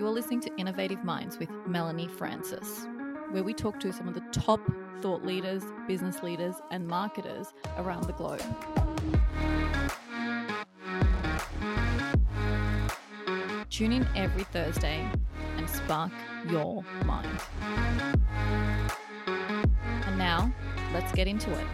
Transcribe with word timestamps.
You're 0.00 0.08
listening 0.08 0.40
to 0.40 0.56
Innovative 0.56 1.04
Minds 1.04 1.38
with 1.38 1.50
Melanie 1.66 2.08
Francis, 2.08 2.86
where 3.32 3.42
we 3.42 3.52
talk 3.52 3.78
to 3.80 3.92
some 3.92 4.08
of 4.08 4.14
the 4.14 4.22
top 4.32 4.58
thought 5.02 5.26
leaders, 5.26 5.62
business 5.86 6.22
leaders, 6.22 6.54
and 6.70 6.88
marketers 6.88 7.48
around 7.76 8.04
the 8.04 8.14
globe. 8.14 8.40
Tune 13.68 13.92
in 13.92 14.08
every 14.16 14.44
Thursday 14.44 15.06
and 15.58 15.68
spark 15.68 16.12
your 16.48 16.82
mind. 17.04 17.38
And 19.26 20.16
now, 20.16 20.50
let's 20.94 21.12
get 21.12 21.28
into 21.28 21.50
it. 21.52 21.66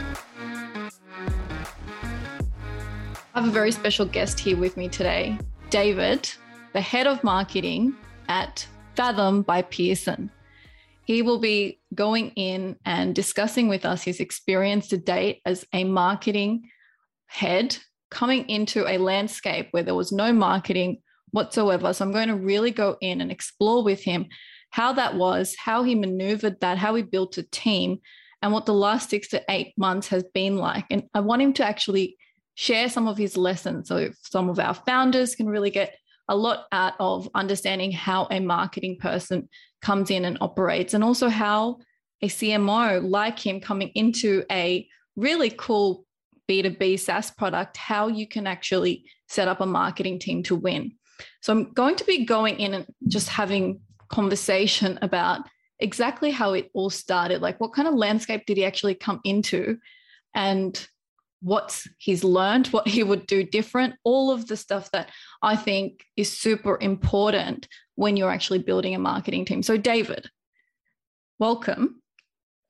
I 3.37 3.41
have 3.41 3.47
a 3.47 3.53
very 3.53 3.71
special 3.71 4.05
guest 4.05 4.41
here 4.41 4.57
with 4.57 4.77
me 4.77 4.89
today, 4.89 5.39
David, 5.71 6.29
the 6.73 6.81
head 6.81 7.07
of 7.07 7.23
marketing 7.23 7.97
at 8.37 8.67
Faethm 8.97 9.47
by 9.47 9.63
Pearson. 9.63 10.31
He 11.05 11.23
will 11.23 11.39
be 11.39 11.81
going 11.95 12.31
in 12.31 12.77
and 12.85 13.15
discussing 13.15 13.67
with 13.69 13.87
us 13.87 14.03
his 14.03 14.21
experience 14.21 14.89
to 14.89 14.99
date 14.99 15.41
as 15.47 15.65
a 15.73 15.85
marketing 15.85 16.69
head 17.27 17.79
coming 18.11 18.47
into 18.51 18.87
a 18.87 18.99
landscape 18.99 19.69
where 19.71 19.83
there 19.83 19.95
was 19.95 20.13
no 20.13 20.35
marketing 20.35 20.99
whatsoever. 21.31 21.95
So 21.95 22.05
I'm 22.05 22.13
going 22.13 22.29
to 22.29 22.37
really 22.37 22.71
go 22.71 22.99
in 23.01 23.23
and 23.23 23.33
explore 23.33 23.83
with 23.83 24.03
him 24.03 24.27
how 24.71 24.93
that 24.93 25.15
was, 25.15 25.57
how 25.59 25.83
he 25.83 25.95
maneuvered 25.95 26.61
that, 26.61 26.77
how 26.77 26.95
he 26.95 27.03
built 27.03 27.39
a 27.39 27.43
team, 27.45 28.01
and 28.43 28.53
what 28.53 28.67
the 28.67 28.75
last 28.75 29.09
six 29.09 29.29
to 29.29 29.43
eight 29.49 29.73
months 29.79 30.09
has 30.09 30.25
been 30.35 30.57
like. 30.59 30.85
And 30.91 31.05
I 31.15 31.21
want 31.21 31.41
him 31.41 31.55
to 31.55 31.65
actually 31.65 32.17
share 32.55 32.91
some 32.91 33.09
of 33.09 33.17
his 33.17 33.37
lessons 33.37 33.89
so 33.89 34.11
some 34.23 34.51
of 34.51 34.59
our 34.59 34.75
founders 34.75 35.35
can 35.35 35.47
really 35.47 35.71
get 35.71 35.95
a 36.29 36.37
lot 36.37 36.67
out 36.73 36.95
of 36.99 37.29
understanding 37.35 37.93
how 37.93 38.27
a 38.31 38.41
marketing 38.41 38.99
person 39.01 39.49
comes 39.83 40.11
in 40.11 40.25
and 40.25 40.39
operates, 40.41 40.95
and 40.95 41.05
also 41.05 41.29
how 41.29 41.79
a 42.23 42.29
CMO 42.29 43.09
like 43.09 43.39
him 43.39 43.61
coming 43.61 43.89
into 43.95 44.45
a 44.51 44.87
really 45.17 45.51
cool 45.51 46.05
B2B 46.49 46.99
SaaS 46.99 47.31
product, 47.31 47.77
how 47.77 48.09
you 48.09 48.27
can 48.27 48.47
actually 48.47 49.05
set 49.29 49.49
up 49.49 49.61
a 49.61 49.67
marketing 49.67 50.19
team 50.19 50.43
to 50.45 50.57
win. 50.57 50.93
So 51.41 51.53
I'm 51.53 51.73
going 51.73 51.97
to 51.97 52.05
be 52.05 52.25
going 52.25 52.59
in 52.61 52.75
and 52.75 52.87
just 53.09 53.29
having 53.29 53.81
conversation 54.09 54.99
about 55.03 55.43
exactly 55.79 56.31
how 56.31 56.53
it 56.53 56.71
all 56.73 56.91
started. 56.91 57.43
Like 57.43 57.61
what 57.61 57.73
kind 57.73 57.89
of 57.89 57.95
landscape 57.95 58.47
did 58.47 58.57
he 58.57 58.65
actually 58.65 58.95
come 58.95 59.21
into? 59.25 59.79
And 60.35 60.87
what 61.41 61.83
he's 61.99 62.25
learned, 62.25 62.69
what 62.69 62.89
he 62.89 63.03
would 63.03 63.27
do 63.27 63.45
different, 63.45 63.95
all 64.05 64.31
of 64.31 64.49
the 64.49 64.57
stuff 64.57 64.91
that 64.93 65.11
I 65.43 65.57
think 65.57 66.05
is 66.17 66.37
super 66.37 66.79
important 66.81 67.69
when 67.95 68.17
you're 68.17 68.31
actually 68.31 68.61
building 68.61 68.95
a 68.95 68.99
marketing 68.99 69.45
team. 69.45 69.63
So, 69.63 69.77
David, 69.77 70.29
welcome. 71.39 72.03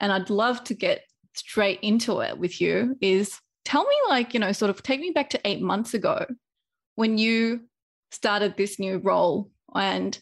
And 0.00 0.12
I'd 0.12 0.31
love 0.31 0.62
to 0.64 0.75
get 0.75 1.03
straight 1.34 1.81
into 1.81 2.20
it 2.20 2.39
with 2.39 2.61
you. 2.61 2.97
Is 3.00 3.39
tell 3.64 3.84
me, 3.84 3.97
like, 4.09 4.34
you 4.34 4.41
know, 4.41 4.53
sort 4.53 4.70
of 4.70 4.83
take 4.83 5.00
me 5.00 5.11
back 5.11 5.31
to 5.31 5.41
eight 5.44 5.62
months 5.62 5.94
ago 5.94 6.27
when 6.97 7.19
you 7.19 7.62
started 8.11 8.56
this 8.56 8.78
new 8.78 8.98
role 8.98 9.50
and 9.75 10.19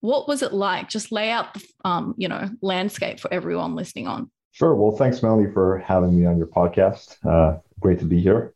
what 0.00 0.28
was 0.28 0.42
it 0.42 0.52
like? 0.52 0.88
Just 0.88 1.12
lay 1.12 1.30
out 1.30 1.54
the, 1.54 1.64
um, 1.84 2.14
you 2.16 2.28
know, 2.28 2.48
landscape 2.62 3.20
for 3.20 3.32
everyone 3.32 3.74
listening 3.74 4.06
on. 4.06 4.30
Sure. 4.52 4.74
Well, 4.74 4.92
thanks, 4.96 5.22
Melanie, 5.22 5.50
for 5.52 5.78
having 5.78 6.18
me 6.18 6.26
on 6.26 6.36
your 6.36 6.46
podcast. 6.46 7.16
Uh, 7.26 7.58
great 7.80 7.98
to 8.00 8.04
be 8.04 8.20
here. 8.20 8.54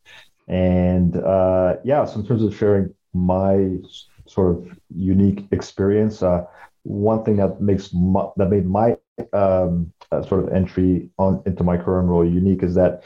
And 0.48 1.16
uh, 1.16 1.76
yeah, 1.84 2.04
so 2.04 2.20
in 2.20 2.26
terms 2.26 2.42
of 2.42 2.54
sharing 2.54 2.92
my 3.14 3.78
sort 4.26 4.56
of 4.56 4.78
unique 4.94 5.46
experience, 5.52 6.22
uh, 6.22 6.44
one 6.82 7.24
thing 7.24 7.36
that 7.36 7.60
makes 7.60 7.92
my, 7.94 8.26
that 8.36 8.50
made 8.50 8.66
my 8.66 8.96
um, 9.32 9.92
uh, 10.12 10.22
sort 10.22 10.44
of 10.44 10.52
entry 10.52 11.08
on 11.18 11.42
into 11.46 11.62
my 11.64 11.76
current 11.76 12.08
role 12.08 12.24
unique 12.26 12.62
is 12.62 12.74
that 12.74 13.02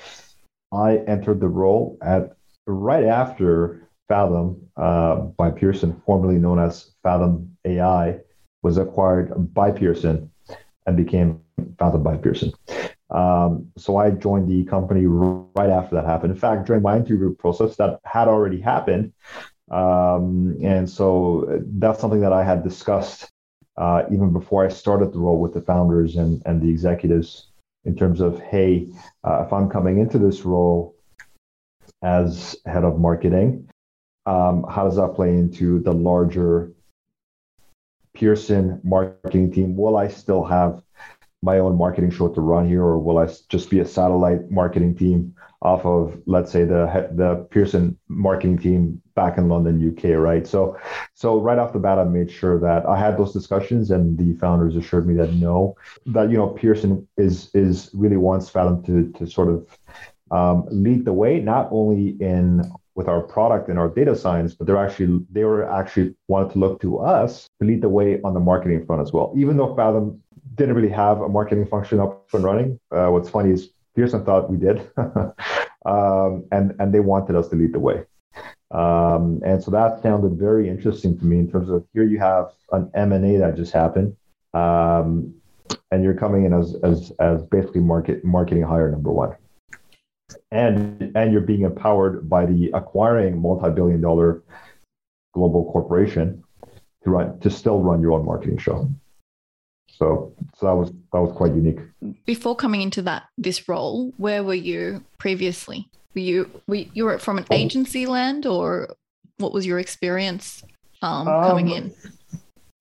I 0.72 0.96
entered 1.06 1.40
the 1.40 1.48
role 1.48 1.98
at 2.02 2.36
right 2.66 3.04
after 3.04 3.82
Faethm 4.10 4.56
uh, 4.76 5.16
by 5.38 5.50
Pearson, 5.50 6.00
formerly 6.06 6.38
known 6.38 6.58
as 6.58 6.92
Faethm 7.04 7.48
AI, 7.64 8.18
was 8.62 8.78
acquired 8.78 9.52
by 9.54 9.70
Pearson 9.70 10.30
and 10.88 10.96
became 10.96 11.40
founded 11.78 12.02
by 12.02 12.16
Pearson. 12.16 12.50
Um, 13.10 13.70
so 13.76 13.98
I 13.98 14.10
joined 14.10 14.48
the 14.48 14.64
company 14.64 15.04
right 15.06 15.70
after 15.70 15.96
that 15.96 16.06
happened. 16.06 16.32
In 16.32 16.38
fact, 16.38 16.66
during 16.66 16.82
my 16.82 16.96
interview 16.96 17.34
process, 17.34 17.76
that 17.76 18.00
had 18.04 18.26
already 18.26 18.60
happened. 18.60 19.12
Um, 19.70 20.56
and 20.62 20.88
so 20.88 21.62
that's 21.78 22.00
something 22.00 22.22
that 22.22 22.32
I 22.32 22.42
had 22.42 22.64
discussed 22.64 23.30
uh, 23.76 24.04
even 24.10 24.32
before 24.32 24.64
I 24.64 24.68
started 24.68 25.12
the 25.12 25.18
role 25.18 25.38
with 25.38 25.52
the 25.52 25.60
founders 25.60 26.16
and, 26.16 26.42
and 26.46 26.60
the 26.60 26.70
executives 26.70 27.50
in 27.84 27.94
terms 27.94 28.20
of, 28.20 28.40
hey, 28.40 28.88
uh, 29.24 29.44
if 29.46 29.52
I'm 29.52 29.68
coming 29.68 29.98
into 29.98 30.18
this 30.18 30.44
role 30.44 30.96
as 32.02 32.56
head 32.66 32.84
of 32.84 32.98
marketing, 32.98 33.68
um, 34.26 34.64
how 34.68 34.84
does 34.84 34.96
that 34.96 35.14
play 35.14 35.30
into 35.30 35.80
the 35.80 35.92
larger 35.92 36.72
Pearson 38.18 38.80
marketing 38.82 39.52
team? 39.52 39.76
Will 39.76 39.96
I 39.96 40.08
still 40.08 40.44
have 40.44 40.82
my 41.40 41.60
own 41.60 41.78
marketing 41.78 42.10
show 42.10 42.28
to 42.28 42.40
run 42.40 42.66
here, 42.66 42.82
or 42.82 42.98
will 42.98 43.18
I 43.18 43.28
just 43.48 43.70
be 43.70 43.78
a 43.78 43.86
satellite 43.86 44.50
marketing 44.50 44.96
team 44.96 45.34
off 45.62 45.84
of, 45.84 46.20
let's 46.26 46.50
say, 46.50 46.64
the 46.64 47.08
the 47.12 47.46
Pearson 47.50 47.96
marketing 48.08 48.58
team 48.58 49.00
back 49.14 49.38
in 49.38 49.48
London, 49.48 49.96
UK, 49.96 50.16
right? 50.16 50.46
So, 50.46 50.76
so 51.14 51.40
right 51.40 51.58
off 51.58 51.72
the 51.72 51.78
bat, 51.78 51.98
I 51.98 52.04
made 52.04 52.30
sure 52.30 52.58
that 52.60 52.86
I 52.86 52.98
had 52.98 53.16
those 53.16 53.32
discussions, 53.32 53.92
and 53.92 54.18
the 54.18 54.34
founders 54.38 54.74
assured 54.74 55.06
me 55.06 55.14
that 55.14 55.32
no, 55.34 55.76
that 56.06 56.30
you 56.30 56.36
know, 56.36 56.48
Pearson 56.48 57.06
is 57.16 57.50
is 57.54 57.90
really 57.94 58.16
wants 58.16 58.50
Faethm 58.50 58.84
to 58.86 59.12
to 59.18 59.30
sort 59.30 59.48
of 59.48 59.78
um, 60.30 60.66
lead 60.70 61.04
the 61.04 61.12
way, 61.12 61.40
not 61.40 61.68
only 61.70 62.16
in 62.20 62.68
with 62.98 63.08
our 63.08 63.20
product 63.20 63.68
and 63.68 63.78
our 63.78 63.88
data 63.88 64.14
science, 64.16 64.54
but 64.54 64.66
they're 64.66 64.84
actually 64.86 65.24
they 65.30 65.44
were 65.44 65.64
actually 65.80 66.14
wanted 66.26 66.52
to 66.52 66.58
look 66.58 66.80
to 66.80 66.98
us 66.98 67.46
to 67.60 67.66
lead 67.68 67.80
the 67.80 67.88
way 67.88 68.20
on 68.22 68.34
the 68.34 68.40
marketing 68.40 68.84
front 68.84 69.00
as 69.00 69.12
well. 69.12 69.32
Even 69.36 69.56
though 69.56 69.72
Faethm 69.76 70.18
didn't 70.56 70.74
really 70.74 70.94
have 71.04 71.20
a 71.20 71.28
marketing 71.28 71.64
function 71.64 72.00
up 72.00 72.26
and 72.34 72.42
running. 72.42 72.80
Uh, 72.90 73.08
what's 73.08 73.30
funny 73.30 73.52
is 73.52 73.70
Pearson 73.94 74.24
thought 74.24 74.50
we 74.50 74.56
did, 74.56 74.78
um, 75.86 76.44
and 76.50 76.74
and 76.80 76.92
they 76.92 76.98
wanted 77.12 77.36
us 77.36 77.46
to 77.50 77.56
lead 77.56 77.72
the 77.72 77.78
way. 77.78 77.98
Um, 78.72 79.40
and 79.44 79.62
so 79.62 79.70
that 79.70 80.02
sounded 80.02 80.32
very 80.32 80.68
interesting 80.68 81.16
to 81.20 81.24
me 81.24 81.38
in 81.38 81.50
terms 81.50 81.70
of 81.70 81.86
here 81.94 82.02
you 82.02 82.18
have 82.18 82.50
an 82.72 82.90
M 82.94 83.12
and 83.12 83.24
A 83.24 83.38
that 83.38 83.54
just 83.54 83.72
happened, 83.72 84.16
um, 84.54 85.32
and 85.92 86.02
you're 86.02 86.20
coming 86.24 86.44
in 86.46 86.52
as 86.52 86.74
as 86.82 87.12
as 87.20 87.44
basically 87.44 87.80
market 87.80 88.24
marketing 88.24 88.64
hire 88.64 88.90
number 88.90 89.12
one, 89.12 89.36
and 90.50 91.12
and 91.14 91.32
you're 91.32 91.40
being 91.40 91.62
empowered 91.62 92.28
by 92.28 92.46
the 92.46 92.70
acquiring 92.74 93.40
multi-billion 93.40 94.00
dollar 94.00 94.42
global 95.34 95.70
corporation 95.72 96.42
to 97.04 97.10
run 97.10 97.38
to 97.40 97.50
still 97.50 97.80
run 97.80 98.00
your 98.00 98.12
own 98.12 98.24
marketing 98.24 98.58
show. 98.58 98.88
So, 99.90 100.32
so 100.56 100.66
that 100.66 100.74
was 100.74 100.90
that 101.12 101.20
was 101.20 101.32
quite 101.36 101.54
unique. 101.54 101.78
Before 102.24 102.54
coming 102.54 102.82
into 102.82 103.02
that 103.02 103.24
this 103.36 103.68
role, 103.68 104.12
where 104.16 104.44
were 104.44 104.54
you 104.54 105.04
previously? 105.18 105.88
Were 106.14 106.20
you 106.20 106.50
were 106.66 106.76
you 106.76 107.04
were 107.04 107.18
from 107.18 107.38
an 107.38 107.46
oh. 107.50 107.54
agency 107.54 108.06
land, 108.06 108.46
or 108.46 108.94
what 109.38 109.52
was 109.52 109.66
your 109.66 109.78
experience 109.78 110.62
um, 111.02 111.26
coming 111.26 111.72
um, 111.72 111.76
in? 111.76 111.94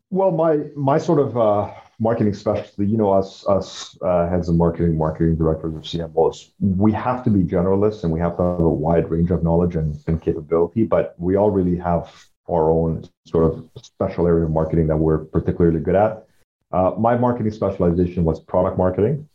Well, 0.10 0.32
my 0.32 0.60
my 0.76 0.98
sort 1.00 1.20
of 1.20 1.38
uh, 1.38 1.72
marketing 2.00 2.34
specialty, 2.34 2.86
you 2.86 2.98
know, 2.98 3.12
us 3.12 3.46
us 3.48 3.98
uh, 4.02 4.28
heads 4.30 4.50
of 4.50 4.56
marketing, 4.56 4.98
marketing 4.98 5.36
directors, 5.36 5.74
or 5.74 5.80
CMOs, 5.80 6.52
we 6.60 6.92
have 6.92 7.24
to 7.24 7.30
be 7.30 7.44
generalists 7.44 8.04
and 8.04 8.12
we 8.12 8.20
have 8.20 8.38
to 8.38 8.44
have 8.44 8.60
a 8.60 8.70
wide 8.70 9.10
range 9.10 9.32
of 9.32 9.44
knowledge 9.44 9.76
and, 9.76 9.98
and 10.08 10.22
capability, 10.22 10.84
but 10.84 11.16
we 11.18 11.36
all 11.36 11.52
really 11.52 11.78
have 11.78 12.14
our 12.50 12.70
own 12.70 13.04
sort 13.26 13.52
of 13.52 13.70
special 13.82 14.28
area 14.28 14.46
of 14.46 14.52
marketing 14.52 14.88
that 14.88 14.98
we're 14.98 15.26
particularly 15.26 15.80
good 15.80 15.96
at. 15.96 16.26
Uh, 16.72 16.92
my 16.98 17.18
marketing 17.18 17.52
specialization 17.52 18.24
was 18.24 18.40
product 18.40 18.78
marketing. 18.78 19.28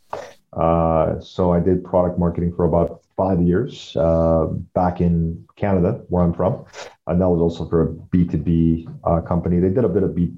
Uh, 0.52 1.18
so 1.20 1.52
I 1.52 1.60
did 1.60 1.82
product 1.82 2.18
marketing 2.18 2.54
for 2.54 2.64
about 2.64 3.02
five 3.16 3.40
years 3.40 3.96
uh, 3.96 4.46
back 4.74 5.00
in 5.00 5.46
Canada, 5.56 6.02
where 6.08 6.22
I'm 6.22 6.34
from. 6.34 6.64
And 7.06 7.20
that 7.20 7.28
was 7.28 7.40
also 7.40 7.68
for 7.68 7.82
a 7.82 7.86
B2B 7.88 8.94
uh, 9.04 9.20
company. 9.22 9.60
They 9.60 9.70
did 9.70 9.84
a 9.84 9.88
bit 9.88 10.02
of 10.02 10.14
B, 10.14 10.32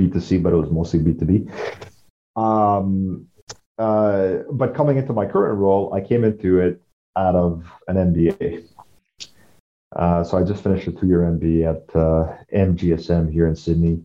B2C, 0.00 0.42
but 0.42 0.52
it 0.52 0.56
was 0.56 0.70
mostly 0.70 1.00
B2B. 1.00 1.50
Um, 2.36 3.26
uh, 3.78 4.38
but 4.52 4.74
coming 4.74 4.96
into 4.96 5.12
my 5.12 5.26
current 5.26 5.58
role, 5.58 5.92
I 5.92 6.00
came 6.00 6.24
into 6.24 6.60
it 6.60 6.80
out 7.16 7.34
of 7.34 7.64
an 7.88 7.96
MBA. 7.96 8.66
Uh, 9.94 10.22
so 10.22 10.38
I 10.38 10.44
just 10.44 10.62
finished 10.62 10.86
a 10.86 10.92
two-year 10.92 11.20
MBA 11.20 11.68
at 11.68 11.86
MGSM 12.52 13.32
here 13.32 13.48
in 13.48 13.56
Sydney. 13.56 14.02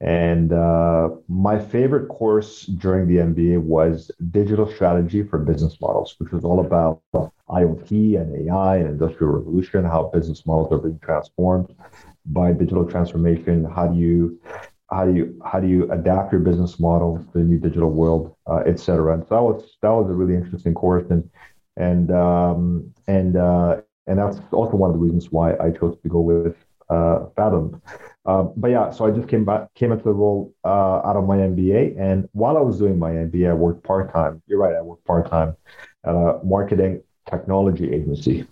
And 0.00 0.52
uh, 0.52 1.10
my 1.28 1.58
favorite 1.58 2.08
course 2.08 2.64
during 2.64 3.06
the 3.06 3.16
MBA 3.16 3.60
was 3.60 4.10
Digital 4.30 4.66
Strategy 4.66 5.22
for 5.22 5.38
Business 5.38 5.78
Models, 5.78 6.14
which 6.18 6.32
was 6.32 6.42
all 6.42 6.60
about 6.60 7.02
IoT 7.50 8.18
and 8.18 8.48
AI 8.48 8.78
and 8.78 8.88
industrial 8.88 9.34
revolution, 9.34 9.84
how 9.84 10.10
business 10.12 10.46
models 10.46 10.72
are 10.72 10.78
being 10.78 10.98
transformed 11.00 11.74
by 12.26 12.52
digital 12.52 12.86
transformation. 12.86 13.64
How 13.64 13.88
do 13.88 13.98
you 13.98 14.40
how 14.90 15.04
do 15.04 15.14
you 15.14 15.40
how 15.44 15.60
do 15.60 15.68
you 15.68 15.90
adapt 15.92 16.32
your 16.32 16.40
business 16.40 16.80
model 16.80 17.18
to 17.32 17.38
the 17.38 17.44
new 17.44 17.58
digital 17.58 17.90
world, 17.90 18.34
uh, 18.46 18.62
et 18.66 18.80
cetera. 18.80 19.14
And 19.14 19.22
so 19.26 19.34
that 19.34 19.42
was 19.42 19.76
that 19.82 19.90
was 19.90 20.10
a 20.10 20.14
really 20.14 20.34
interesting 20.34 20.74
course, 20.74 21.04
and 21.10 21.28
and 21.76 22.10
um, 22.10 22.92
and 23.06 23.36
uh, 23.36 23.80
and 24.06 24.18
that's 24.18 24.40
also 24.52 24.76
one 24.76 24.90
of 24.90 24.96
the 24.96 25.02
reasons 25.02 25.30
why 25.30 25.54
I 25.58 25.70
chose 25.70 25.96
to 26.02 26.08
go 26.08 26.20
with 26.20 26.56
uh, 26.88 27.26
Faethm. 27.36 27.80
Uh, 28.26 28.42
but 28.56 28.70
yeah, 28.70 28.90
so 28.90 29.06
I 29.06 29.12
just 29.12 29.28
came 29.28 29.44
back, 29.44 29.72
came 29.74 29.92
into 29.92 30.04
the 30.04 30.12
role 30.12 30.52
uh, 30.64 31.00
out 31.04 31.16
of 31.16 31.26
my 31.26 31.36
MBA, 31.36 31.98
and 31.98 32.28
while 32.32 32.56
I 32.56 32.60
was 32.60 32.78
doing 32.78 32.98
my 32.98 33.12
MBA, 33.12 33.48
I 33.50 33.54
worked 33.54 33.84
part 33.84 34.12
time. 34.12 34.42
You're 34.46 34.58
right, 34.58 34.74
I 34.74 34.82
worked 34.82 35.04
part 35.04 35.30
time 35.30 35.56
at 36.04 36.14
a 36.14 36.40
marketing 36.44 37.02
technology 37.28 37.92
agency, 37.92 38.46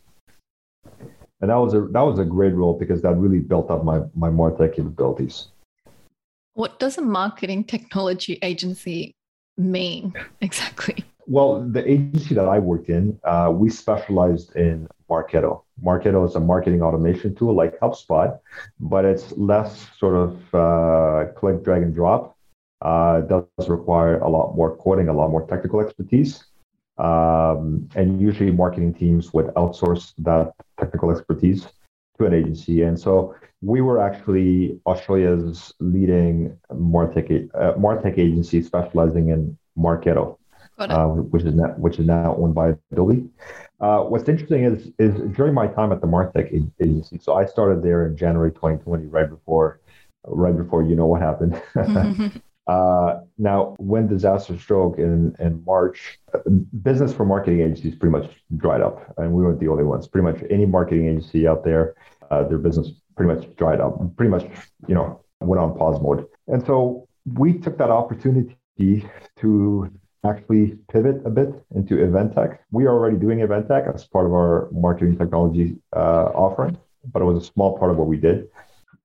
and 1.40 1.50
that 1.50 1.56
was 1.56 1.74
a 1.74 1.80
that 1.80 2.02
was 2.02 2.20
a 2.20 2.24
great 2.24 2.54
role 2.54 2.78
because 2.78 3.02
that 3.02 3.16
really 3.16 3.40
built 3.40 3.70
up 3.70 3.84
my 3.84 4.02
my 4.14 4.30
martech 4.30 4.76
capabilities. 4.76 5.48
What 6.54 6.78
does 6.78 6.98
a 6.98 7.02
marketing 7.02 7.64
technology 7.64 8.38
agency 8.42 9.14
mean 9.56 10.12
exactly? 10.40 11.04
Well, 11.26 11.60
the 11.60 11.86
agency 11.88 12.34
that 12.34 12.48
I 12.48 12.58
worked 12.58 12.88
in, 12.88 13.20
uh, 13.22 13.52
we 13.54 13.68
specialized 13.68 14.56
in 14.56 14.88
Marketo. 15.10 15.62
Marketo 15.82 16.26
is 16.26 16.34
a 16.36 16.40
marketing 16.40 16.82
automation 16.82 17.34
tool 17.34 17.54
like 17.54 17.78
HubSpot, 17.80 18.38
but 18.80 19.04
it's 19.04 19.32
less 19.36 19.86
sort 19.98 20.14
of 20.14 20.54
uh, 20.54 21.30
click, 21.32 21.62
drag, 21.62 21.82
and 21.82 21.94
drop. 21.94 22.36
Uh, 22.80 23.20
does 23.22 23.68
require 23.68 24.18
a 24.20 24.28
lot 24.28 24.54
more 24.54 24.76
coding, 24.76 25.08
a 25.08 25.12
lot 25.12 25.30
more 25.30 25.46
technical 25.46 25.80
expertise. 25.80 26.44
Um, 26.96 27.88
and 27.94 28.20
usually 28.20 28.50
marketing 28.50 28.94
teams 28.94 29.32
would 29.32 29.46
outsource 29.48 30.14
that 30.18 30.52
technical 30.78 31.10
expertise 31.10 31.68
to 32.18 32.26
an 32.26 32.34
agency. 32.34 32.82
And 32.82 32.98
so 32.98 33.34
we 33.62 33.80
were 33.80 34.00
actually 34.00 34.78
Australia's 34.86 35.72
leading 35.80 36.56
Martech, 36.72 37.48
uh, 37.54 37.72
Martech 37.74 38.18
agency 38.18 38.62
specializing 38.62 39.30
in 39.30 39.56
Marketo, 39.78 40.36
uh, 40.88 41.06
which 41.06 41.44
is 41.44 41.54
now, 41.54 41.68
which 41.78 41.98
is 41.98 42.06
now 42.06 42.34
owned 42.36 42.54
by 42.54 42.74
Adobe. 42.92 43.28
Uh, 43.80 44.00
what's 44.00 44.28
interesting 44.28 44.64
is 44.64 44.90
is 44.98 45.14
during 45.36 45.54
my 45.54 45.66
time 45.66 45.92
at 45.92 46.00
the 46.00 46.06
Martech 46.06 46.52
agency. 46.80 47.18
So 47.18 47.34
I 47.34 47.46
started 47.46 47.82
there 47.82 48.06
in 48.06 48.16
January 48.16 48.52
2020, 48.52 49.06
right 49.06 49.28
before 49.28 49.80
right 50.24 50.56
before 50.56 50.82
you 50.82 50.96
know 50.96 51.06
what 51.06 51.20
happened. 51.22 51.60
uh, 52.68 53.20
now, 53.38 53.74
when 53.78 54.06
disaster 54.06 54.58
struck 54.58 54.98
in 54.98 55.34
in 55.38 55.64
March, 55.64 56.18
business 56.82 57.14
for 57.14 57.24
marketing 57.24 57.60
agencies 57.60 57.94
pretty 57.94 58.12
much 58.12 58.30
dried 58.58 58.82
up, 58.82 59.14
and 59.16 59.32
we 59.32 59.42
weren't 59.42 59.58
the 59.58 59.68
only 59.68 59.84
ones. 59.84 60.06
Pretty 60.06 60.26
much 60.30 60.44
any 60.50 60.66
marketing 60.66 61.08
agency 61.08 61.48
out 61.48 61.64
there, 61.64 61.94
uh, 62.30 62.44
their 62.44 62.58
business 62.58 62.90
pretty 63.16 63.34
much 63.34 63.56
dried 63.56 63.80
up. 63.80 63.98
Pretty 64.16 64.30
much, 64.30 64.44
you 64.86 64.94
know, 64.94 65.20
went 65.40 65.60
on 65.60 65.76
pause 65.78 66.00
mode. 66.02 66.26
And 66.46 66.64
so 66.66 67.08
we 67.34 67.54
took 67.54 67.78
that 67.78 67.90
opportunity 67.90 68.56
to 69.40 69.90
actually 70.26 70.76
pivot 70.92 71.22
a 71.24 71.30
bit 71.30 71.48
into 71.74 72.02
event 72.02 72.34
tech. 72.34 72.60
We 72.70 72.84
are 72.84 72.92
already 72.92 73.16
doing 73.16 73.40
event 73.40 73.68
tech 73.68 73.84
as 73.92 74.04
part 74.04 74.26
of 74.26 74.32
our 74.32 74.68
marketing 74.72 75.16
technology 75.16 75.76
uh, 75.96 76.32
offering, 76.34 76.76
but 77.12 77.22
it 77.22 77.24
was 77.24 77.42
a 77.42 77.46
small 77.46 77.78
part 77.78 77.90
of 77.90 77.96
what 77.96 78.08
we 78.08 78.18
did. 78.18 78.48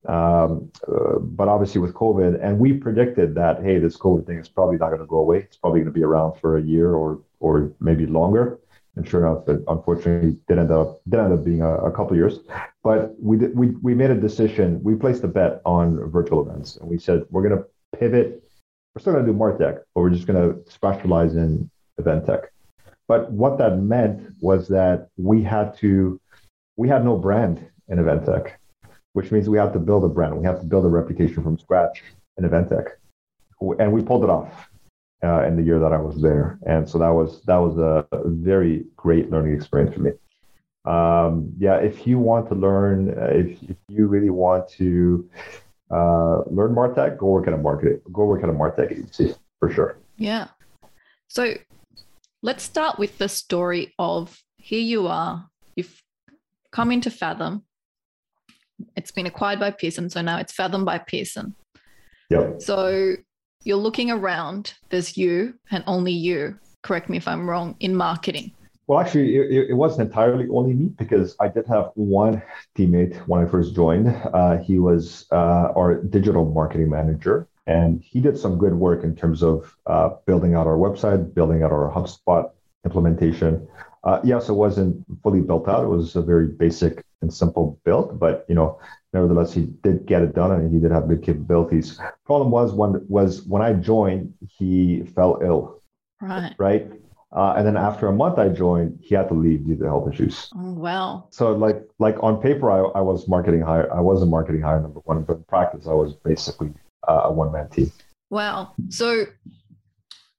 Um, 0.08 0.72
uh, 0.88 1.20
but 1.20 1.48
obviously 1.48 1.80
with 1.80 1.94
COVID, 1.94 2.44
and 2.44 2.60
we 2.60 2.74
predicted 2.74 3.36
that 3.36 3.64
hey, 3.64 3.80
this 3.80 3.98
COVID 3.98 4.26
thing 4.26 4.38
is 4.38 4.50
probably 4.50 4.78
not 4.78 4.90
going 4.90 5.02
to 5.02 5.08
go 5.08 5.18
away. 5.18 5.40
It's 5.40 5.58
probably 5.58 5.80
going 5.80 5.94
to 5.94 6.00
be 6.00 6.04
around 6.04 6.40
for 6.40 6.58
a 6.58 6.62
year 6.62 6.94
or 6.94 7.22
or 7.40 7.72
maybe 7.80 8.06
longer. 8.06 8.60
And 8.96 9.08
sure 9.08 9.26
enough, 9.26 9.48
it 9.48 9.62
unfortunately 9.68 10.38
did 10.48 10.60
end 10.60 10.72
up 10.72 11.02
did 11.10 11.20
end 11.20 11.34
up 11.34 11.44
being 11.44 11.62
a, 11.62 11.76
a 11.76 11.92
couple 11.92 12.16
years. 12.16 12.40
But 12.84 13.16
we 13.20 13.38
did, 13.38 13.58
we 13.58 13.70
we 13.82 13.94
made 13.94 14.12
a 14.12 14.20
decision. 14.20 14.84
We 14.84 14.96
placed 14.96 15.24
a 15.24 15.28
bet 15.28 15.62
on 15.66 16.10
virtual 16.12 16.48
events, 16.48 16.76
and 16.78 16.90
we 16.90 16.98
said 16.98 17.24
we're 17.30 17.48
going 17.48 17.58
to 17.58 17.66
pivot 17.98 18.44
we're 18.94 19.02
still 19.02 19.14
going 19.14 19.26
to 19.26 19.32
do 19.32 19.38
Martech, 19.38 19.82
but 19.94 20.02
we're 20.02 20.12
just 20.12 20.28
going 20.28 20.40
to 20.40 20.72
specialize 20.72 21.36
in 21.36 21.70
event 21.98 22.26
tech. 22.26 22.52
But 23.08 23.32
what 23.32 23.58
that 23.58 23.80
meant 23.80 24.34
was 24.40 24.68
that 24.68 25.10
we 25.18 25.42
had 25.44 25.76
to, 25.78 26.20
we 26.78 26.88
had 26.88 27.04
no 27.04 27.18
brand 27.18 27.66
in 27.88 28.00
event 28.00 28.26
tech, 28.26 28.60
which 29.14 29.32
means 29.32 29.50
we 29.50 29.58
have 29.58 29.74
to 29.74 29.80
build 29.80 30.04
a 30.04 30.10
brand. 30.10 30.38
We 30.38 30.46
have 30.46 30.60
to 30.60 30.66
build 30.66 30.86
a 30.86 30.90
reputation 30.90 31.44
from 31.44 31.58
scratch 31.58 32.04
in 32.38 32.46
event 32.46 32.70
tech, 32.70 32.86
and 33.80 33.92
we 33.92 34.02
pulled 34.02 34.24
it 34.24 34.30
off 34.30 34.70
uh, 35.24 35.44
in 35.46 35.56
the 35.56 35.64
year 35.64 35.80
that 35.80 35.94
I 35.94 35.98
was 35.98 36.22
there. 36.22 36.60
And 36.68 36.88
so 36.88 36.98
that 37.00 37.10
was 37.10 37.42
that 37.44 37.58
was 37.58 37.78
a 37.78 38.06
very 38.26 38.86
great 38.96 39.32
learning 39.32 39.56
experience 39.56 39.96
for 39.96 40.02
me. 40.02 40.12
Um, 40.86 41.54
yeah, 41.58 41.78
if 41.78 42.06
you 42.06 42.20
want 42.20 42.50
to 42.50 42.56
learn, 42.56 43.18
uh, 43.18 43.28
if, 43.32 43.64
if 43.64 43.78
you 43.88 44.08
really 44.08 44.30
want 44.30 44.68
to 44.72 45.30
uh, 45.90 46.42
learn 46.48 46.76
Martech, 46.76 47.18
go 47.18 47.28
work 47.28 47.48
at 47.48 47.54
a 47.54 47.58
market, 47.58 48.04
go 48.12 48.26
work 48.26 48.44
at 48.44 48.50
a 48.50 48.54
Martech 48.54 48.92
agency 48.92 49.34
for 49.60 49.72
sure. 49.72 49.98
Yeah. 50.18 50.48
So 51.30 51.54
let's 52.42 52.64
start 52.64 53.00
with 53.00 53.18
the 53.18 53.30
story 53.30 53.94
of 53.98 54.38
here 54.58 54.82
you 54.82 55.08
are, 55.08 55.50
you've 55.76 56.02
come 56.72 56.92
into 56.92 57.10
Faethm. 57.10 57.64
It's 58.96 59.12
been 59.12 59.26
acquired 59.26 59.60
by 59.60 59.72
Pearson, 59.72 60.10
so 60.10 60.22
now 60.22 60.38
it's 60.38 60.54
Faethm 60.54 60.86
by 60.86 60.98
Pearson. 60.98 61.56
Yep. 62.30 62.62
So 62.62 63.16
you're 63.64 63.78
looking 63.78 64.12
around, 64.12 64.74
there's 64.90 65.18
you 65.18 65.54
and 65.72 65.84
only 65.88 66.12
you, 66.12 66.58
correct 66.82 67.10
me 67.10 67.18
if 67.18 67.28
I'm 67.28 67.50
wrong, 67.50 67.76
in 67.80 67.96
marketing. 67.96 68.52
Well, 68.88 69.00
actually, 69.00 69.38
it, 69.38 69.70
it, 69.70 69.74
wasn't 69.74 70.10
entirely 70.10 70.48
only 70.50 70.74
me 70.74 70.88
because 70.98 71.38
I 71.40 71.48
did 71.48 71.66
have 71.68 71.92
one 71.96 72.42
teammate 72.78 73.16
when 73.28 73.42
I 73.42 73.50
first 73.50 73.74
joined. 73.76 74.10
Uh, 74.34 74.58
he 74.58 74.78
was 74.78 75.26
uh, 75.32 75.72
our 75.76 76.02
digital 76.04 76.52
marketing 76.52 76.90
manager, 76.90 77.48
and 77.66 78.02
he 78.04 78.20
did 78.20 78.38
some 78.38 78.58
good 78.58 78.74
work 78.74 79.06
in 79.06 79.16
terms 79.16 79.42
of 79.42 79.74
uh, 79.86 80.10
building 80.26 80.54
out 80.54 80.68
our 80.68 80.76
website, 80.76 81.34
building 81.34 81.64
out 81.64 81.72
our 81.72 81.94
HubSpot 81.94 82.52
implementation. 82.84 83.66
Uh, 84.04 84.20
yes, 84.24 84.50
it 84.50 84.54
wasn't 84.54 85.04
fully 85.22 85.42
built 85.42 85.68
out; 85.68 85.84
it 85.84 85.88
was 85.88 86.16
a 86.16 86.22
very 86.22 86.48
basic 86.48 87.04
and 87.22 87.34
simple 87.34 87.80
build, 87.86 88.20
but 88.20 88.46
you 88.50 88.56
know, 88.56 88.80
nevertheless, 89.14 89.54
he 89.54 89.62
did 89.82 90.06
get 90.06 90.22
it 90.22 90.36
done, 90.36 90.52
and 90.52 90.74
he 90.74 90.80
did 90.80 90.92
have 90.92 91.08
good 91.08 91.24
capabilities. 91.24 92.00
Problem 92.26 92.52
was 92.52 92.74
when 92.74 93.06
was 93.08 93.44
when 93.44 93.62
I 93.62 93.74
joined, 93.74 94.34
he 94.58 95.04
fell 95.16 95.40
ill. 95.42 95.82
Right. 96.22 96.54
Right 96.58 96.92
uh, 97.34 97.56
and 97.58 97.66
then 97.66 97.76
after 97.76 98.08
a 98.08 98.14
month 98.14 98.38
I 98.38 98.50
joined, 98.50 99.00
he 99.02 99.16
had 99.16 99.28
to 99.30 99.34
leave 99.34 99.66
due 99.66 99.76
to 99.78 99.86
health 99.86 100.14
issues. 100.14 100.50
Oh, 100.56 100.74
wow. 100.74 101.28
So 101.32 101.54
like 101.54 101.82
like 101.98 102.16
on 102.22 102.40
paper 102.40 102.70
I, 102.70 103.00
I 103.00 103.02
was 103.02 103.28
marketing 103.28 103.62
hire 103.62 103.92
I 103.94 104.00
was 104.00 104.22
a 104.22 104.26
marketing 104.26 104.62
hire 104.62 104.80
number 104.80 105.00
one, 105.06 105.24
but 105.24 105.38
in 105.38 105.44
practice 105.46 105.88
I 105.88 105.94
was 105.94 106.14
basically 106.14 106.72
uh, 107.08 107.22
a 107.26 107.32
one 107.32 107.52
man 107.52 107.70
team. 107.70 107.92
Wow. 108.30 108.74
So 108.90 109.26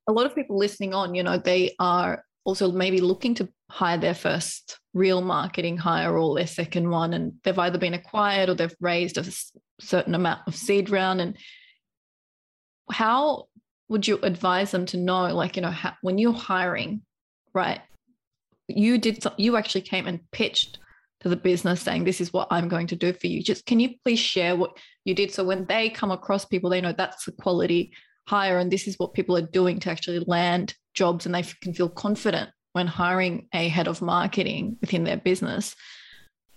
a 0.06 0.12
lot 0.12 0.26
of 0.26 0.34
people 0.36 0.56
listening 0.56 0.94
on, 0.94 1.14
you 1.16 1.24
know, 1.24 1.36
they 1.36 1.74
are 1.80 2.24
also 2.44 2.70
maybe 2.70 3.00
looking 3.00 3.34
to 3.36 3.48
hire 3.70 3.98
their 3.98 4.14
first 4.14 4.78
real 4.92 5.20
marketing 5.20 5.76
hire 5.76 6.16
or 6.16 6.36
their 6.36 6.46
second 6.46 6.90
one, 6.90 7.14
and 7.14 7.32
they've 7.42 7.58
either 7.58 7.78
been 7.78 7.94
acquired 7.94 8.48
or 8.48 8.54
they've 8.54 8.76
raised 8.80 9.18
a 9.18 9.24
certain 9.80 10.14
amount 10.14 10.40
of 10.46 10.54
seed 10.54 10.90
round. 10.90 11.20
And 11.20 11.36
how 12.90 13.46
would 13.88 14.06
you 14.06 14.18
advise 14.22 14.70
them 14.70 14.86
to 14.86 14.96
know 14.96 15.32
like 15.34 15.56
you 15.56 15.62
know 15.62 15.70
how, 15.70 15.94
when 16.02 16.18
you're 16.18 16.32
hiring 16.32 17.02
right 17.52 17.80
you 18.68 18.98
did 18.98 19.22
you 19.36 19.56
actually 19.56 19.80
came 19.80 20.06
and 20.06 20.20
pitched 20.32 20.78
to 21.20 21.28
the 21.28 21.36
business 21.36 21.80
saying 21.80 22.04
this 22.04 22.20
is 22.20 22.32
what 22.32 22.48
i'm 22.50 22.68
going 22.68 22.86
to 22.86 22.96
do 22.96 23.12
for 23.12 23.26
you 23.26 23.42
just 23.42 23.66
can 23.66 23.80
you 23.80 23.90
please 24.04 24.18
share 24.18 24.56
what 24.56 24.76
you 25.04 25.14
did 25.14 25.30
so 25.30 25.44
when 25.44 25.64
they 25.66 25.88
come 25.88 26.10
across 26.10 26.44
people 26.44 26.70
they 26.70 26.80
know 26.80 26.92
that's 26.92 27.24
the 27.24 27.32
quality 27.32 27.92
hire 28.26 28.58
and 28.58 28.70
this 28.70 28.88
is 28.88 28.98
what 28.98 29.14
people 29.14 29.36
are 29.36 29.42
doing 29.42 29.78
to 29.78 29.90
actually 29.90 30.18
land 30.26 30.74
jobs 30.94 31.26
and 31.26 31.34
they 31.34 31.42
can 31.60 31.74
feel 31.74 31.88
confident 31.88 32.50
when 32.72 32.86
hiring 32.86 33.48
a 33.52 33.68
head 33.68 33.88
of 33.88 34.02
marketing 34.02 34.76
within 34.80 35.04
their 35.04 35.16
business 35.16 35.76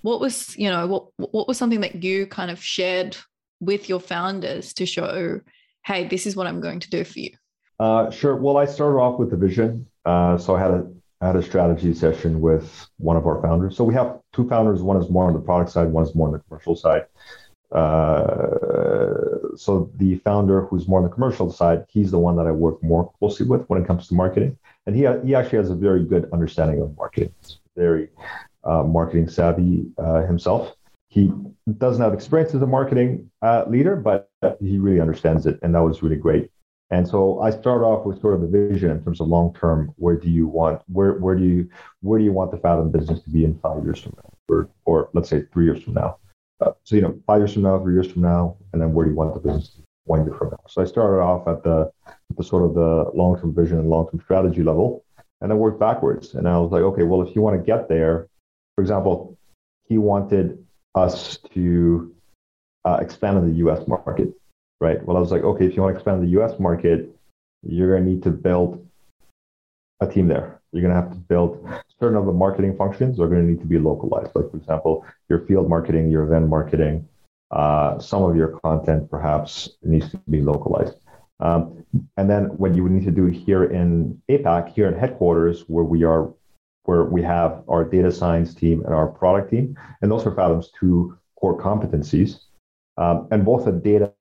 what 0.01 0.19
was 0.19 0.55
you 0.57 0.69
know 0.69 0.87
what 0.87 1.07
what 1.17 1.47
was 1.47 1.57
something 1.57 1.81
that 1.81 2.03
you 2.03 2.27
kind 2.27 2.49
of 2.49 2.63
shared 2.63 3.17
with 3.59 3.89
your 3.89 3.99
founders 3.99 4.73
to 4.73 4.85
show 4.85 5.41
hey, 5.87 6.05
this 6.05 6.27
is 6.27 6.35
what 6.35 6.47
I'm 6.47 6.59
going 6.59 6.81
to 6.81 6.89
do 6.89 7.05
for 7.05 7.19
you? 7.19 7.31
Uh, 7.79 8.11
sure. 8.11 8.35
Well, 8.35 8.57
I 8.57 8.65
started 8.65 8.97
off 8.97 9.17
with 9.17 9.31
the 9.31 9.37
vision. 9.37 9.87
Uh, 10.05 10.37
so 10.37 10.55
I 10.55 10.59
had 10.59 10.71
a 10.71 10.91
I 11.19 11.27
had 11.27 11.35
a 11.35 11.41
strategy 11.41 11.93
session 11.93 12.41
with 12.41 12.87
one 12.97 13.17
of 13.17 13.25
our 13.25 13.41
founders. 13.41 13.75
So 13.75 13.83
we 13.83 13.95
have 13.95 14.19
two 14.33 14.47
founders. 14.47 14.83
One 14.83 15.01
is 15.01 15.09
more 15.09 15.25
on 15.25 15.33
the 15.33 15.39
product 15.39 15.71
side. 15.71 15.87
One 15.87 16.03
is 16.03 16.13
more 16.13 16.27
on 16.27 16.33
the 16.33 16.39
commercial 16.39 16.75
side. 16.75 17.05
Uh, 17.71 19.55
so 19.55 19.91
the 19.97 20.15
founder 20.23 20.61
who's 20.65 20.87
more 20.87 20.99
on 20.99 21.03
the 21.03 21.13
commercial 21.13 21.51
side, 21.51 21.85
he's 21.89 22.11
the 22.11 22.19
one 22.19 22.35
that 22.37 22.47
I 22.47 22.51
work 22.51 22.81
more 22.81 23.11
closely 23.19 23.45
with 23.45 23.67
when 23.67 23.81
it 23.81 23.87
comes 23.87 24.07
to 24.07 24.13
marketing, 24.15 24.57
and 24.85 24.95
he 24.95 25.01
he 25.25 25.35
actually 25.35 25.57
has 25.57 25.69
a 25.69 25.75
very 25.75 26.03
good 26.03 26.29
understanding 26.31 26.81
of 26.81 26.95
marketing. 26.97 27.33
He's 27.41 27.59
very 27.75 28.09
uh, 28.63 28.83
marketing 28.83 29.27
savvy 29.27 29.85
uh, 29.97 30.25
himself 30.25 30.77
he 31.09 31.31
doesn't 31.77 32.03
have 32.03 32.13
experience 32.13 32.53
as 32.53 32.61
a 32.61 32.67
marketing 32.67 33.29
uh, 33.41 33.63
leader, 33.67 33.95
but 33.95 34.29
he 34.59 34.77
really 34.77 35.01
understands 35.01 35.45
it, 35.45 35.57
and 35.63 35.73
that 35.73 35.81
was 35.81 36.03
really 36.03 36.15
great. 36.15 36.51
And 36.89 37.07
so 37.07 37.41
I 37.41 37.49
start 37.49 37.81
off 37.81 38.05
with 38.05 38.21
sort 38.21 38.33
of 38.33 38.41
the 38.41 38.47
vision 38.47 38.91
in 38.91 39.03
terms 39.03 39.19
of 39.19 39.27
long 39.27 39.53
term. 39.53 39.93
Where 39.97 40.15
do 40.15 40.29
you 40.29 40.47
want 40.47 40.81
where 40.87 41.13
where 41.13 41.35
do 41.35 41.43
you 41.43 41.69
where 42.01 42.17
do 42.17 42.23
you 42.23 42.31
want 42.31 42.51
the 42.51 42.57
Faethm 42.57 42.91
business 42.91 43.21
to 43.23 43.29
be 43.29 43.43
in 43.43 43.59
five 43.59 43.83
years 43.83 43.99
from 43.99 44.13
now, 44.15 44.29
or 44.47 44.69
or 44.85 45.09
let's 45.13 45.29
say 45.29 45.43
three 45.51 45.65
years 45.65 45.83
from 45.83 45.95
now? 45.95 46.17
Uh, 46.59 46.71
so 46.83 46.95
you 46.95 47.01
know, 47.01 47.19
five 47.27 47.39
years 47.39 47.53
from 47.53 47.63
now, 47.63 47.79
three 47.79 47.93
years 47.93 48.11
from 48.11 48.23
now, 48.23 48.57
and 48.73 48.81
then 48.81 48.93
where 48.93 49.05
do 49.05 49.11
you 49.11 49.17
want 49.17 49.33
the 49.33 49.39
business? 49.39 49.69
to 49.69 49.77
be? 49.77 49.87
one 50.07 50.25
year 50.25 50.33
from 50.33 50.49
now. 50.49 50.59
So 50.67 50.81
I 50.81 50.85
started 50.85 51.21
off 51.21 51.47
at 51.47 51.63
the, 51.63 51.91
the 52.35 52.43
sort 52.43 52.63
of 52.63 52.73
the 52.73 53.11
long 53.13 53.39
term 53.39 53.53
vision 53.53 53.77
and 53.77 53.89
long 53.89 54.09
term 54.09 54.19
strategy 54.21 54.63
level, 54.63 55.03
and 55.41 55.51
I 55.51 55.55
worked 55.55 55.79
backwards. 55.79 56.33
And 56.33 56.47
I 56.47 56.57
was 56.57 56.71
like, 56.71 56.81
okay, 56.81 57.03
well, 57.03 57.21
if 57.21 57.35
you 57.35 57.41
want 57.41 57.59
to 57.59 57.63
get 57.63 57.87
there, 57.87 58.27
for 58.75 58.81
example, 58.81 59.37
he 59.87 59.97
wanted 59.97 60.65
us 60.95 61.37
to 61.53 62.13
uh, 62.85 62.97
expand 63.01 63.37
in 63.37 63.49
the 63.49 63.57
US 63.67 63.87
market, 63.87 64.29
right? 64.81 65.03
Well, 65.05 65.17
I 65.17 65.19
was 65.19 65.31
like, 65.31 65.43
okay, 65.43 65.65
if 65.65 65.75
you 65.75 65.81
want 65.81 65.93
to 65.93 65.97
expand 65.97 66.23
in 66.23 66.31
the 66.31 66.41
US 66.41 66.59
market, 66.59 67.09
you're 67.63 67.91
going 67.91 68.05
to 68.05 68.09
need 68.09 68.23
to 68.23 68.31
build 68.31 68.85
a 69.99 70.07
team 70.07 70.27
there. 70.27 70.61
You're 70.71 70.83
going 70.83 70.93
to 70.93 71.01
have 71.01 71.11
to 71.11 71.17
build 71.17 71.67
certain 71.99 72.17
of 72.17 72.25
the 72.25 72.33
marketing 72.33 72.75
functions 72.75 73.19
are 73.19 73.27
going 73.27 73.41
to 73.41 73.51
need 73.51 73.59
to 73.59 73.65
be 73.67 73.79
localized. 73.79 74.31
Like, 74.35 74.51
for 74.51 74.57
example, 74.57 75.05
your 75.29 75.39
field 75.47 75.69
marketing, 75.69 76.11
your 76.11 76.23
event 76.23 76.47
marketing, 76.47 77.07
uh, 77.51 77.99
some 77.99 78.23
of 78.23 78.35
your 78.35 78.59
content 78.59 79.09
perhaps 79.09 79.69
needs 79.83 80.09
to 80.11 80.17
be 80.29 80.41
localized. 80.41 80.95
Um, 81.39 81.85
and 82.17 82.29
then 82.29 82.45
what 82.57 82.75
you 82.75 82.83
would 82.83 82.91
need 82.91 83.05
to 83.05 83.11
do 83.11 83.25
here 83.25 83.65
in 83.65 84.21
APAC, 84.29 84.73
here 84.73 84.87
in 84.87 84.97
headquarters, 84.97 85.61
where 85.67 85.83
we 85.83 86.03
are, 86.03 86.33
where 86.83 87.05
we 87.05 87.21
have 87.23 87.63
our 87.67 87.83
data 87.83 88.11
science 88.11 88.53
team 88.53 88.83
and 88.85 88.93
our 88.93 89.07
product 89.07 89.51
team, 89.51 89.77
and 90.01 90.11
those 90.11 90.25
are 90.25 90.31
Faethm's 90.31 90.71
two 90.79 91.17
core 91.39 91.59
competencies. 91.59 92.39
Um, 92.97 93.27
and 93.31 93.45
both 93.45 93.65
the 93.65 93.71
data 93.71 94.13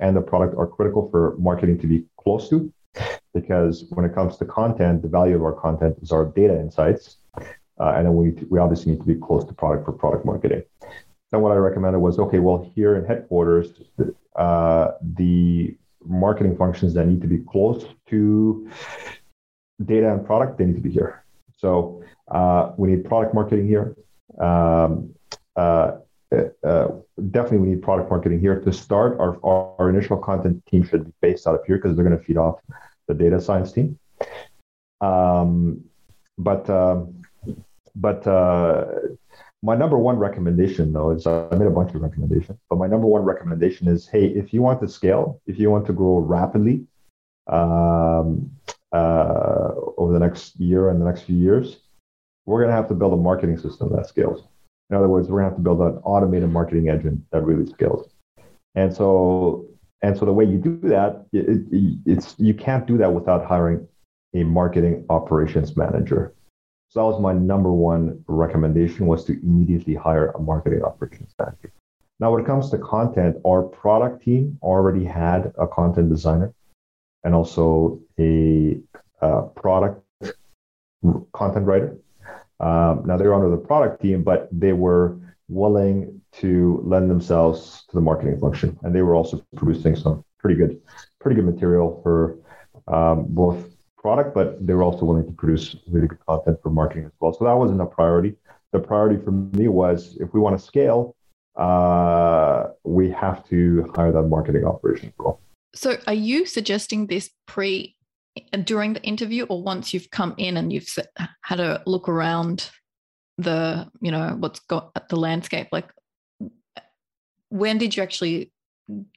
and 0.00 0.16
the 0.16 0.22
product 0.22 0.56
are 0.56 0.66
critical 0.66 1.10
for 1.10 1.36
marketing 1.38 1.78
to 1.80 1.86
be 1.86 2.04
close 2.18 2.48
to, 2.48 2.72
because 3.34 3.84
when 3.90 4.04
it 4.04 4.14
comes 4.14 4.36
to 4.38 4.44
content, 4.44 5.02
the 5.02 5.08
value 5.08 5.36
of 5.36 5.42
our 5.42 5.52
content 5.52 5.98
is 6.02 6.10
our 6.10 6.24
data 6.24 6.58
insights, 6.58 7.18
uh, 7.80 7.94
and 7.96 8.06
then 8.06 8.14
we 8.14 8.30
we 8.50 8.58
obviously 8.58 8.92
need 8.92 9.00
to 9.00 9.06
be 9.06 9.14
close 9.14 9.44
to 9.44 9.52
product 9.52 9.84
for 9.84 9.92
product 9.92 10.24
marketing. 10.24 10.62
Then 11.30 11.40
what 11.40 11.52
I 11.52 11.56
recommended 11.56 11.98
was 11.98 12.18
okay, 12.18 12.38
well 12.38 12.70
here 12.74 12.96
in 12.96 13.04
headquarters, 13.04 13.72
uh, 14.36 14.92
the 15.16 15.76
marketing 16.04 16.56
functions 16.56 16.94
that 16.94 17.06
need 17.06 17.20
to 17.22 17.26
be 17.28 17.38
close 17.38 17.86
to 18.08 18.68
data 19.84 20.12
and 20.12 20.24
product, 20.24 20.58
they 20.58 20.66
need 20.66 20.76
to 20.76 20.82
be 20.82 20.90
here. 20.90 21.24
So 21.56 22.02
uh, 22.30 22.72
we 22.76 22.90
need 22.90 23.04
product 23.04 23.34
marketing 23.34 23.66
here. 23.66 23.96
Um, 24.38 25.14
uh, 25.56 25.92
uh, 26.64 26.88
definitely 27.30 27.58
we 27.58 27.68
need 27.68 27.82
product 27.82 28.10
marketing 28.10 28.40
here 28.40 28.58
to 28.60 28.72
start. 28.72 29.18
Our, 29.20 29.38
our 29.44 29.90
initial 29.90 30.16
content 30.16 30.64
team 30.66 30.84
should 30.84 31.04
be 31.04 31.12
based 31.20 31.46
out 31.46 31.54
of 31.54 31.64
here 31.66 31.76
because 31.76 31.94
they're 31.94 32.04
going 32.04 32.18
to 32.18 32.24
feed 32.24 32.36
off 32.36 32.60
the 33.06 33.14
data 33.14 33.40
science 33.40 33.72
team. 33.72 33.98
Um, 35.00 35.84
but 36.38 36.68
um, 36.70 37.22
but 37.94 38.26
uh, 38.26 38.84
my 39.62 39.76
number 39.76 39.98
one 39.98 40.18
recommendation, 40.18 40.92
though, 40.92 41.10
is 41.10 41.26
I 41.26 41.48
made 41.52 41.66
a 41.66 41.70
bunch 41.70 41.94
of 41.94 42.02
recommendations, 42.02 42.58
but 42.68 42.76
my 42.76 42.86
number 42.86 43.06
one 43.06 43.22
recommendation 43.22 43.88
is 43.88 44.08
hey, 44.08 44.26
if 44.26 44.52
you 44.52 44.62
want 44.62 44.80
to 44.80 44.88
scale, 44.88 45.40
if 45.46 45.58
you 45.58 45.70
want 45.70 45.86
to 45.86 45.92
grow 45.92 46.18
rapidly 46.18 46.84
um, 47.46 48.50
uh, 48.92 49.70
over 49.96 50.12
the 50.12 50.18
next 50.18 50.58
year 50.58 50.90
and 50.90 51.00
the 51.00 51.04
next 51.04 51.22
few 51.22 51.36
years, 51.36 51.78
we're 52.46 52.58
going 52.58 52.70
to 52.70 52.76
have 52.76 52.88
to 52.88 52.94
build 52.94 53.12
a 53.12 53.16
marketing 53.16 53.56
system 53.56 53.94
that 53.94 54.06
scales. 54.06 54.42
In 54.90 54.96
other 54.96 55.08
words, 55.08 55.28
we're 55.28 55.40
going 55.40 55.50
to 55.50 55.50
have 55.50 55.58
to 55.58 55.62
build 55.62 55.80
an 55.80 56.00
automated 56.04 56.50
marketing 56.50 56.88
engine 56.88 57.24
that 57.30 57.42
really 57.42 57.66
scales. 57.66 58.10
And 58.74 58.92
so, 58.92 59.66
and 60.02 60.16
so 60.18 60.24
the 60.24 60.32
way 60.32 60.44
you 60.44 60.58
do 60.58 60.80
that, 60.88 61.26
it, 61.32 61.66
it, 61.70 61.98
it's 62.04 62.34
you 62.38 62.54
can't 62.54 62.86
do 62.86 62.98
that 62.98 63.12
without 63.12 63.46
hiring 63.46 63.86
a 64.34 64.42
marketing 64.42 65.04
operations 65.08 65.76
manager. 65.76 66.34
So 66.92 67.00
that 67.00 67.06
was 67.06 67.22
my 67.22 67.32
number 67.32 67.72
one 67.72 68.22
recommendation 68.26 69.06
was 69.06 69.24
to 69.24 69.32
immediately 69.42 69.94
hire 69.94 70.26
a 70.32 70.38
marketing 70.38 70.82
operations 70.82 71.34
manager. 71.38 71.72
Now, 72.20 72.30
when 72.30 72.42
it 72.42 72.46
comes 72.46 72.68
to 72.68 72.76
content, 72.76 73.38
our 73.46 73.62
product 73.62 74.22
team 74.22 74.58
already 74.60 75.02
had 75.02 75.54
a 75.58 75.66
content 75.66 76.10
designer 76.10 76.52
and 77.24 77.34
also 77.34 77.98
a 78.20 78.78
uh, 79.22 79.40
product 79.56 80.04
content 81.32 81.64
writer. 81.64 81.96
Um, 82.60 83.04
now 83.06 83.16
they're 83.16 83.32
under 83.32 83.48
the 83.48 83.56
product 83.56 84.02
team, 84.02 84.22
but 84.22 84.50
they 84.52 84.74
were 84.74 85.18
willing 85.48 86.20
to 86.32 86.82
lend 86.84 87.10
themselves 87.10 87.84
to 87.88 87.96
the 87.96 88.02
marketing 88.02 88.38
function, 88.38 88.78
and 88.82 88.94
they 88.94 89.00
were 89.00 89.14
also 89.14 89.42
producing 89.56 89.96
some 89.96 90.22
pretty 90.38 90.56
good, 90.56 90.78
pretty 91.20 91.36
good 91.36 91.46
material 91.46 92.00
for 92.02 92.36
um, 92.86 93.24
both 93.28 93.71
product, 94.02 94.34
but 94.34 94.64
they 94.66 94.74
were 94.74 94.82
also 94.82 95.04
willing 95.04 95.24
to 95.24 95.32
produce 95.32 95.76
really 95.88 96.08
good 96.08 96.24
content 96.26 96.58
for 96.62 96.70
marketing 96.70 97.06
as 97.06 97.12
well. 97.20 97.32
So 97.32 97.44
that 97.44 97.54
wasn't 97.54 97.80
a 97.80 97.86
priority. 97.86 98.34
The 98.72 98.80
priority 98.80 99.22
for 99.22 99.30
me 99.30 99.68
was 99.68 100.16
if 100.20 100.34
we 100.34 100.40
want 100.40 100.58
to 100.58 100.64
scale, 100.64 101.16
uh, 101.56 102.68
we 102.84 103.10
have 103.10 103.46
to 103.48 103.90
hire 103.94 104.12
that 104.12 104.22
marketing 104.22 104.64
operations 104.64 105.12
role. 105.18 105.40
So 105.74 105.96
are 106.06 106.14
you 106.14 106.44
suggesting 106.46 107.06
this 107.06 107.30
pre 107.46 107.96
during 108.64 108.94
the 108.94 109.02
interview 109.02 109.44
or 109.44 109.62
once 109.62 109.92
you've 109.92 110.10
come 110.10 110.34
in 110.38 110.56
and 110.56 110.72
you've 110.72 110.88
had 111.42 111.60
a 111.60 111.82
look 111.86 112.08
around 112.08 112.70
the, 113.38 113.90
you 114.00 114.10
know, 114.10 114.36
what's 114.38 114.60
got 114.60 115.08
the 115.08 115.16
landscape? 115.16 115.68
Like 115.70 115.88
when 117.50 117.78
did 117.78 117.96
you 117.96 118.02
actually 118.02 118.51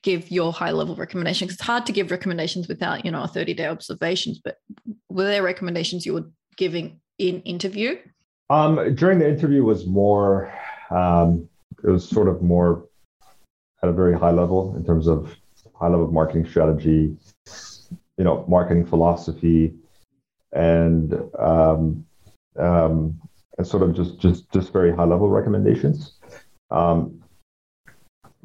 give 0.02 0.32
your 0.32 0.54
high 0.54 0.72
level 0.72 0.96
recommendations? 0.96 1.54
It's 1.54 1.62
hard 1.62 1.86
to 1.86 1.92
give 1.92 2.12
recommendations 2.12 2.68
without, 2.68 3.06
you 3.06 3.12
know, 3.12 3.24
a 3.24 3.28
30 3.28 3.54
day 3.54 3.68
observations, 3.68 4.40
but 4.44 4.58
were 5.10 5.26
there 5.26 5.44
recommendations 5.44 6.06
you 6.06 6.14
were 6.14 6.30
giving 6.58 7.00
in 7.18 7.42
interview? 7.42 7.98
Um, 8.50 8.96
during 8.96 9.20
the 9.20 9.28
interview 9.28 9.64
was 9.64 9.86
more, 9.86 10.54
um, 10.92 11.50
it 11.84 11.90
was 11.90 12.08
sort 12.08 12.28
of 12.28 12.42
more 12.42 12.86
at 13.82 13.90
a 13.90 13.94
very 13.94 14.18
high 14.18 14.32
level 14.32 14.76
in 14.76 14.86
terms 14.86 15.08
of 15.08 15.36
high 15.74 15.88
level 15.88 16.12
marketing 16.12 16.48
strategy, 16.48 17.16
you 18.18 18.24
know, 18.24 18.46
marketing 18.48 18.86
philosophy, 18.86 19.74
and 20.54 21.14
um, 21.38 22.06
um, 22.58 23.20
and 23.58 23.68
sort 23.68 23.84
of 23.84 23.96
just 23.96 24.20
just 24.20 24.52
just 24.52 24.72
very 24.72 24.96
high 24.96 25.04
level 25.04 25.30
recommendations. 25.30 26.14
Um, 26.72 27.22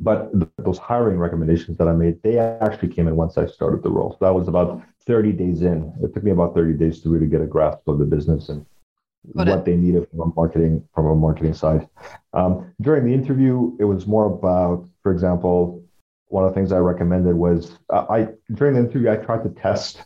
but 0.00 0.32
th- 0.32 0.50
those 0.58 0.78
hiring 0.78 1.18
recommendations 1.18 1.76
that 1.78 1.88
I 1.88 1.92
made, 1.92 2.22
they 2.22 2.38
actually 2.38 2.88
came 2.88 3.06
in 3.08 3.16
once 3.16 3.36
I 3.38 3.46
started 3.46 3.82
the 3.82 3.90
role. 3.90 4.12
So 4.12 4.24
that 4.24 4.34
was 4.34 4.48
about 4.48 4.82
30 5.06 5.32
days 5.32 5.62
in. 5.62 5.92
It 6.02 6.14
took 6.14 6.24
me 6.24 6.30
about 6.32 6.54
30 6.54 6.74
days 6.74 7.00
to 7.02 7.10
really 7.10 7.26
get 7.26 7.40
a 7.40 7.46
grasp 7.46 7.86
of 7.88 7.98
the 7.98 8.04
business 8.04 8.48
and 8.48 8.64
Got 9.36 9.48
what 9.48 9.58
it. 9.58 9.64
they 9.66 9.76
needed 9.76 10.08
from 10.10 10.20
a 10.20 10.32
marketing 10.34 10.88
from 10.94 11.06
a 11.06 11.14
marketing 11.14 11.54
side. 11.54 11.88
Um, 12.32 12.72
during 12.80 13.04
the 13.04 13.12
interview, 13.12 13.76
it 13.78 13.84
was 13.84 14.06
more 14.06 14.26
about, 14.26 14.88
for 15.02 15.12
example, 15.12 15.84
one 16.28 16.44
of 16.44 16.50
the 16.50 16.54
things 16.54 16.72
I 16.72 16.78
recommended 16.78 17.34
was 17.36 17.78
uh, 17.90 18.06
I 18.08 18.28
during 18.54 18.74
the 18.74 18.80
interview 18.80 19.10
I 19.10 19.16
tried 19.16 19.42
to 19.44 19.50
test 19.50 20.02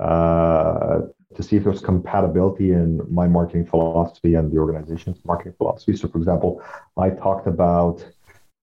uh, 0.00 1.00
to 1.34 1.42
see 1.42 1.56
if 1.56 1.64
there 1.64 1.72
was 1.72 1.82
compatibility 1.82 2.72
in 2.72 3.00
my 3.12 3.28
marketing 3.28 3.66
philosophy 3.66 4.34
and 4.34 4.50
the 4.50 4.58
organization's 4.58 5.22
marketing 5.24 5.54
philosophy. 5.58 5.94
So, 5.96 6.08
for 6.08 6.18
example, 6.18 6.62
I 6.96 7.10
talked 7.10 7.46
about 7.46 8.04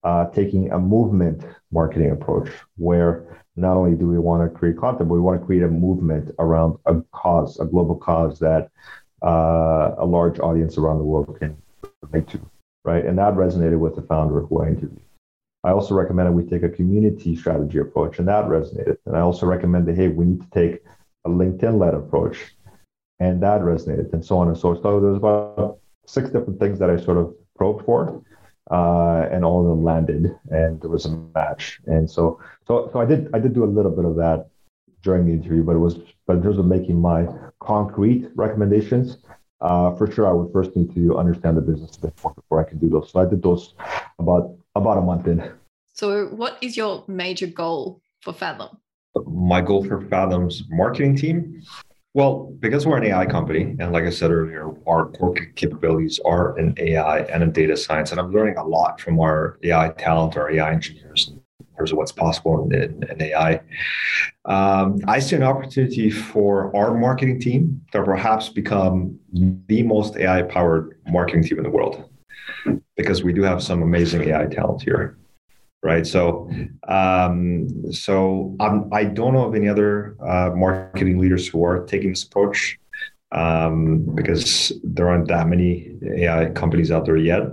uh, 0.03 0.25
taking 0.31 0.71
a 0.71 0.79
movement 0.79 1.43
marketing 1.71 2.11
approach 2.11 2.49
where 2.77 3.43
not 3.55 3.77
only 3.77 3.95
do 3.95 4.07
we 4.07 4.17
want 4.17 4.43
to 4.43 4.57
create 4.57 4.77
content, 4.77 5.07
but 5.09 5.15
we 5.15 5.21
want 5.21 5.39
to 5.39 5.45
create 5.45 5.63
a 5.63 5.67
movement 5.67 6.31
around 6.39 6.77
a 6.85 7.01
cause, 7.11 7.59
a 7.59 7.65
global 7.65 7.95
cause 7.95 8.39
that 8.39 8.69
uh, 9.23 9.95
a 9.97 10.05
large 10.05 10.39
audience 10.39 10.77
around 10.77 10.97
the 10.97 11.03
world 11.03 11.37
can 11.39 11.55
relate 12.01 12.27
to, 12.27 12.39
right? 12.83 13.05
And 13.05 13.17
that 13.19 13.35
resonated 13.35 13.79
with 13.79 13.95
the 13.95 14.01
founder 14.01 14.41
who 14.41 14.63
I 14.63 14.67
interviewed. 14.69 15.01
I 15.63 15.69
also 15.71 15.95
recommended 15.95 16.33
we 16.33 16.43
take 16.43 16.63
a 16.63 16.69
community 16.69 17.35
strategy 17.35 17.77
approach, 17.77 18.19
and 18.19 18.27
that 18.27 18.45
resonated. 18.45 18.97
And 19.05 19.15
I 19.15 19.21
also 19.21 19.45
recommended, 19.45 19.95
hey, 19.95 20.09
we 20.09 20.25
need 20.25 20.41
to 20.41 20.49
take 20.49 20.83
a 21.25 21.29
LinkedIn-led 21.29 21.93
approach, 21.93 22.55
and 23.19 23.41
that 23.43 23.61
resonated, 23.61 24.11
and 24.11 24.25
so 24.25 24.37
on 24.39 24.49
and 24.49 24.57
so 24.57 24.73
forth. 24.73 24.81
So 24.81 24.99
there's 24.99 25.17
about 25.17 25.79
six 26.05 26.29
different 26.29 26.59
things 26.59 26.79
that 26.79 26.89
I 26.89 26.97
sort 26.97 27.17
of 27.17 27.33
probed 27.55 27.85
for, 27.85 28.21
uh, 28.71 29.27
and 29.31 29.43
all 29.43 29.61
of 29.61 29.67
them 29.67 29.83
landed, 29.83 30.35
and 30.49 30.81
there 30.81 30.89
was 30.89 31.05
a 31.05 31.11
match. 31.35 31.79
And 31.85 32.09
so, 32.09 32.39
so, 32.67 32.89
so 32.91 32.99
I 32.99 33.05
did, 33.05 33.29
I 33.33 33.39
did 33.39 33.53
do 33.53 33.63
a 33.63 33.65
little 33.65 33.91
bit 33.91 34.05
of 34.05 34.15
that 34.15 34.47
during 35.01 35.25
the 35.25 35.33
interview, 35.33 35.63
but 35.63 35.75
it 35.75 35.79
was, 35.79 35.99
but 36.25 36.37
in 36.37 36.43
terms 36.43 36.57
of 36.57 36.65
making 36.65 36.99
my 36.99 37.27
concrete 37.59 38.29
recommendations, 38.35 39.17
uh, 39.61 39.95
for 39.95 40.11
sure, 40.11 40.27
I 40.27 40.33
would 40.33 40.51
first 40.51 40.75
need 40.75 40.93
to 40.95 41.17
understand 41.17 41.57
the 41.57 41.61
business 41.61 41.95
a 41.97 42.01
bit 42.01 42.13
more 42.23 42.33
before 42.33 42.65
I 42.65 42.69
can 42.69 42.79
do 42.79 42.89
those. 42.89 43.11
So 43.11 43.21
I 43.21 43.25
did 43.25 43.41
those 43.41 43.75
about 44.19 44.55
about 44.75 44.97
a 44.97 45.01
month 45.01 45.27
in. 45.27 45.51
So, 45.93 46.27
what 46.27 46.57
is 46.61 46.75
your 46.75 47.03
major 47.07 47.47
goal 47.47 48.01
for 48.21 48.33
Faethm? 48.33 48.75
My 49.25 49.61
goal 49.61 49.85
for 49.85 50.01
Faethm's 50.01 50.63
marketing 50.69 51.15
team 51.15 51.61
well, 52.13 52.53
because 52.59 52.85
we're 52.85 52.97
an 52.97 53.05
AI 53.05 53.25
company, 53.25 53.75
and 53.79 53.91
like 53.91 54.03
I 54.03 54.11
said 54.11 54.29
earlier, 54.29 54.71
our 54.87 55.07
core 55.07 55.33
capabilities 55.55 56.19
are 56.25 56.57
in 56.59 56.75
AI 56.77 57.21
and 57.21 57.41
in 57.41 57.51
data 57.51 57.75
science, 57.75 58.11
and 58.11 58.19
I'm 58.19 58.31
learning 58.31 58.57
a 58.57 58.63
lot 58.63 59.01
from 59.01 59.19
our 59.19 59.57
AI 59.63 59.89
talent, 59.97 60.37
our 60.37 60.51
AI 60.51 60.71
engineers, 60.71 61.31
in 61.59 61.65
terms 61.75 61.91
of 61.91 61.97
what's 61.97 62.11
possible 62.11 62.69
in, 62.71 62.75
in, 62.75 63.03
in 63.09 63.21
AI. 63.21 63.61
Um, 64.45 64.99
I 65.07 65.17
see 65.17 65.35
an 65.35 65.43
opportunity 65.43 66.11
for 66.11 66.75
our 66.75 66.93
marketing 66.93 67.39
team 67.39 67.81
to 67.93 68.03
perhaps 68.03 68.47
become 68.49 69.17
the 69.67 69.81
most 69.81 70.15
AI-powered 70.15 70.99
marketing 71.07 71.43
team 71.43 71.57
in 71.57 71.63
the 71.63 71.71
world, 71.71 72.09
because 72.95 73.23
we 73.23 73.33
do 73.33 73.41
have 73.41 73.63
some 73.63 73.81
amazing 73.81 74.21
AI 74.29 74.45
talent 74.45 74.83
here. 74.83 75.17
Right? 75.83 76.07
So, 76.07 76.49
um, 76.87 77.67
so 77.91 78.55
I'm, 78.59 78.91
I 78.93 79.03
don't 79.03 79.33
know 79.33 79.45
of 79.45 79.55
any 79.55 79.67
other 79.67 80.15
uh, 80.25 80.51
marketing 80.55 81.19
leaders 81.19 81.47
who 81.47 81.63
are 81.63 81.85
taking 81.85 82.09
this 82.09 82.23
approach 82.23 82.79
um, 83.33 84.05
because 84.15 84.71
there 84.83 85.09
aren't 85.09 85.27
that 85.27 85.47
many 85.47 85.91
AI 86.17 86.49
companies 86.51 86.91
out 86.91 87.05
there 87.05 87.17
yet. 87.17 87.43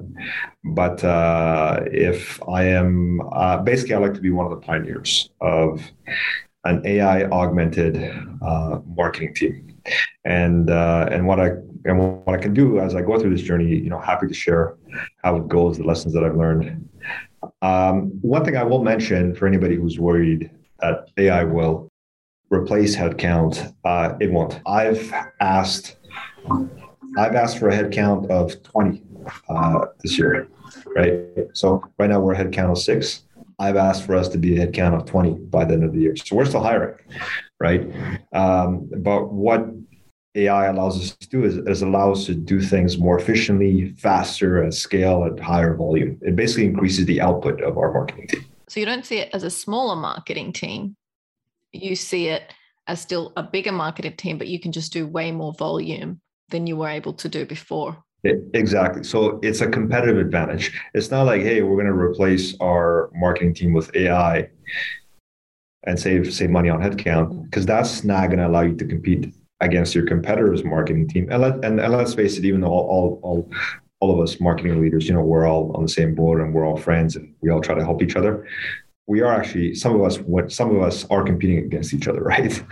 But 0.62 1.02
uh, 1.02 1.80
if 1.86 2.40
I 2.48 2.64
am 2.64 3.20
uh, 3.32 3.58
basically, 3.58 3.94
I 3.94 3.98
like 3.98 4.14
to 4.14 4.20
be 4.20 4.30
one 4.30 4.50
of 4.50 4.52
the 4.52 4.64
pioneers 4.64 5.30
of 5.40 5.82
an 6.64 6.82
AI 6.84 7.24
augmented 7.24 7.96
uh, 8.42 8.80
marketing 8.94 9.34
team, 9.34 9.74
and 10.26 10.68
uh, 10.68 11.08
and 11.10 11.26
what 11.26 11.40
I 11.40 11.52
and 11.86 11.98
what 11.98 12.34
I 12.34 12.36
can 12.36 12.52
do 12.52 12.78
as 12.78 12.94
I 12.94 13.00
go 13.00 13.18
through 13.18 13.34
this 13.34 13.42
journey, 13.42 13.68
you 13.68 13.88
know, 13.88 13.98
happy 13.98 14.26
to 14.26 14.34
share 14.34 14.76
how 15.24 15.36
it 15.36 15.48
goes, 15.48 15.78
the 15.78 15.84
lessons 15.84 16.12
that 16.12 16.24
I've 16.24 16.36
learned. 16.36 16.89
Um, 17.62 18.18
one 18.22 18.44
thing 18.44 18.56
I 18.56 18.64
will 18.64 18.82
mention 18.82 19.34
for 19.34 19.46
anybody 19.46 19.76
who's 19.76 19.98
worried 19.98 20.50
that 20.80 21.08
AI 21.16 21.44
will 21.44 21.88
replace 22.50 22.96
headcount, 22.96 23.74
uh, 23.84 24.14
it 24.20 24.30
won't. 24.30 24.60
I've 24.66 25.12
asked, 25.40 25.96
I've 27.16 27.34
asked 27.34 27.58
for 27.58 27.68
a 27.68 27.72
headcount 27.72 28.28
of 28.28 28.62
20 28.62 29.02
uh, 29.48 29.86
this 30.02 30.18
year, 30.18 30.48
right? 30.96 31.20
So 31.54 31.84
right 31.98 32.10
now 32.10 32.20
we're 32.20 32.34
a 32.34 32.44
headcount 32.44 32.72
of 32.72 32.78
six. 32.78 33.22
I've 33.58 33.76
asked 33.76 34.06
for 34.06 34.16
us 34.16 34.28
to 34.30 34.38
be 34.38 34.58
a 34.58 34.66
headcount 34.66 34.98
of 34.98 35.06
20 35.06 35.34
by 35.34 35.64
the 35.64 35.74
end 35.74 35.84
of 35.84 35.92
the 35.92 36.00
year. 36.00 36.16
So 36.16 36.34
we're 36.34 36.46
still 36.46 36.62
hiring, 36.62 36.96
right? 37.60 37.90
Um, 38.32 38.90
but 38.98 39.32
what 39.32 39.66
AI 40.34 40.66
allows 40.66 41.00
us 41.00 41.16
to 41.16 41.28
do 41.28 41.44
is, 41.44 41.56
is 41.56 41.82
allow 41.82 42.12
us 42.12 42.24
to 42.26 42.34
do 42.34 42.60
things 42.60 42.98
more 42.98 43.18
efficiently, 43.18 43.92
faster, 43.94 44.62
at 44.64 44.74
scale, 44.74 45.24
at 45.24 45.40
higher 45.40 45.74
volume. 45.74 46.18
It 46.22 46.36
basically 46.36 46.66
increases 46.66 47.06
the 47.06 47.20
output 47.20 47.60
of 47.62 47.76
our 47.78 47.92
marketing 47.92 48.28
team. 48.28 48.44
So 48.68 48.78
you 48.78 48.86
don't 48.86 49.04
see 49.04 49.18
it 49.18 49.30
as 49.34 49.42
a 49.42 49.50
smaller 49.50 49.96
marketing 49.96 50.52
team 50.52 50.96
you 51.72 51.96
see 51.96 52.28
it 52.28 52.52
as 52.86 53.00
still 53.00 53.32
a 53.36 53.42
bigger 53.42 53.72
marketing 53.72 54.16
team, 54.16 54.38
but 54.38 54.48
you 54.48 54.58
can 54.58 54.72
just 54.72 54.92
do 54.92 55.06
way 55.06 55.30
more 55.30 55.52
volume 55.54 56.20
than 56.48 56.66
you 56.66 56.76
were 56.76 56.88
able 56.88 57.12
to 57.14 57.28
do 57.28 57.46
before. 57.46 58.02
Exactly. 58.24 59.02
So 59.02 59.40
it's 59.42 59.60
a 59.60 59.68
competitive 59.68 60.18
advantage. 60.18 60.78
It's 60.94 61.10
not 61.10 61.24
like, 61.24 61.42
hey, 61.42 61.62
we're 61.62 61.76
going 61.76 61.86
to 61.86 61.92
replace 61.92 62.54
our 62.60 63.10
marketing 63.14 63.54
team 63.54 63.72
with 63.72 63.94
AI 63.96 64.50
and 65.84 65.98
save 65.98 66.32
save 66.34 66.50
money 66.50 66.68
on 66.68 66.80
headcount 66.80 67.44
because 67.44 67.64
that's 67.64 68.04
not 68.04 68.26
going 68.26 68.40
to 68.40 68.46
allow 68.46 68.60
you 68.60 68.76
to 68.76 68.84
compete 68.84 69.32
against 69.60 69.94
your 69.94 70.06
competitors' 70.06 70.64
marketing 70.64 71.08
team. 71.08 71.28
And 71.30 71.42
let 71.42 71.64
and, 71.64 71.80
and 71.80 71.92
let's 71.92 72.14
face 72.14 72.38
it, 72.38 72.44
even 72.44 72.60
though 72.60 72.68
all, 72.68 72.86
all 72.88 73.20
all 73.22 73.50
all 74.00 74.14
of 74.14 74.20
us 74.20 74.40
marketing 74.40 74.80
leaders, 74.80 75.06
you 75.06 75.14
know, 75.14 75.22
we're 75.22 75.46
all 75.46 75.76
on 75.76 75.82
the 75.82 75.88
same 75.88 76.14
board 76.14 76.40
and 76.40 76.54
we're 76.54 76.66
all 76.66 76.76
friends 76.76 77.16
and 77.16 77.34
we 77.42 77.50
all 77.50 77.60
try 77.60 77.74
to 77.74 77.84
help 77.84 78.02
each 78.02 78.16
other 78.16 78.46
we 79.10 79.20
are 79.22 79.34
actually 79.34 79.74
some 79.74 79.96
of 79.96 80.02
us 80.02 80.18
what 80.20 80.52
some 80.52 80.74
of 80.74 80.80
us 80.80 81.04
are 81.10 81.24
competing 81.24 81.58
against 81.58 81.92
each 81.92 82.06
other 82.06 82.20
right? 82.34 82.62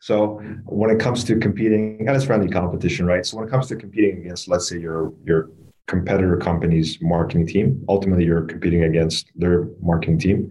So 0.00 0.42
when 0.66 0.90
it 0.90 0.98
comes 0.98 1.22
to 1.24 1.38
competing 1.38 2.04
and 2.06 2.16
it's 2.16 2.24
friendly 2.24 2.50
competition 2.50 3.06
right? 3.06 3.24
So 3.24 3.36
when 3.36 3.46
it 3.46 3.50
comes 3.50 3.68
to 3.68 3.76
competing 3.76 4.18
against 4.18 4.48
let's 4.48 4.68
say 4.68 4.78
your 4.78 5.12
your 5.24 5.50
competitor 5.86 6.36
company's 6.36 6.98
marketing 7.00 7.46
team 7.46 7.84
ultimately 7.88 8.24
you're 8.24 8.42
competing 8.42 8.84
against 8.84 9.30
their 9.36 9.68
marketing 9.80 10.18
team 10.18 10.50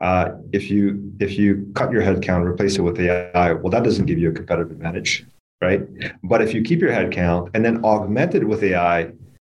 uh, 0.00 0.30
if 0.52 0.70
you 0.70 1.12
if 1.20 1.38
you 1.38 1.70
cut 1.74 1.90
your 1.92 2.02
headcount 2.02 2.44
replace 2.44 2.76
it 2.76 2.82
with 2.82 2.98
ai 3.00 3.52
well 3.52 3.70
that 3.70 3.84
doesn't 3.84 4.06
give 4.06 4.18
you 4.18 4.30
a 4.30 4.32
competitive 4.32 4.72
advantage 4.72 5.26
right? 5.62 5.82
But 6.22 6.42
if 6.42 6.52
you 6.52 6.62
keep 6.62 6.80
your 6.80 6.90
headcount 6.90 7.50
and 7.54 7.64
then 7.64 7.82
augment 7.84 8.34
it 8.34 8.46
with 8.46 8.62
ai 8.62 9.12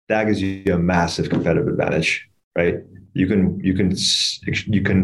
that 0.08 0.24
gives 0.24 0.40
you 0.40 0.72
a 0.72 0.78
massive 0.78 1.28
competitive 1.28 1.68
advantage 1.68 2.28
right? 2.56 2.76
You 3.14 3.26
can 3.26 3.60
you 3.60 3.74
can 3.74 3.94
you 4.66 4.82
can 4.82 4.98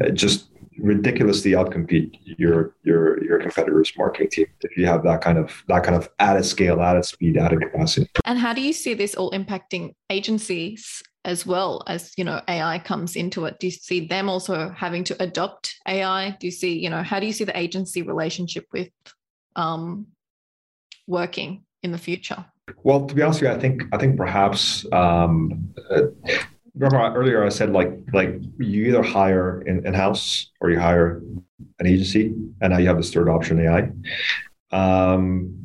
uh, 0.00 0.10
just 0.10 0.50
ridiculously 0.78 1.52
outcompete 1.52 2.18
your 2.22 2.74
your 2.84 3.22
your 3.24 3.38
competitors 3.40 3.92
marketing 3.96 4.30
team 4.30 4.46
if 4.60 4.76
you 4.76 4.86
have 4.86 5.02
that 5.02 5.20
kind 5.20 5.38
of 5.38 5.64
that 5.68 5.82
kind 5.82 5.96
of 5.96 6.08
added 6.18 6.44
scale 6.44 6.80
added 6.80 7.04
speed 7.04 7.36
added 7.36 7.60
capacity. 7.60 8.08
And 8.24 8.38
how 8.38 8.52
do 8.52 8.60
you 8.60 8.72
see 8.72 8.94
this 8.94 9.14
all 9.14 9.30
impacting 9.32 9.94
agencies 10.10 11.02
as 11.24 11.44
well 11.44 11.82
as 11.86 12.12
you 12.16 12.24
know 12.24 12.40
ai 12.48 12.78
comes 12.78 13.16
into 13.16 13.44
it. 13.44 13.58
Do 13.58 13.66
you 13.66 13.70
see 13.70 14.06
them 14.06 14.28
also 14.28 14.70
having 14.70 15.04
to 15.04 15.22
adopt 15.22 15.74
ai 15.86 16.36
do 16.40 16.46
you 16.46 16.50
see 16.50 16.78
you 16.78 16.90
know 16.90 17.02
how 17.02 17.20
do 17.20 17.26
you 17.26 17.32
see 17.32 17.44
the 17.44 17.58
agency 17.58 18.02
relationship 18.02 18.66
with 18.72 18.90
um, 19.56 20.06
working 21.06 21.64
in 21.82 21.92
the 21.92 21.98
future? 21.98 22.44
Well 22.82 23.06
to 23.06 23.14
be 23.14 23.22
honest 23.22 23.40
with 23.40 23.50
you 23.50 23.56
i 23.56 23.58
think 23.58 23.82
i 23.92 23.96
think 23.96 24.16
perhaps 24.16 24.84
um, 24.92 25.74
uh, 25.90 26.02
remember 26.78 27.18
earlier 27.18 27.44
I 27.44 27.48
said 27.48 27.72
like 27.72 27.92
like 28.12 28.40
you 28.58 28.86
either 28.86 29.02
hire 29.02 29.62
in, 29.62 29.86
in 29.86 29.94
house 29.94 30.50
or 30.60 30.70
you 30.70 30.78
hire 30.78 31.22
an 31.78 31.86
agency, 31.86 32.34
and 32.60 32.72
now 32.72 32.78
you 32.78 32.86
have 32.86 32.96
this 32.96 33.12
third 33.12 33.28
option 33.28 33.60
AI. 33.60 33.90
Um, 34.70 35.57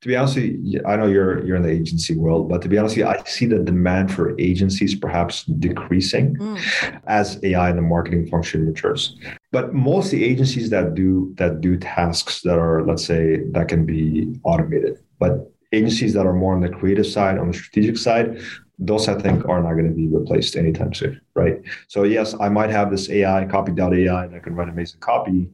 to 0.00 0.08
be 0.08 0.16
honest, 0.16 0.36
you, 0.36 0.80
I 0.86 0.96
know 0.96 1.06
you're 1.06 1.44
you're 1.44 1.56
in 1.56 1.62
the 1.62 1.70
agency 1.70 2.16
world, 2.16 2.48
but 2.48 2.62
to 2.62 2.68
be 2.68 2.78
honest, 2.78 2.96
you, 2.96 3.06
I 3.06 3.22
see 3.24 3.44
the 3.44 3.58
demand 3.58 4.12
for 4.12 4.38
agencies 4.40 4.94
perhaps 4.94 5.44
decreasing 5.44 6.36
mm. 6.36 7.00
as 7.06 7.38
AI 7.42 7.68
and 7.68 7.78
the 7.78 7.82
marketing 7.82 8.26
function 8.26 8.66
matures. 8.66 9.16
But 9.52 9.74
most 9.74 10.10
the 10.10 10.24
agencies 10.24 10.70
that 10.70 10.94
do 10.94 11.34
that 11.36 11.60
do 11.60 11.76
tasks 11.76 12.40
that 12.42 12.58
are, 12.58 12.82
let's 12.84 13.04
say, 13.04 13.42
that 13.50 13.68
can 13.68 13.84
be 13.84 14.34
automated, 14.42 14.98
but 15.18 15.52
agencies 15.72 16.14
that 16.14 16.26
are 16.26 16.32
more 16.32 16.54
on 16.54 16.62
the 16.62 16.70
creative 16.70 17.06
side, 17.06 17.38
on 17.38 17.48
the 17.48 17.56
strategic 17.56 17.98
side, 17.98 18.40
those 18.78 19.06
I 19.06 19.20
think 19.20 19.46
are 19.46 19.62
not 19.62 19.74
going 19.74 19.88
to 19.88 19.94
be 19.94 20.08
replaced 20.08 20.56
anytime 20.56 20.94
soon, 20.94 21.20
right? 21.34 21.60
So 21.88 22.04
yes, 22.04 22.34
I 22.40 22.48
might 22.48 22.70
have 22.70 22.90
this 22.90 23.10
AI 23.10 23.44
copy.ai 23.44 24.26
that 24.26 24.42
can 24.42 24.54
run 24.54 24.70
amazing 24.70 25.00
copy, 25.00 25.50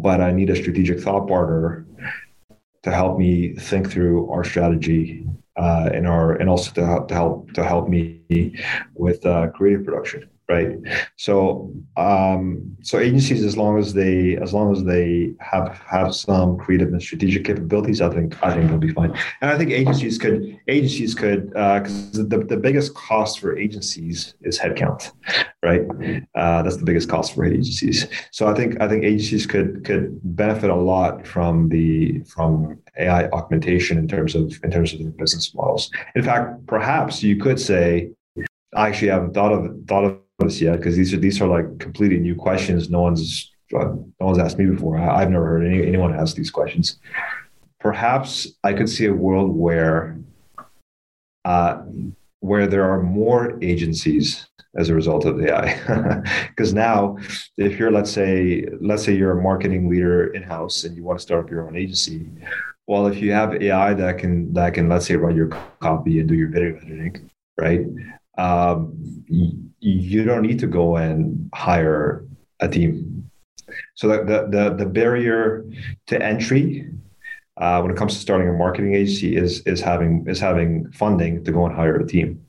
but 0.00 0.20
I 0.20 0.30
need 0.30 0.50
a 0.50 0.56
strategic 0.56 1.00
thought 1.00 1.26
partner 1.26 1.84
to 2.82 2.90
help 2.90 3.18
me 3.18 3.54
think 3.54 3.90
through 3.90 4.30
our 4.30 4.44
strategy 4.44 5.26
uh, 5.56 5.90
and 5.92 6.06
our 6.06 6.34
and 6.34 6.48
also 6.48 6.70
to 6.72 6.86
help 6.86 7.08
to 7.08 7.14
help 7.14 7.52
to 7.52 7.64
help 7.64 7.88
me 7.88 8.54
with 8.94 9.24
uh, 9.26 9.48
creative 9.48 9.84
production 9.84 10.28
right? 10.48 10.78
So 11.16 11.72
um, 11.96 12.76
so 12.82 12.98
agencies 12.98 13.44
as 13.44 13.56
long 13.56 13.78
as 13.78 13.92
they 13.92 14.36
as 14.36 14.54
long 14.54 14.72
as 14.72 14.82
they 14.84 15.34
have 15.40 15.78
have 15.78 16.14
some 16.14 16.56
creative 16.56 16.88
and 16.88 17.02
strategic 17.02 17.44
capabilities 17.44 18.00
i 18.00 18.08
think 18.08 18.42
i 18.42 18.52
think 18.54 18.68
they'll 18.68 18.78
be 18.78 18.92
fine. 18.92 19.12
And 19.40 19.50
i 19.50 19.58
think 19.58 19.70
agencies 19.70 20.16
could 20.16 20.58
agencies 20.68 21.14
could 21.14 21.48
because 21.50 22.18
uh, 22.18 22.24
the, 22.28 22.44
the 22.48 22.56
biggest 22.56 22.94
cost 22.94 23.40
for 23.40 23.56
agencies 23.58 24.34
is 24.42 24.58
headcount 24.58 25.12
right? 25.62 25.82
Uh, 26.36 26.62
that's 26.62 26.76
the 26.76 26.84
biggest 26.84 27.08
cost 27.08 27.34
for 27.34 27.44
agencies. 27.44 28.06
So 28.30 28.46
i 28.48 28.54
think 28.54 28.80
i 28.80 28.88
think 28.88 29.04
agencies 29.04 29.46
could 29.46 29.84
could 29.84 30.18
benefit 30.36 30.70
a 30.70 30.74
lot 30.74 31.26
from 31.26 31.68
the 31.68 32.20
from 32.20 32.78
ai 32.98 33.28
augmentation 33.28 33.98
in 33.98 34.08
terms 34.08 34.34
of 34.34 34.58
in 34.64 34.70
terms 34.70 34.92
of 34.92 35.00
their 35.00 35.10
business 35.10 35.54
models. 35.54 35.90
In 36.14 36.22
fact 36.22 36.66
perhaps 36.66 37.22
you 37.22 37.36
could 37.36 37.60
say 37.60 38.10
I 38.74 38.88
actually 38.88 39.08
haven't 39.08 39.34
thought 39.34 39.52
of 39.52 39.62
thought 39.86 40.04
of 40.04 40.18
this 40.38 40.60
yet 40.60 40.76
because 40.76 40.96
these 40.96 41.12
are 41.12 41.18
these 41.18 41.40
are 41.40 41.48
like 41.48 41.78
completely 41.78 42.18
new 42.18 42.34
questions. 42.34 42.90
No 42.90 43.02
one's 43.02 43.52
uh, 43.74 43.84
no 43.84 44.26
one's 44.26 44.38
asked 44.38 44.58
me 44.58 44.66
before. 44.66 44.98
I, 44.98 45.20
have 45.20 45.30
never 45.30 45.44
heard 45.44 45.66
any, 45.66 45.86
anyone 45.86 46.14
ask 46.14 46.36
these 46.36 46.50
questions. 46.50 46.98
Perhaps 47.80 48.48
I 48.64 48.72
could 48.72 48.88
see 48.88 49.06
a 49.06 49.12
world 49.12 49.54
where 49.54 50.18
uh, 51.44 51.82
where 52.40 52.66
there 52.66 52.90
are 52.90 53.02
more 53.02 53.58
agencies 53.62 54.48
as 54.76 54.88
a 54.88 54.94
result 54.94 55.24
of 55.24 55.40
AI. 55.40 56.22
Because 56.48 56.72
now, 56.86 57.16
if 57.56 57.78
you're 57.78 57.90
let's 57.90 58.10
say 58.10 58.66
let's 58.80 59.04
say 59.04 59.14
you're 59.14 59.38
a 59.38 59.42
marketing 59.42 59.88
leader 59.88 60.32
in 60.34 60.42
house 60.42 60.84
and 60.84 60.96
you 60.96 61.02
want 61.02 61.18
to 61.18 61.22
start 61.22 61.44
up 61.44 61.50
your 61.50 61.66
own 61.66 61.76
agency, 61.76 62.28
well, 62.86 63.06
if 63.06 63.18
you 63.18 63.32
have 63.32 63.60
AI 63.60 63.92
that 63.94 64.18
can 64.18 64.52
that 64.54 64.74
can 64.74 64.88
let's 64.88 65.06
say 65.06 65.16
write 65.16 65.36
your 65.36 65.48
copy 65.80 66.20
and 66.20 66.28
do 66.28 66.34
your 66.34 66.48
video 66.48 66.76
editing, 66.76 67.30
right? 67.58 67.80
Um, 68.38 68.94
you 69.80 70.24
don't 70.24 70.42
need 70.42 70.58
to 70.60 70.66
go 70.66 70.96
and 70.96 71.50
hire 71.54 72.24
a 72.60 72.68
team. 72.68 73.30
So 73.94 74.08
the 74.08 74.48
the 74.50 74.74
the 74.74 74.86
barrier 74.86 75.64
to 76.06 76.22
entry 76.22 76.88
uh, 77.58 77.80
when 77.80 77.90
it 77.90 77.96
comes 77.96 78.14
to 78.14 78.20
starting 78.20 78.48
a 78.48 78.52
marketing 78.52 78.94
agency 78.94 79.36
is 79.36 79.60
is 79.66 79.80
having 79.80 80.24
is 80.26 80.40
having 80.40 80.90
funding 80.92 81.44
to 81.44 81.52
go 81.52 81.66
and 81.66 81.74
hire 81.74 81.96
a 81.96 82.06
team. 82.06 82.44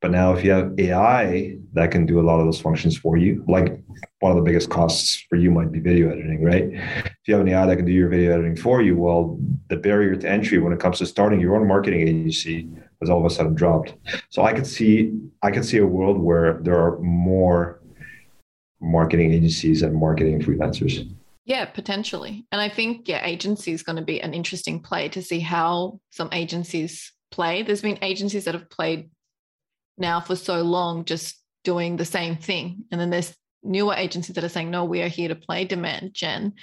But 0.00 0.12
now 0.12 0.32
if 0.32 0.44
you 0.44 0.52
have 0.52 0.78
AI 0.78 1.56
that 1.72 1.90
can 1.90 2.06
do 2.06 2.20
a 2.20 2.22
lot 2.22 2.38
of 2.38 2.46
those 2.46 2.60
functions 2.60 2.96
for 2.96 3.16
you, 3.16 3.44
like 3.48 3.80
one 4.20 4.30
of 4.30 4.36
the 4.36 4.44
biggest 4.44 4.70
costs 4.70 5.24
for 5.28 5.34
you 5.34 5.50
might 5.50 5.72
be 5.72 5.80
video 5.80 6.10
editing, 6.10 6.42
right? 6.44 6.70
If 6.72 7.26
you 7.26 7.34
have 7.34 7.44
an 7.44 7.52
AI 7.52 7.66
that 7.66 7.76
can 7.76 7.84
do 7.84 7.92
your 7.92 8.08
video 8.08 8.32
editing 8.32 8.54
for 8.54 8.80
you, 8.80 8.96
well, 8.96 9.38
the 9.68 9.76
barrier 9.76 10.14
to 10.14 10.28
entry 10.28 10.58
when 10.58 10.72
it 10.72 10.78
comes 10.78 10.98
to 10.98 11.06
starting 11.06 11.40
your 11.40 11.56
own 11.56 11.66
marketing 11.66 12.02
agency 12.02 12.68
has 13.00 13.10
all 13.10 13.18
of 13.18 13.24
a 13.24 13.30
sudden 13.30 13.54
dropped. 13.54 13.94
So 14.28 14.42
I 14.42 14.52
could 14.52 14.66
see 14.66 15.12
I 15.42 15.50
could 15.50 15.64
see 15.64 15.78
a 15.78 15.86
world 15.86 16.18
where 16.18 16.60
there 16.62 16.78
are 16.78 16.98
more 16.98 17.80
marketing 18.80 19.32
agencies 19.32 19.82
and 19.82 19.94
marketing 19.94 20.40
freelancers. 20.40 21.08
Yeah, 21.44 21.64
potentially. 21.64 22.46
And 22.52 22.60
I 22.60 22.68
think 22.68 23.08
yeah, 23.08 23.24
agency 23.24 23.72
is 23.72 23.82
going 23.82 23.96
to 23.96 24.04
be 24.04 24.20
an 24.20 24.34
interesting 24.34 24.80
play 24.80 25.08
to 25.10 25.22
see 25.22 25.40
how 25.40 26.00
some 26.10 26.28
agencies 26.32 27.12
play. 27.30 27.62
There's 27.62 27.82
been 27.82 27.98
agencies 28.02 28.44
that 28.44 28.54
have 28.54 28.68
played 28.70 29.10
now 29.96 30.20
for 30.20 30.36
so 30.36 30.62
long 30.62 31.04
just 31.04 31.42
doing 31.64 31.96
the 31.96 32.04
same 32.04 32.36
thing. 32.36 32.84
And 32.90 33.00
then 33.00 33.10
there's 33.10 33.34
newer 33.62 33.94
agencies 33.94 34.34
that 34.34 34.44
are 34.44 34.48
saying, 34.48 34.70
no, 34.70 34.84
we 34.84 35.02
are 35.02 35.08
here 35.08 35.28
to 35.28 35.34
play 35.34 35.64
demand 35.64 36.14
gen. 36.14 36.54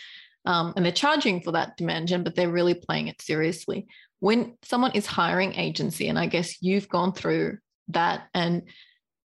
Um, 0.46 0.74
and 0.76 0.86
they're 0.86 0.92
charging 0.92 1.42
for 1.42 1.52
that 1.54 1.76
demand 1.78 2.08
gen, 2.08 2.24
but 2.24 2.36
they're 2.36 2.50
really 2.52 2.76
playing 2.76 3.08
it 3.08 3.22
seriously. 3.22 3.88
When 4.26 4.58
someone 4.64 4.94
is 4.94 5.06
hiring 5.06 5.54
agency, 5.54 6.08
and 6.08 6.18
I 6.18 6.26
guess 6.26 6.60
you've 6.60 6.90
gone 6.90 7.14
through 7.14 7.60
that, 7.90 8.28
and 8.34 8.64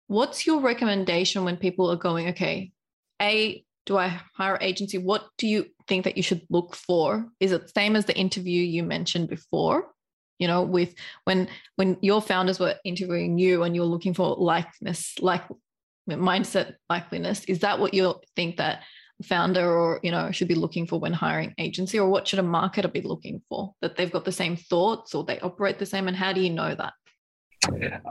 what's 0.07 0.47
your 0.47 0.63
recommendation 0.63 1.45
when 1.45 1.59
people 1.59 1.91
are 1.93 1.97
going, 1.97 2.29
okay, 2.29 2.73
A, 3.21 3.63
do 3.85 3.99
I 3.99 4.19
hire 4.35 4.57
agency? 4.63 4.97
What 4.97 5.27
do 5.37 5.47
you 5.47 5.67
think 5.89 6.05
that 6.05 6.17
you 6.17 6.23
should 6.23 6.41
look 6.49 6.75
for? 6.75 7.29
Is 7.39 7.53
it 7.53 7.71
same 7.75 7.97
as 7.97 8.07
the 8.07 8.17
interview 8.17 8.63
you 8.63 8.83
mentioned 8.83 9.29
before? 9.29 9.91
You 10.39 10.49
know, 10.49 10.63
with 10.63 10.95
when 11.25 11.49
when 11.77 11.99
your 12.01 12.23
founders 12.23 12.59
were 12.59 12.77
interviewing 12.83 13.37
you 13.37 13.65
and 13.65 13.77
you're 13.77 13.85
looking 13.85 14.15
for 14.15 14.37
likeness, 14.37 15.17
like 15.21 15.43
mindset 16.09 16.77
likeliness, 16.91 17.45
is 17.47 17.59
that 17.59 17.79
what 17.79 17.93
you 17.93 18.15
think 18.37 18.57
that 18.57 18.85
founder 19.23 19.69
or 19.69 20.01
you 20.03 20.11
know 20.11 20.31
should 20.31 20.49
be 20.49 20.55
looking 20.55 20.87
for 20.87 21.01
when 21.01 21.13
hiring 21.13 21.53
agency 21.59 21.99
or 21.99 22.09
what 22.09 22.27
should 22.27 22.39
a 22.39 22.43
marketer 22.43 22.93
be 22.93 23.03
looking 23.03 23.43
for 23.49 23.75
that 23.81 23.97
they've 23.97 24.13
got 24.13 24.25
the 24.25 24.33
same 24.33 24.57
thoughts 24.57 25.15
or 25.15 25.25
they 25.25 25.41
operate 25.41 25.79
the 25.79 25.87
same 25.87 26.07
and 26.07 26.17
how 26.17 26.33
do 26.33 26.41
you 26.41 26.51
know 26.51 26.75
that 26.75 26.93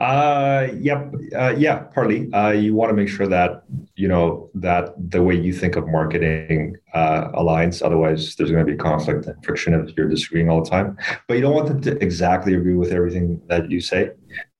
uh, 0.00 0.68
yep. 0.78 1.12
Uh, 1.36 1.54
yeah, 1.56 1.78
partly. 1.94 2.30
Uh, 2.32 2.50
you 2.50 2.74
want 2.74 2.90
to 2.90 2.94
make 2.94 3.08
sure 3.08 3.26
that 3.26 3.62
you 3.96 4.06
know 4.06 4.50
that 4.54 4.92
the 5.10 5.22
way 5.22 5.34
you 5.34 5.52
think 5.52 5.76
of 5.76 5.88
marketing 5.88 6.76
uh, 6.94 7.28
aligns. 7.32 7.84
Otherwise, 7.84 8.36
there's 8.36 8.50
going 8.50 8.64
to 8.64 8.70
be 8.70 8.76
conflict 8.76 9.26
and 9.26 9.42
friction 9.44 9.74
if 9.74 9.96
you're 9.96 10.08
disagreeing 10.08 10.50
all 10.50 10.62
the 10.62 10.70
time. 10.70 10.96
But 11.26 11.34
you 11.34 11.40
don't 11.40 11.54
want 11.54 11.68
them 11.68 11.80
to 11.82 12.02
exactly 12.02 12.54
agree 12.54 12.74
with 12.74 12.92
everything 12.92 13.40
that 13.48 13.70
you 13.70 13.80
say, 13.80 14.10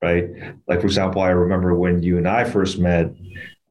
right? 0.03 0.27
Like 0.67 0.81
for 0.81 0.87
example, 0.87 1.23
I 1.23 1.29
remember 1.29 1.75
when 1.75 2.03
you 2.03 2.17
and 2.17 2.27
I 2.27 2.45
first 2.45 2.79
met. 2.79 3.13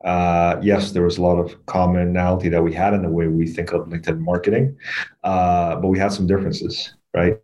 Uh, 0.04 0.58
yes, 0.62 0.92
there 0.92 1.04
was 1.04 1.18
a 1.18 1.22
lot 1.22 1.38
of 1.38 1.66
commonality 1.66 2.50
that 2.50 2.64
we 2.64 2.74
had 2.74 2.94
in 2.94 3.02
the 3.02 3.10
way 3.10 3.28
we 3.28 3.48
think 3.48 3.74
of 3.74 3.88
LinkedIn 3.88 4.20
marketing, 4.20 4.78
uh, 5.24 5.76
but 5.76 5.88
we 5.88 5.98
had 5.98 6.12
some 6.12 6.28
differences 6.28 6.94
right? 7.18 7.38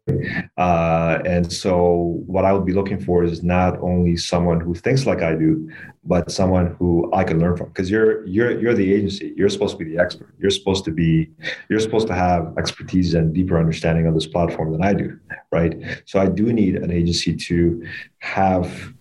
Uh, 0.57 1.19
and 1.25 1.51
so, 1.51 2.21
what 2.27 2.45
I 2.45 2.53
would 2.53 2.65
be 2.65 2.73
looking 2.73 2.99
for 2.99 3.23
is 3.23 3.43
not 3.43 3.79
only 3.79 4.15
someone 4.17 4.59
who 4.59 4.73
thinks 4.75 5.05
like 5.05 5.21
I 5.21 5.35
do, 5.35 5.69
but 6.03 6.31
someone 6.31 6.75
who 6.77 7.09
I 7.13 7.23
can 7.23 7.39
learn 7.39 7.57
from. 7.57 7.67
Because 7.69 7.89
you're 7.89 8.25
you're 8.25 8.59
you're 8.59 8.73
the 8.73 8.93
agency. 8.93 9.33
You're 9.35 9.49
supposed 9.49 9.77
to 9.77 9.83
be 9.83 9.91
the 9.91 10.01
expert. 10.01 10.33
You're 10.39 10.51
supposed 10.51 10.85
to 10.85 10.91
be 10.91 11.31
you're 11.69 11.79
supposed 11.79 12.07
to 12.07 12.13
have 12.13 12.53
expertise 12.57 13.13
and 13.13 13.33
deeper 13.33 13.57
understanding 13.57 14.05
of 14.05 14.13
this 14.13 14.27
platform 14.27 14.71
than 14.71 14.83
I 14.83 14.93
do, 14.93 15.19
right? 15.51 15.73
So 16.05 16.19
I 16.19 16.27
do 16.27 16.53
need 16.53 16.75
an 16.75 16.91
agency 16.91 17.35
to 17.35 17.85
have 18.19 18.93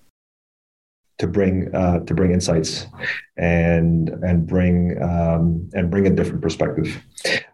to 1.23 1.29
bring 1.29 1.73
uh, 1.73 2.01
to 2.01 2.15
bring 2.15 2.33
insights 2.33 2.87
and 3.37 4.09
and 4.09 4.45
bring 4.45 5.01
um, 5.01 5.71
and 5.73 5.89
bring 5.89 6.05
a 6.09 6.11
different 6.11 6.43
perspective. 6.43 6.89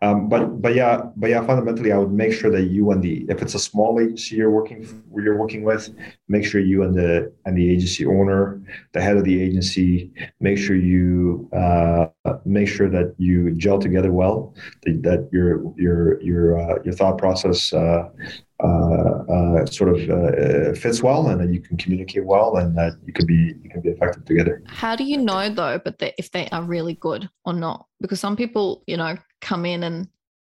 Um, 0.01 0.31
but 0.31 0.63
but 0.63 0.75
yeah 0.75 1.03
but 1.17 1.29
yeah 1.29 1.45
fundamentally 1.45 1.93
I 1.93 1.99
would 1.99 2.11
make 2.25 2.33
sure 2.33 2.51
that 2.51 2.63
you 2.75 2.91
and 2.93 3.03
the 3.03 3.27
if 3.29 3.43
it's 3.43 3.55
a 3.55 3.59
small 3.59 4.01
agency 4.01 4.37
you're 4.37 4.51
working 4.51 4.81
you're 5.15 5.37
working 5.37 5.65
with 5.65 5.95
make 6.29 6.47
sure 6.47 6.63
you 6.63 6.83
and 6.83 6.95
the 6.95 7.31
and 7.45 7.55
the 7.59 7.71
agency 7.71 8.07
owner 8.07 8.63
the 8.95 9.03
head 9.03 9.19
of 9.19 9.25
the 9.25 9.37
agency 9.47 10.11
make 10.41 10.57
sure 10.57 10.75
you 10.75 11.51
uh, 11.53 12.07
make 12.47 12.69
sure 12.69 12.89
that 12.89 13.15
you 13.19 13.51
gel 13.63 13.79
together 13.79 14.13
well 14.13 14.55
that, 14.85 15.03
that 15.03 15.29
your 15.31 15.75
your 15.77 16.23
your 16.23 16.59
uh, 16.59 16.79
your 16.85 16.95
thought 16.95 17.19
process 17.19 17.75
uh, 18.63 18.67
uh, 18.67 19.23
uh, 19.29 19.67
sort 19.67 19.91
of 19.91 20.11
uh, 20.11 20.73
fits 20.75 21.03
well 21.03 21.29
and 21.29 21.41
that 21.41 21.53
you 21.53 21.61
can 21.61 21.77
communicate 21.77 22.25
well 22.25 22.57
and 22.57 22.77
that 22.77 22.93
you 23.07 23.13
can 23.13 23.25
be 23.25 23.55
you 23.63 23.71
can 23.71 23.81
be 23.81 23.91
effective 23.91 24.25
together 24.25 24.63
how 24.67 24.97
do 24.97 25.05
you 25.05 25.17
know 25.17 25.49
though 25.49 25.81
but 25.85 25.99
that 25.99 26.15
if 26.19 26.31
they 26.33 26.49
are 26.49 26.63
really 26.63 26.95
good 26.95 27.29
or 27.45 27.53
not 27.53 27.87
because 28.01 28.19
some 28.19 28.37
people 28.37 28.83
you 28.87 28.97
know 28.97 29.17
come 29.41 29.65
in 29.65 29.85
and 29.85 30.09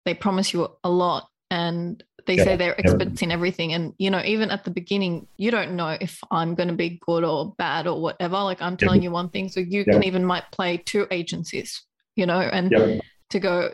they 0.05 0.13
promise 0.13 0.53
you 0.53 0.67
a 0.83 0.89
lot 0.89 1.29
and 1.49 2.03
they 2.25 2.35
yeah, 2.35 2.43
say 2.43 2.55
they're 2.57 2.79
experts 2.79 3.21
yeah. 3.21 3.25
in 3.25 3.31
everything 3.31 3.73
and 3.73 3.93
you 3.97 4.09
know 4.09 4.21
even 4.25 4.51
at 4.51 4.65
the 4.65 4.71
beginning 4.71 5.25
you 5.37 5.49
don't 5.49 5.71
know 5.71 5.95
if 6.01 6.19
i'm 6.31 6.55
going 6.55 6.69
to 6.69 6.75
be 6.75 6.99
good 7.05 7.23
or 7.23 7.53
bad 7.57 7.87
or 7.87 8.01
whatever 8.01 8.37
like 8.39 8.61
i'm 8.61 8.75
telling 8.75 9.01
yeah. 9.01 9.07
you 9.07 9.11
one 9.11 9.29
thing 9.29 9.47
so 9.47 9.59
you 9.59 9.85
can 9.85 10.03
even 10.03 10.25
might 10.25 10.43
play 10.51 10.75
two 10.77 11.07
agencies 11.11 11.83
you 12.15 12.25
know 12.25 12.39
and 12.39 13.01
to 13.29 13.39
go 13.39 13.73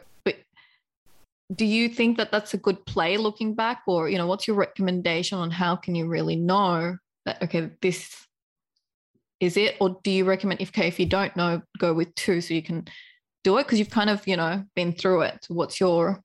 do 1.56 1.66
you 1.66 1.90
think 1.90 2.18
that 2.18 2.32
that's 2.32 2.54
a 2.54 2.58
good 2.58 2.86
play 2.86 3.18
looking 3.18 3.56
back? 3.56 3.82
Or 3.88 4.10
you 4.10 4.18
know 4.18 4.28
what's 4.28 4.48
your 4.48 4.56
recommendation 4.56 5.38
on 5.38 5.52
how 5.52 5.76
can 5.76 5.96
you 5.96 6.08
really 6.08 6.36
know 6.36 6.98
that 7.26 7.42
okay 7.44 7.72
this 7.82 8.16
is 9.40 9.58
it? 9.58 9.78
Or 9.80 9.98
do 10.04 10.12
you 10.12 10.26
recommend 10.26 10.62
if 10.62 10.70
okay 10.70 10.88
if 10.88 11.00
you 11.00 11.06
don't 11.06 11.36
know 11.36 11.62
go 11.80 11.94
with 11.94 12.14
two 12.16 12.42
so 12.42 12.54
you 12.54 12.62
can 12.62 12.86
do 13.44 13.58
it? 13.58 13.64
Because 13.64 13.80
you've 13.80 13.90
kind 13.90 14.10
of 14.10 14.28
you 14.28 14.38
know 14.38 14.64
been 14.76 14.94
through 14.94 15.22
it. 15.22 15.46
What's 15.48 15.80
your 15.80 16.22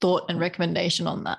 thought 0.00 0.24
and 0.28 0.38
recommendation 0.38 1.06
on 1.06 1.24
that? 1.24 1.38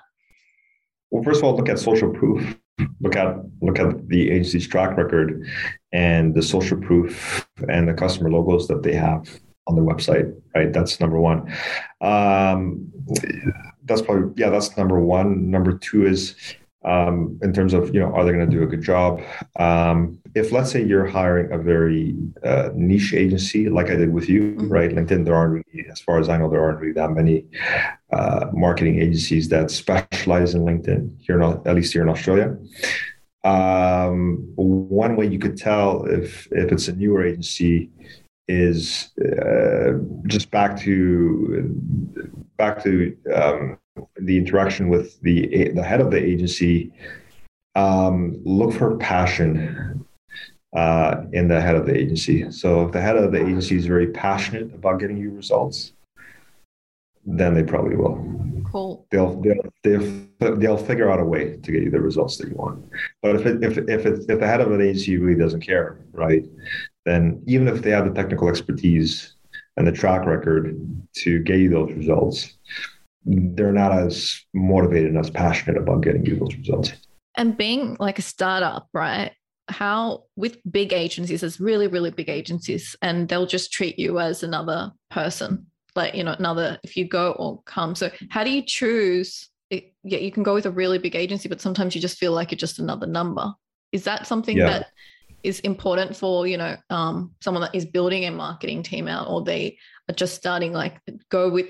Well 1.10 1.22
first 1.22 1.38
of 1.38 1.44
all 1.44 1.56
look 1.56 1.68
at 1.68 1.78
social 1.78 2.10
proof. 2.10 2.56
Look 3.00 3.14
at 3.14 3.36
look 3.62 3.78
at 3.78 4.08
the 4.08 4.30
agency's 4.30 4.66
track 4.66 4.96
record 4.96 5.46
and 5.92 6.34
the 6.34 6.42
social 6.42 6.78
proof 6.78 7.48
and 7.68 7.86
the 7.86 7.94
customer 7.94 8.30
logos 8.30 8.66
that 8.66 8.82
they 8.82 8.94
have 8.94 9.28
on 9.66 9.76
their 9.76 9.84
website, 9.84 10.34
right? 10.54 10.72
That's 10.72 11.00
number 11.00 11.18
one. 11.18 11.52
Um, 12.00 12.90
that's 13.84 14.02
probably 14.02 14.32
yeah, 14.36 14.50
that's 14.50 14.76
number 14.76 15.00
one. 15.00 15.50
Number 15.50 15.76
two 15.76 16.06
is 16.06 16.34
um, 16.84 17.38
in 17.42 17.52
terms 17.52 17.72
of 17.72 17.94
you 17.94 18.00
know 18.00 18.12
are 18.14 18.24
they 18.24 18.32
going 18.32 18.48
to 18.48 18.56
do 18.56 18.62
a 18.62 18.66
good 18.66 18.82
job? 18.82 19.20
Um, 19.56 20.20
if 20.34 20.52
let's 20.52 20.70
say 20.70 20.82
you're 20.82 21.06
hiring 21.06 21.52
a 21.52 21.58
very 21.58 22.16
uh, 22.42 22.70
niche 22.74 23.14
agency 23.14 23.68
like 23.68 23.90
I 23.90 23.96
did 23.96 24.12
with 24.12 24.28
you, 24.28 24.54
mm-hmm. 24.54 24.68
right? 24.68 24.90
LinkedIn, 24.90 25.24
there 25.24 25.34
aren't 25.34 25.64
really, 25.66 25.88
as 25.90 26.00
far 26.00 26.18
as 26.18 26.28
I 26.28 26.36
know, 26.36 26.50
there 26.50 26.62
aren't 26.62 26.80
really 26.80 26.92
that 26.94 27.12
many 27.12 27.46
uh, 28.12 28.46
marketing 28.52 29.00
agencies 29.00 29.48
that 29.48 29.70
specialize 29.70 30.54
in 30.54 30.62
LinkedIn 30.62 31.20
here, 31.20 31.38
not 31.38 31.66
at 31.66 31.76
least 31.76 31.92
here 31.92 32.02
in 32.02 32.08
Australia. 32.08 32.56
Um, 33.44 34.52
one 34.56 35.16
way 35.16 35.26
you 35.26 35.38
could 35.38 35.56
tell 35.56 36.04
if 36.06 36.48
if 36.50 36.72
it's 36.72 36.88
a 36.88 36.94
newer 36.94 37.24
agency 37.24 37.90
is 38.48 39.10
uh, 39.18 39.92
just 40.26 40.50
back 40.50 40.78
to 40.80 42.40
back 42.56 42.82
to 42.82 43.16
um, 43.34 43.78
the 44.16 44.36
interaction 44.36 44.88
with 44.88 45.20
the 45.22 45.70
the 45.70 45.82
head 45.82 46.00
of 46.00 46.10
the 46.10 46.22
agency. 46.22 46.92
Um, 47.76 48.40
look 48.44 48.72
for 48.72 48.96
passion 48.98 50.06
uh, 50.74 51.22
in 51.32 51.48
the 51.48 51.60
head 51.60 51.74
of 51.74 51.86
the 51.86 51.96
agency. 51.96 52.50
So 52.50 52.86
if 52.86 52.92
the 52.92 53.00
head 53.00 53.16
of 53.16 53.32
the 53.32 53.40
agency 53.40 53.76
is 53.76 53.86
very 53.86 54.08
passionate 54.08 54.74
about 54.74 55.00
getting 55.00 55.16
you 55.16 55.30
results, 55.30 55.92
then 57.24 57.54
they 57.54 57.62
probably 57.62 57.96
will. 57.96 58.16
Cool. 58.70 59.06
They'll 59.10 59.40
they'll 59.40 59.72
they'll, 59.82 60.56
they'll 60.56 60.76
figure 60.76 61.10
out 61.10 61.20
a 61.20 61.24
way 61.24 61.56
to 61.56 61.72
get 61.72 61.82
you 61.82 61.90
the 61.90 62.00
results 62.00 62.36
that 62.38 62.48
you 62.48 62.54
want. 62.56 62.84
But 63.22 63.36
if 63.36 63.46
it, 63.46 63.62
if 63.62 63.78
if 63.78 64.06
it, 64.06 64.24
if 64.28 64.40
the 64.40 64.46
head 64.46 64.60
of 64.60 64.72
an 64.72 64.80
agency 64.80 65.16
really 65.16 65.38
doesn't 65.38 65.60
care, 65.60 65.98
right, 66.12 66.44
then 67.04 67.42
even 67.46 67.68
if 67.68 67.82
they 67.82 67.90
have 67.90 68.06
the 68.06 68.14
technical 68.14 68.48
expertise 68.48 69.34
and 69.76 69.86
the 69.86 69.92
track 69.92 70.26
record 70.26 70.76
to 71.14 71.40
get 71.40 71.58
you 71.58 71.68
those 71.68 71.92
results, 71.92 72.56
they're 73.24 73.72
not 73.72 73.92
as 73.92 74.40
motivated 74.52 75.10
and 75.10 75.18
as 75.18 75.30
passionate 75.30 75.76
about 75.76 76.02
getting 76.02 76.24
you 76.24 76.36
those 76.36 76.54
results. 76.56 76.92
And 77.36 77.56
being 77.56 77.96
like 77.98 78.18
a 78.18 78.22
startup, 78.22 78.88
right? 78.92 79.32
How 79.68 80.24
with 80.36 80.58
big 80.70 80.92
agencies, 80.92 81.40
there's 81.40 81.60
really, 81.60 81.86
really 81.88 82.10
big 82.10 82.28
agencies, 82.28 82.94
and 83.00 83.28
they'll 83.28 83.46
just 83.46 83.72
treat 83.72 83.98
you 83.98 84.20
as 84.20 84.42
another 84.42 84.92
person, 85.10 85.66
like, 85.96 86.14
you 86.14 86.22
know, 86.22 86.34
another 86.38 86.78
if 86.84 86.96
you 86.96 87.06
go 87.06 87.32
or 87.32 87.62
come. 87.62 87.94
So, 87.94 88.10
how 88.28 88.44
do 88.44 88.50
you 88.50 88.62
choose? 88.62 89.48
It, 89.70 89.94
yeah, 90.04 90.18
you 90.18 90.30
can 90.30 90.42
go 90.42 90.52
with 90.52 90.66
a 90.66 90.70
really 90.70 90.98
big 90.98 91.16
agency, 91.16 91.48
but 91.48 91.62
sometimes 91.62 91.94
you 91.94 92.00
just 92.00 92.18
feel 92.18 92.32
like 92.32 92.50
you're 92.50 92.58
just 92.58 92.78
another 92.78 93.06
number. 93.06 93.54
Is 93.90 94.04
that 94.04 94.26
something 94.26 94.58
yeah. 94.58 94.66
that 94.66 94.86
is 95.44 95.60
important 95.60 96.16
for 96.16 96.46
you 96.46 96.56
know 96.56 96.76
um, 96.90 97.32
someone 97.40 97.62
that 97.62 97.74
is 97.74 97.84
building 97.84 98.24
a 98.24 98.30
marketing 98.30 98.82
team 98.82 99.06
out 99.06 99.28
or 99.28 99.42
they 99.42 99.78
are 100.08 100.14
just 100.14 100.34
starting 100.34 100.72
like 100.72 100.98
go 101.30 101.50
with 101.50 101.66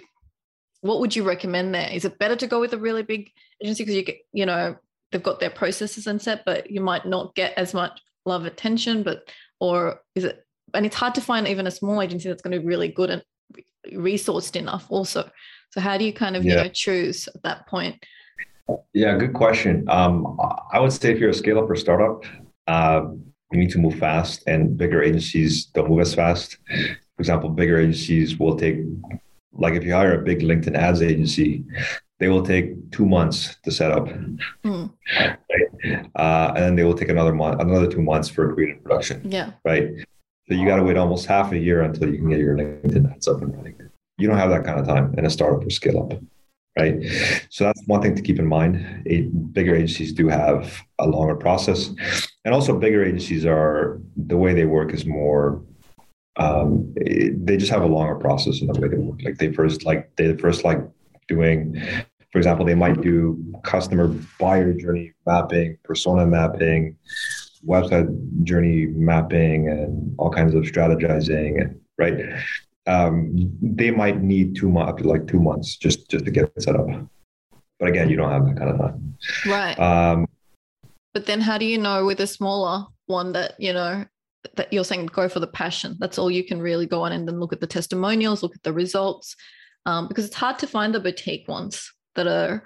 what 0.81 1.01
would 1.01 1.17
you 1.17 1.25
recommend 1.25 1.75
there? 1.75 1.89
Is 1.91 2.05
it 2.05 2.19
better 2.19 2.37
to 2.37 2.47
go 2.47 2.61
with 2.61 2.75
a 2.75 2.79
really 2.79 3.03
big 3.03 3.31
agency? 3.63 3.85
Because 3.85 3.97
you 3.97 4.05
get 4.05 4.19
you 4.33 4.47
know 4.47 4.77
they've 5.11 5.23
got 5.23 5.41
their 5.41 5.51
processes 5.51 6.07
and 6.07 6.21
set 6.21 6.45
but 6.45 6.71
you 6.71 6.81
might 6.81 7.07
not 7.07 7.35
get 7.35 7.53
as 7.57 7.73
much 7.73 8.01
love 8.27 8.47
attention 8.47 9.03
but 9.03 9.29
or 9.61 10.01
is 10.15 10.25
it 10.25 10.45
and 10.73 10.85
it's 10.85 10.97
hard 10.97 11.15
to 11.15 11.21
find 11.21 11.47
even 11.47 11.67
a 11.67 11.71
small 11.71 12.03
agency 12.03 12.29
that's 12.29 12.43
going 12.43 12.53
to 12.53 12.59
be 12.59 12.67
really 12.67 12.89
good 12.89 13.11
and 13.11 13.23
resourced 13.93 14.57
enough 14.57 14.87
also. 14.89 15.31
So 15.71 15.81
how 15.81 15.99
do 15.99 16.05
you 16.05 16.13
kind 16.13 16.37
of 16.37 16.45
yeah. 16.45 16.57
you 16.57 16.63
know 16.65 16.69
choose 16.69 17.29
at 17.29 17.43
that 17.43 17.67
point? 17.67 18.05
Yeah 18.93 19.17
good 19.17 19.35
question. 19.35 19.85
Um, 19.89 20.39
i 20.73 20.79
would 20.79 20.93
say 20.93 21.13
if 21.13 21.19
you're 21.19 21.31
a 21.31 21.35
scale 21.35 21.59
up 21.59 21.71
or 21.71 21.77
startup 21.77 22.25
uh, 22.67 23.03
you 23.55 23.61
need 23.61 23.71
to 23.71 23.79
move 23.79 23.95
fast, 23.99 24.43
and 24.47 24.77
bigger 24.77 25.03
agencies 25.03 25.67
don't 25.67 25.89
move 25.89 26.01
as 26.01 26.15
fast. 26.15 26.59
For 27.17 27.21
example, 27.21 27.49
bigger 27.49 27.79
agencies 27.79 28.39
will 28.39 28.57
take, 28.57 28.79
like 29.53 29.75
if 29.75 29.85
you 29.85 29.93
hire 29.93 30.21
a 30.21 30.25
big 30.25 30.41
LinkedIn 30.41 30.77
ads 30.77 31.03
agency, 31.03 31.65
they 32.19 32.29
will 32.29 32.45
take 32.45 32.91
two 32.91 33.07
months 33.07 33.57
to 33.65 33.71
set 33.71 33.91
up, 33.91 34.09
mm. 34.65 34.91
right? 35.15 35.39
uh, 36.17 36.53
and 36.55 36.65
then 36.65 36.77
they 36.77 36.85
will 36.85 36.95
take 36.95 37.09
another 37.09 37.35
month, 37.35 37.61
another 37.61 37.91
two 37.91 38.03
months 38.03 38.29
for 38.29 38.53
creative 38.55 38.83
production. 38.83 39.21
Yeah, 39.31 39.53
right. 39.65 39.91
So 40.49 40.55
you 40.55 40.67
got 40.67 40.77
to 40.77 40.83
wait 40.83 40.97
almost 40.97 41.27
half 41.27 41.53
a 41.53 41.59
year 41.59 41.83
until 41.83 42.11
you 42.11 42.19
can 42.19 42.29
get 42.29 42.39
your 42.39 42.57
LinkedIn 42.57 43.13
ads 43.13 43.29
up 43.29 43.43
and 43.43 43.55
running. 43.55 43.77
You 44.19 44.29
don't 44.29 44.39
have 44.39 44.51
that 44.51 44.65
kind 44.65 44.79
of 44.79 44.87
time 44.87 45.15
in 45.19 45.27
a 45.27 45.31
startup 45.31 45.67
or 45.67 45.71
scale 45.71 46.03
up, 46.03 46.21
right? 46.79 47.03
So 47.51 47.65
that's 47.65 47.83
one 47.87 48.03
thing 48.03 48.15
to 48.17 48.23
keep 48.23 48.39
in 48.39 48.47
mind. 48.47 49.05
A, 49.07 49.23
bigger 49.53 49.75
agencies 49.75 50.13
do 50.13 50.29
have 50.29 50.81
a 50.99 51.07
longer 51.07 51.37
process, 51.37 51.91
and 52.45 52.55
also 52.55 52.79
bigger 52.79 53.05
agencies 53.05 53.47
are 53.47 54.01
the 54.17 54.37
way 54.37 54.55
they 54.55 54.65
work 54.65 54.93
is 54.93 55.07
more. 55.07 55.63
Um, 56.37 56.93
it, 56.97 57.47
they 57.47 57.57
just 57.57 57.71
have 57.71 57.83
a 57.83 57.87
longer 57.87 58.17
process 58.17 58.61
in 58.61 58.67
the 58.67 58.81
way 58.81 58.89
they 58.89 58.97
work. 58.97 59.21
Like 59.23 59.39
they 59.39 59.53
first 59.53 59.85
like 59.85 60.15
they 60.17 60.37
first 60.37 60.65
like 60.65 60.81
doing 61.29 61.81
for 62.35 62.39
example, 62.39 62.67
they 62.67 62.75
might 62.75 63.01
do 63.01 63.41
customer 63.63 64.09
buyer 64.41 64.73
journey 64.73 65.13
mapping, 65.25 65.79
persona 65.85 66.27
mapping, 66.27 66.97
website 67.65 68.09
journey 68.43 68.87
mapping, 68.87 69.69
and 69.69 70.17
all 70.19 70.33
kinds 70.33 70.53
of 70.53 70.65
strategizing, 70.65 71.61
and 71.61 71.81
right. 71.97 72.19
Um, 72.87 73.51
they 73.63 73.91
might 73.91 74.23
need 74.23 74.57
two 74.57 74.69
months, 74.69 75.03
like 75.05 75.27
two 75.27 75.41
months, 75.41 75.77
just 75.77 76.09
just 76.11 76.25
to 76.25 76.31
get 76.31 76.53
it 76.57 76.63
set 76.63 76.77
up. 76.77 76.87
But 77.79 77.89
again, 77.89 78.11
you 78.11 78.17
don't 78.17 78.31
have 78.31 78.47
that 78.47 78.57
kind 78.57 78.71
of 78.71 78.79
time, 78.79 79.17
right? 79.47 79.79
Um, 79.79 80.27
but 81.15 81.27
then, 81.27 81.41
how 81.41 81.59
do 81.59 81.65
you 81.65 81.79
know 81.79 82.05
with 82.05 82.21
a 82.21 82.27
smaller 82.27 82.87
one 83.07 83.33
that 83.33 83.55
you 83.59 83.73
know 83.73 84.05
that 84.57 84.73
you're 84.73 84.85
saying 84.85 85.07
go 85.07 85.29
for 85.29 85.41
the 85.41 85.47
passion? 85.47 85.97
That's 85.99 86.19
all 86.19 86.31
you 86.31 86.45
can 86.45 86.61
really 86.61 86.87
go 86.87 87.03
on, 87.03 87.13
and 87.13 87.27
then 87.27 87.41
look 87.41 87.53
at 87.53 87.61
the 87.61 87.67
testimonials, 87.67 88.43
look 88.43 88.55
at 88.55 88.63
the 88.63 88.73
results, 88.73 89.35
um, 89.87 90.09
because 90.09 90.27
it's 90.27 90.37
hard 90.37 90.59
to 90.59 90.67
find 90.67 90.95
the 90.95 91.01
boutique 91.01 91.49
ones 91.49 91.91
that 92.15 92.27
are 92.27 92.65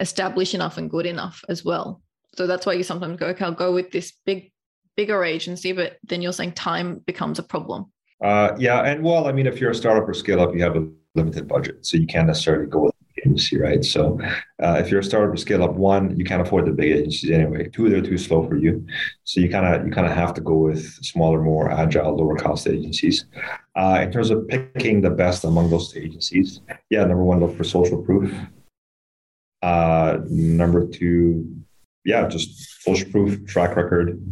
established 0.00 0.54
enough 0.54 0.76
and 0.76 0.90
good 0.90 1.06
enough 1.06 1.42
as 1.48 1.64
well. 1.64 2.02
So 2.34 2.46
that's 2.46 2.66
why 2.66 2.74
you 2.74 2.82
sometimes 2.82 3.18
go, 3.18 3.26
okay, 3.28 3.44
I'll 3.44 3.52
go 3.52 3.72
with 3.72 3.90
this 3.90 4.12
big, 4.24 4.52
bigger 4.96 5.24
agency, 5.24 5.72
but 5.72 5.96
then 6.04 6.20
you're 6.20 6.32
saying 6.32 6.52
time 6.52 6.98
becomes 7.06 7.38
a 7.38 7.42
problem. 7.42 7.92
Uh, 8.22 8.54
yeah, 8.58 8.82
and 8.82 9.02
well, 9.02 9.26
I 9.26 9.32
mean, 9.32 9.46
if 9.46 9.60
you're 9.60 9.70
a 9.70 9.74
startup 9.74 10.08
or 10.08 10.14
scale 10.14 10.40
up, 10.40 10.54
you 10.54 10.62
have 10.62 10.76
a 10.76 10.88
limited 11.14 11.46
budget, 11.48 11.84
so 11.84 11.96
you 11.96 12.06
can't 12.06 12.26
necessarily 12.26 12.66
go 12.66 12.84
with 12.84 12.94
agency, 13.18 13.58
right? 13.58 13.84
So 13.84 14.18
uh, 14.62 14.80
if 14.80 14.90
you're 14.90 15.00
a 15.00 15.04
startup 15.04 15.32
or 15.32 15.36
scale 15.36 15.62
up, 15.62 15.74
one, 15.74 16.18
you 16.18 16.24
can't 16.24 16.42
afford 16.42 16.66
the 16.66 16.72
big 16.72 16.92
agencies 16.92 17.30
anyway. 17.30 17.68
Two, 17.68 17.88
they're 17.88 18.00
too 18.00 18.18
slow 18.18 18.46
for 18.46 18.56
you, 18.56 18.86
so 19.24 19.40
you 19.40 19.50
kind 19.50 19.66
of 19.66 19.86
you 19.86 19.92
kind 19.92 20.06
of 20.06 20.12
have 20.14 20.34
to 20.34 20.40
go 20.40 20.54
with 20.54 20.82
smaller, 21.04 21.42
more 21.42 21.70
agile, 21.70 22.16
lower 22.16 22.36
cost 22.36 22.66
agencies. 22.66 23.26
Uh, 23.74 24.00
in 24.02 24.10
terms 24.12 24.30
of 24.30 24.46
picking 24.48 25.00
the 25.00 25.10
best 25.10 25.44
among 25.44 25.70
those 25.70 25.96
agencies, 25.96 26.60
yeah, 26.90 27.00
number 27.00 27.24
one, 27.24 27.40
look 27.40 27.56
for 27.56 27.64
social 27.64 28.02
proof. 28.02 28.32
Uh, 29.62 30.18
number 30.28 30.86
two, 30.86 31.46
yeah, 32.04 32.26
just 32.28 32.82
social 32.82 33.10
proof 33.10 33.46
track 33.46 33.76
record. 33.76 34.22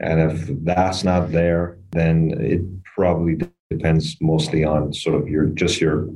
And 0.00 0.32
if 0.32 0.64
that's 0.64 1.04
not 1.04 1.30
there, 1.30 1.76
then 1.92 2.32
it 2.40 2.62
probably 2.94 3.38
depends 3.70 4.16
mostly 4.20 4.64
on 4.64 4.92
sort 4.92 5.20
of 5.20 5.28
your 5.28 5.46
just 5.46 5.80
your 5.80 6.08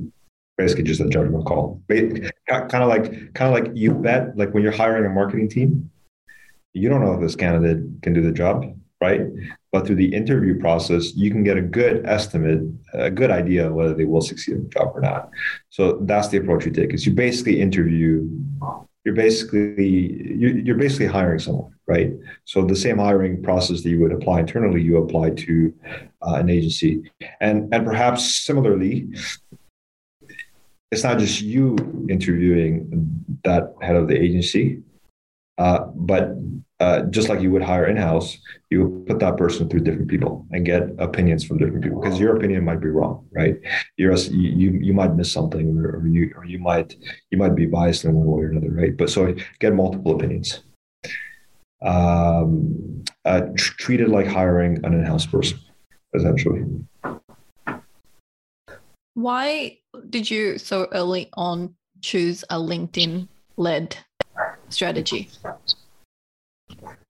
basically 0.57 0.83
just 0.83 1.01
a 1.01 1.09
judgment 1.09 1.45
call. 1.45 1.81
Kind 1.89 2.31
of 2.73 2.89
like 2.89 3.33
kind 3.33 3.49
of 3.49 3.53
like 3.53 3.71
you 3.75 3.93
bet 3.93 4.37
like 4.37 4.53
when 4.53 4.63
you're 4.63 4.71
hiring 4.71 5.05
a 5.05 5.09
marketing 5.09 5.49
team, 5.49 5.89
you 6.73 6.89
don't 6.89 7.01
know 7.03 7.13
if 7.13 7.21
this 7.21 7.35
candidate 7.35 7.83
can 8.01 8.13
do 8.13 8.21
the 8.21 8.31
job, 8.31 8.65
right? 9.01 9.21
But 9.71 9.85
through 9.85 9.97
the 9.97 10.13
interview 10.13 10.57
process, 10.59 11.13
you 11.15 11.29
can 11.31 11.43
get 11.43 11.57
a 11.57 11.61
good 11.61 12.05
estimate, 12.05 12.61
a 12.93 13.11
good 13.11 13.31
idea 13.31 13.71
whether 13.71 13.93
they 13.93 14.05
will 14.05 14.21
succeed 14.21 14.55
in 14.55 14.63
the 14.63 14.69
job 14.69 14.91
or 14.95 15.01
not. 15.01 15.29
So 15.69 15.99
that's 16.01 16.29
the 16.29 16.37
approach 16.37 16.65
you 16.65 16.71
take. 16.71 16.93
Is 16.93 17.05
you 17.05 17.13
basically 17.13 17.59
interview. 17.59 18.29
You're 19.05 19.15
basically 19.15 20.35
you're 20.35 20.75
basically 20.75 21.05
hiring 21.05 21.39
someone, 21.39 21.73
right? 21.85 22.11
So 22.45 22.65
the 22.65 22.75
same 22.75 22.97
hiring 22.97 23.43
process 23.43 23.83
that 23.83 23.89
you 23.89 23.99
would 24.01 24.11
apply 24.11 24.39
internally, 24.39 24.81
you 24.81 24.97
apply 24.97 25.29
to 25.29 25.73
uh, 26.25 26.35
an 26.35 26.49
agency, 26.49 27.03
and 27.39 27.73
and 27.73 27.85
perhaps 27.85 28.43
similarly, 28.43 29.07
it's 30.91 31.03
not 31.03 31.19
just 31.19 31.41
you 31.41 31.75
interviewing 32.09 33.25
that 33.43 33.75
head 33.81 33.95
of 33.95 34.07
the 34.07 34.19
agency, 34.19 34.81
uh, 35.59 35.85
but 35.93 36.31
uh, 36.79 37.03
just 37.03 37.29
like 37.29 37.39
you 37.41 37.51
would 37.51 37.61
hire 37.61 37.85
in 37.85 37.95
house, 37.95 38.37
you 38.69 38.85
would 38.85 39.07
put 39.07 39.19
that 39.19 39.37
person 39.37 39.69
through 39.69 39.79
different 39.79 40.09
people 40.09 40.45
and 40.51 40.65
get 40.65 40.89
opinions 40.99 41.45
from 41.45 41.57
different 41.57 41.83
people 41.83 42.01
because 42.01 42.19
your 42.19 42.35
opinion 42.35 42.65
might 42.65 42.81
be 42.81 42.89
wrong, 42.89 43.25
right? 43.31 43.57
You're 43.97 44.15
you 44.15 44.71
you 44.81 44.93
might 44.93 45.15
miss 45.15 45.31
something, 45.31 45.77
or, 45.77 46.05
you 46.05 46.33
or 46.35 46.45
you 46.45 46.59
might 46.59 46.95
you 47.31 47.37
might 47.37 47.55
be 47.55 47.65
biased 47.65 48.03
in 48.03 48.13
one 48.13 48.25
way 48.25 48.43
or 48.43 48.51
another, 48.51 48.71
right? 48.71 48.95
But 48.95 49.09
so 49.09 49.33
get 49.59 49.73
multiple 49.73 50.15
opinions. 50.15 50.63
Um, 51.81 53.03
uh, 53.23 53.41
tr- 53.55 53.77
treat 53.77 54.01
it 54.01 54.09
like 54.09 54.27
hiring 54.27 54.83
an 54.83 54.93
in-house 54.93 55.25
person, 55.25 55.59
essentially. 56.13 56.63
Why 59.13 59.77
did 60.09 60.29
you 60.29 60.57
so 60.57 60.87
early 60.91 61.29
on 61.37 61.75
choose 62.01 62.43
a 62.49 62.57
LinkedIn 62.57 63.29
led 63.55 63.97
strategy? 64.69 65.29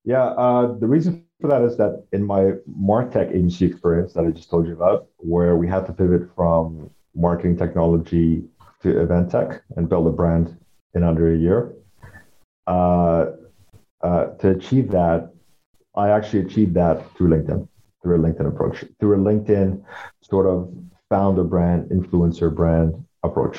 Yeah, 0.05 0.25
uh, 0.25 0.77
the 0.77 0.87
reason 0.87 1.25
for 1.41 1.47
that 1.47 1.63
is 1.63 1.77
that 1.77 2.05
in 2.11 2.23
my 2.23 2.53
Martech 2.69 3.31
agency 3.31 3.65
experience 3.65 4.13
that 4.13 4.23
I 4.23 4.29
just 4.29 4.51
told 4.51 4.67
you 4.67 4.73
about, 4.73 5.07
where 5.17 5.57
we 5.57 5.67
had 5.67 5.87
to 5.87 5.93
pivot 5.93 6.29
from 6.35 6.91
marketing 7.15 7.57
technology 7.57 8.43
to 8.83 9.01
event 9.01 9.31
tech 9.31 9.63
and 9.75 9.89
build 9.89 10.05
a 10.07 10.11
brand 10.11 10.55
in 10.93 11.03
under 11.03 11.33
a 11.33 11.37
year. 11.37 11.73
Uh, 12.67 13.31
uh, 14.01 14.25
to 14.37 14.51
achieve 14.51 14.91
that, 14.91 15.33
I 15.95 16.09
actually 16.09 16.41
achieved 16.41 16.75
that 16.75 17.03
through 17.15 17.29
LinkedIn, 17.29 17.67
through 18.03 18.15
a 18.17 18.19
LinkedIn 18.19 18.47
approach, 18.47 18.85
through 18.99 19.15
a 19.15 19.33
LinkedIn 19.33 19.83
sort 20.21 20.45
of 20.45 20.71
founder 21.09 21.43
brand, 21.43 21.89
influencer 21.89 22.53
brand 22.53 22.93
approach, 23.23 23.57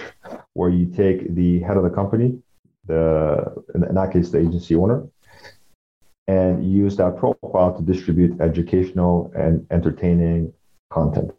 where 0.53 0.71
you 0.71 0.87
take 0.87 1.35
the 1.35 1.61
head 1.61 1.77
of 1.77 1.83
the 1.83 1.91
company, 1.91 2.39
the 2.87 3.53
in 3.75 3.95
that 3.95 4.13
case 4.13 4.31
the 4.31 4.39
agency 4.39 4.77
owner, 4.77 5.09
and 6.29 6.71
use 6.71 6.97
that 6.97 7.17
profile 7.17 7.77
to 7.77 7.83
distribute 7.83 8.41
educational 8.41 9.33
and 9.37 9.67
entertaining 9.71 10.53
content. 10.91 11.33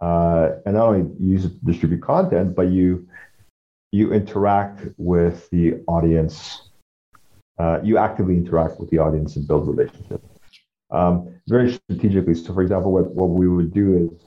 Uh, 0.00 0.50
and 0.66 0.74
not 0.74 0.88
only 0.88 1.10
use 1.18 1.46
it 1.46 1.50
to 1.50 1.64
distribute 1.64 2.02
content, 2.02 2.54
but 2.54 2.68
you 2.68 3.06
you 3.92 4.12
interact 4.12 4.86
with 4.98 5.48
the 5.50 5.82
audience. 5.86 6.70
Uh, 7.58 7.80
you 7.82 7.96
actively 7.96 8.36
interact 8.36 8.78
with 8.78 8.90
the 8.90 8.98
audience 8.98 9.36
and 9.36 9.48
build 9.48 9.66
relationships 9.66 10.36
um, 10.90 11.34
very 11.48 11.72
strategically. 11.72 12.34
So, 12.34 12.52
for 12.52 12.62
example, 12.62 12.92
what, 12.92 13.14
what 13.14 13.30
we 13.30 13.48
would 13.48 13.72
do 13.72 14.10
is 14.12 14.24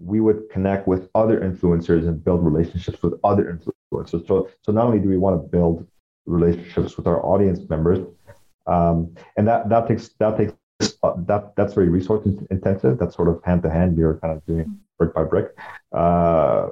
we 0.00 0.20
would 0.20 0.48
connect 0.50 0.86
with 0.86 1.08
other 1.14 1.40
influencers 1.40 2.08
and 2.08 2.22
build 2.22 2.44
relationships 2.44 3.02
with 3.02 3.14
other 3.22 3.44
influencers. 3.92 4.26
So, 4.26 4.48
so 4.62 4.72
not 4.72 4.86
only 4.86 4.98
do 4.98 5.08
we 5.08 5.18
want 5.18 5.42
to 5.42 5.48
build 5.48 5.86
relationships 6.26 6.96
with 6.96 7.06
our 7.06 7.24
audience 7.24 7.60
members, 7.68 8.00
um, 8.66 9.14
and 9.36 9.46
that 9.46 9.68
that 9.68 9.88
takes 9.88 10.10
that 10.18 10.36
takes 10.36 10.52
that 11.26 11.52
that's 11.56 11.74
very 11.74 11.88
resource 11.88 12.26
intensive. 12.50 12.98
That's 12.98 13.14
sort 13.14 13.28
of 13.28 13.42
hand 13.44 13.62
to 13.62 13.70
hand. 13.70 13.96
You're 13.96 14.18
kind 14.18 14.36
of 14.36 14.44
doing 14.46 14.78
brick 14.98 15.14
by 15.14 15.24
brick. 15.24 15.56
Uh, 15.92 16.70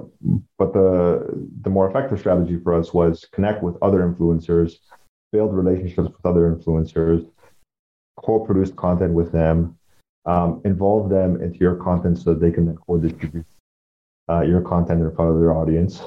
but 0.57 0.73
the 0.73 1.47
the 1.61 1.69
more 1.69 1.89
effective 1.89 2.19
strategy 2.19 2.59
for 2.59 2.73
us 2.73 2.93
was 2.93 3.25
connect 3.31 3.63
with 3.63 3.75
other 3.81 3.99
influencers, 3.99 4.75
build 5.31 5.53
relationships 5.53 6.09
with 6.09 6.25
other 6.25 6.53
influencers, 6.53 7.27
co-produce 8.17 8.71
content 8.71 9.13
with 9.13 9.31
them, 9.31 9.77
um, 10.25 10.61
involve 10.65 11.09
them 11.09 11.41
into 11.41 11.59
your 11.59 11.75
content 11.75 12.17
so 12.17 12.33
they 12.33 12.51
can 12.51 12.75
co-distribute 12.75 13.45
uh, 14.29 14.41
your 14.41 14.61
content 14.61 15.01
in 15.01 15.15
front 15.15 15.31
of 15.31 15.39
their 15.39 15.53
audience. 15.53 16.01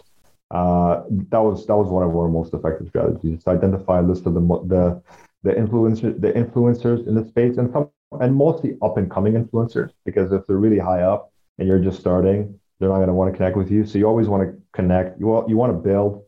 Uh, 0.50 1.02
that 1.30 1.40
was 1.40 1.66
that 1.66 1.76
was 1.76 1.88
one 1.88 2.04
of 2.04 2.14
our 2.16 2.28
most 2.28 2.54
effective 2.54 2.88
strategies. 2.88 3.42
To 3.44 3.50
identify 3.50 3.98
a 3.98 4.02
list 4.02 4.26
of 4.26 4.34
the 4.34 4.40
the 4.40 5.02
the 5.46 5.52
influencers 5.52 6.20
the 6.20 6.32
influencers 6.32 7.06
in 7.06 7.14
the 7.14 7.24
space 7.32 7.56
and 7.56 7.72
some 7.72 7.88
and 8.20 8.34
mostly 8.34 8.76
up 8.82 8.96
and 8.98 9.10
coming 9.10 9.34
influencers 9.34 9.90
because 10.04 10.32
if 10.32 10.46
they're 10.46 10.64
really 10.66 10.78
high 10.78 11.02
up 11.02 11.32
and 11.58 11.68
you're 11.68 11.78
just 11.78 11.98
starting, 11.98 12.58
they're 12.78 12.88
not 12.88 12.96
going 12.96 13.08
to 13.08 13.14
want 13.14 13.32
to 13.32 13.36
connect 13.36 13.56
with 13.56 13.70
you. 13.70 13.84
So 13.84 13.98
you 13.98 14.06
always 14.06 14.28
want 14.28 14.42
to 14.42 14.62
connect. 14.72 15.18
You 15.20 15.26
want 15.26 15.48
you 15.48 15.56
want 15.56 15.72
to 15.72 15.78
build 15.78 16.24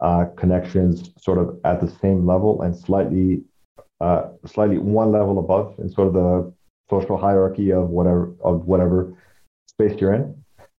uh, 0.00 0.26
connections 0.36 1.10
sort 1.18 1.38
of 1.38 1.58
at 1.64 1.80
the 1.80 1.90
same 2.02 2.26
level 2.26 2.62
and 2.62 2.76
slightly 2.76 3.42
uh, 4.00 4.28
slightly 4.46 4.78
one 4.78 5.10
level 5.12 5.38
above 5.38 5.74
in 5.78 5.88
sort 5.88 6.08
of 6.08 6.14
the 6.14 6.52
social 6.90 7.16
hierarchy 7.16 7.72
of 7.72 7.88
whatever 7.88 8.34
of 8.42 8.66
whatever 8.66 9.14
space 9.66 10.00
you're 10.00 10.14
in, 10.14 10.34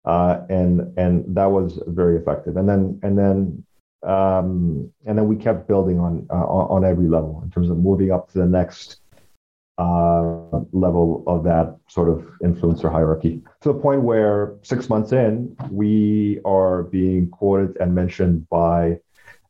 uh, 0.05 0.41
and 0.49 0.97
and 0.97 1.13
that 1.35 1.49
was 1.57 1.79
very 1.87 2.17
effective. 2.17 2.55
And 2.57 2.67
then 2.69 2.99
and 3.03 3.17
then 3.17 3.65
um, 4.05 4.91
and 5.05 5.17
then 5.17 5.27
we 5.27 5.35
kept 5.35 5.67
building 5.67 5.99
on, 5.99 6.27
uh, 6.29 6.45
on 6.45 6.85
every 6.85 7.07
level 7.07 7.41
in 7.43 7.49
terms 7.51 7.69
of 7.69 7.77
moving 7.77 8.11
up 8.11 8.31
to 8.31 8.37
the 8.37 8.45
next 8.45 8.97
uh, 9.77 10.59
level 10.71 11.23
of 11.27 11.43
that 11.43 11.75
sort 11.89 12.07
of 12.07 12.25
influencer 12.41 12.89
hierarchy 12.89 13.41
to 13.61 13.73
the 13.73 13.79
point 13.79 14.01
where 14.01 14.55
six 14.61 14.89
months 14.89 15.11
in, 15.11 15.55
we 15.69 16.39
are 16.45 16.83
being 16.83 17.29
quoted 17.29 17.75
and 17.81 17.93
mentioned 17.93 18.47
by 18.49 18.97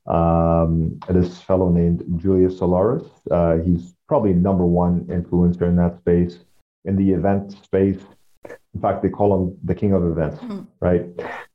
um, 0.08 1.00
this 1.10 1.42
fellow 1.42 1.70
named 1.70 2.04
Julius 2.18 2.58
Solaris. 2.58 3.08
Uh, 3.30 3.58
he's 3.58 3.94
probably 4.08 4.34
number 4.34 4.66
one 4.66 5.02
influencer 5.06 5.64
in 5.64 5.76
that 5.76 5.98
space 5.98 6.40
in 6.86 6.96
the 6.96 7.12
event 7.12 7.52
space. 7.64 8.00
In 8.74 8.82
fact, 8.82 9.02
they 9.02 9.10
call 9.10 9.36
him 9.36 9.58
the 9.64 9.76
king 9.76 9.94
of 9.94 10.06
events, 10.06 10.40
mm. 10.44 10.66
right? 10.80 11.06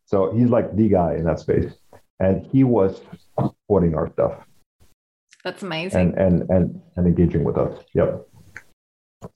So 0.04 0.32
he's 0.32 0.48
like 0.48 0.74
the 0.74 0.88
guy 0.88 1.14
in 1.14 1.24
that 1.24 1.38
space, 1.38 1.72
and 2.20 2.46
he 2.52 2.64
was 2.64 3.00
supporting 3.38 3.94
our 3.94 4.12
stuff. 4.12 4.34
That's 5.44 5.62
amazing. 5.62 6.14
And 6.16 6.18
and 6.18 6.50
and 6.50 6.80
and 6.96 7.06
engaging 7.06 7.44
with 7.44 7.56
us. 7.56 7.82
Yep. 7.94 8.26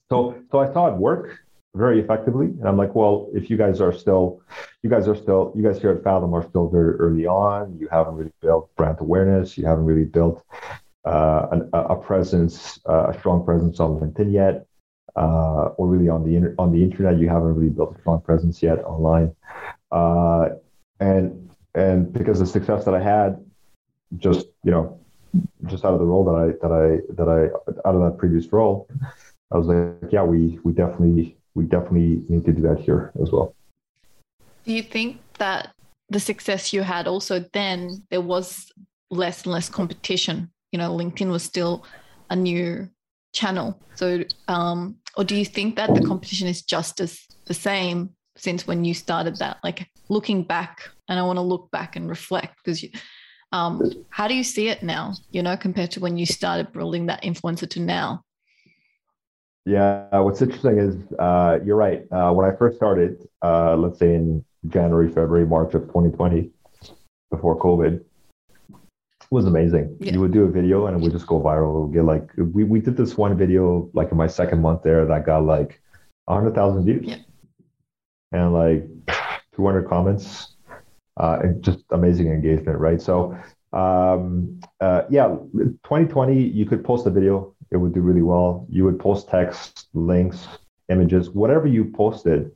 So 0.09 0.35
so 0.51 0.59
I 0.59 0.71
saw 0.71 0.87
it 0.87 0.97
work 0.97 1.39
very 1.75 1.99
effectively, 1.99 2.47
and 2.47 2.65
I'm 2.67 2.77
like, 2.77 2.95
well, 2.95 3.29
if 3.33 3.49
you 3.49 3.57
guys 3.57 3.81
are 3.81 3.91
still, 3.91 4.41
you 4.81 4.89
guys 4.89 5.07
are 5.07 5.15
still, 5.15 5.51
you 5.55 5.61
guys 5.61 5.79
here 5.79 5.91
at 5.91 6.03
Faethm 6.03 6.33
are 6.33 6.47
still 6.47 6.69
very 6.69 6.93
early 6.95 7.25
on. 7.25 7.77
You 7.77 7.87
haven't 7.91 8.15
really 8.15 8.31
built 8.41 8.73
brand 8.75 8.97
awareness. 9.01 9.57
You 9.57 9.65
haven't 9.65 9.85
really 9.85 10.05
built 10.05 10.43
uh, 11.05 11.47
an, 11.51 11.69
a 11.73 11.95
presence, 11.95 12.79
uh, 12.87 13.07
a 13.09 13.19
strong 13.19 13.43
presence 13.43 13.79
on 13.79 13.99
LinkedIn 13.99 14.31
yet, 14.31 14.65
uh, 15.15 15.73
or 15.77 15.87
really 15.87 16.07
on 16.07 16.23
the 16.23 16.55
on 16.57 16.71
the 16.71 16.81
internet. 16.81 17.19
You 17.19 17.29
haven't 17.29 17.55
really 17.55 17.69
built 17.69 17.95
a 17.97 17.99
strong 17.99 18.21
presence 18.21 18.63
yet 18.63 18.79
online, 18.85 19.35
uh, 19.91 20.49
and 20.99 21.44
and 21.75 22.11
because 22.11 22.39
the 22.39 22.45
success 22.45 22.85
that 22.85 22.93
I 22.93 23.01
had, 23.01 23.43
just 24.17 24.47
you 24.63 24.71
know, 24.71 24.99
just 25.65 25.83
out 25.83 25.93
of 25.93 25.99
the 25.99 26.05
role 26.05 26.23
that 26.25 26.35
I 26.35 26.45
that 26.65 26.71
I 26.71 27.13
that 27.13 27.29
I 27.29 27.87
out 27.87 27.95
of 27.95 28.01
that 28.01 28.17
previous 28.17 28.51
role, 28.51 28.87
I 29.51 29.57
was 29.57 29.67
like, 29.67 30.11
yeah, 30.11 30.23
we 30.23 30.59
we 30.63 30.71
definitely 30.71 31.37
we 31.53 31.65
definitely 31.65 32.23
need 32.29 32.45
to 32.45 32.53
do 32.53 32.61
that 32.63 32.79
here 32.79 33.11
as 33.21 33.31
well. 33.31 33.53
Do 34.65 34.73
you 34.73 34.83
think 34.83 35.21
that 35.37 35.73
the 36.09 36.19
success 36.19 36.73
you 36.73 36.81
had 36.81 37.07
also 37.07 37.45
then 37.53 38.03
there 38.09 38.21
was 38.21 38.71
less 39.11 39.43
and 39.43 39.51
less 39.51 39.69
competition? 39.69 40.49
You 40.71 40.79
know, 40.79 40.95
LinkedIn 40.95 41.29
was 41.29 41.43
still 41.43 41.85
a 42.29 42.35
new 42.35 42.89
channel. 43.33 43.79
So, 43.95 44.23
um, 44.47 44.97
or 45.17 45.23
do 45.23 45.35
you 45.35 45.45
think 45.45 45.75
that 45.75 45.93
the 45.93 46.01
competition 46.01 46.47
is 46.47 46.61
just 46.61 46.99
as 46.99 47.19
the 47.45 47.53
same 47.53 48.15
since 48.37 48.67
when 48.67 48.85
you 48.85 48.93
started 48.93 49.37
that? 49.37 49.57
Like 49.63 49.89
looking 50.09 50.43
back, 50.43 50.89
and 51.09 51.19
I 51.19 51.23
want 51.23 51.37
to 51.37 51.41
look 51.41 51.69
back 51.71 51.95
and 51.95 52.09
reflect 52.09 52.57
because 52.63 52.81
you, 52.83 52.89
um, 53.51 53.81
how 54.09 54.27
do 54.27 54.35
you 54.35 54.43
see 54.43 54.67
it 54.67 54.83
now, 54.83 55.13
you 55.31 55.41
know, 55.43 55.55
compared 55.55 55.91
to 55.91 55.99
when 55.99 56.17
you 56.17 56.25
started 56.25 56.73
building 56.73 57.05
that 57.07 57.23
influencer 57.23 57.69
to 57.69 57.79
now? 57.79 58.23
Yeah, 59.65 60.19
what's 60.19 60.41
interesting 60.41 60.77
is 60.77 60.95
uh, 61.17 61.59
you're 61.65 61.75
right. 61.75 62.03
Uh, 62.11 62.31
when 62.31 62.49
I 62.49 62.55
first 62.55 62.77
started, 62.77 63.27
uh, 63.41 63.75
let's 63.75 63.97
say 63.97 64.13
in 64.13 64.45
January, 64.67 65.07
February, 65.07 65.45
March 65.45 65.73
of 65.73 65.83
2020, 65.87 66.51
before 67.31 67.57
COVID, 67.59 67.95
It 67.95 69.31
was 69.31 69.45
amazing. 69.45 69.97
Yeah. 69.99 70.13
You 70.13 70.19
would 70.21 70.31
do 70.31 70.43
a 70.43 70.51
video 70.51 70.85
and 70.85 70.95
it 70.95 71.01
would 71.01 71.11
just 71.11 71.25
go 71.25 71.41
viral. 71.41 71.75
It 71.75 71.81
would 71.85 71.93
get 71.93 72.05
like 72.05 72.29
we, 72.53 72.63
we 72.63 72.79
did 72.79 72.95
this 72.95 73.17
one 73.17 73.35
video 73.37 73.89
like 73.93 74.11
in 74.11 74.17
my 74.17 74.27
second 74.27 74.61
month 74.61 74.83
there 74.83 75.05
that 75.05 75.25
got 75.25 75.43
like 75.45 75.81
hundred 76.27 76.53
thousand 76.53 76.85
views. 76.85 77.05
Yeah. 77.05 77.17
And 78.31 78.53
like 78.53 78.87
200 79.55 79.87
comments 79.87 80.55
uh, 81.17 81.39
and 81.41 81.63
just 81.63 81.79
amazing 81.91 82.27
engagement, 82.27 82.79
right? 82.79 83.01
So, 83.01 83.37
um, 83.73 84.59
uh, 84.81 85.03
yeah, 85.09 85.27
2020, 85.27 86.41
you 86.41 86.65
could 86.65 86.83
post 86.83 87.05
a 87.07 87.09
video, 87.09 87.55
it 87.71 87.77
would 87.77 87.93
do 87.93 88.01
really 88.01 88.21
well. 88.21 88.65
You 88.69 88.83
would 88.85 88.99
post 88.99 89.29
text, 89.29 89.87
links, 89.93 90.47
images, 90.89 91.29
whatever 91.29 91.67
you 91.67 91.85
posted 91.85 92.51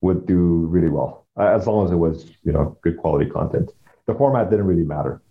would 0.00 0.26
do 0.26 0.66
really 0.66 0.88
well, 0.88 1.26
as 1.38 1.66
long 1.66 1.84
as 1.84 1.92
it 1.92 1.96
was, 1.96 2.30
you 2.42 2.52
know, 2.52 2.76
good 2.82 2.96
quality 2.96 3.30
content. 3.30 3.70
The 4.06 4.14
format 4.14 4.50
didn't 4.50 4.66
really 4.66 4.84
matter, 4.84 5.22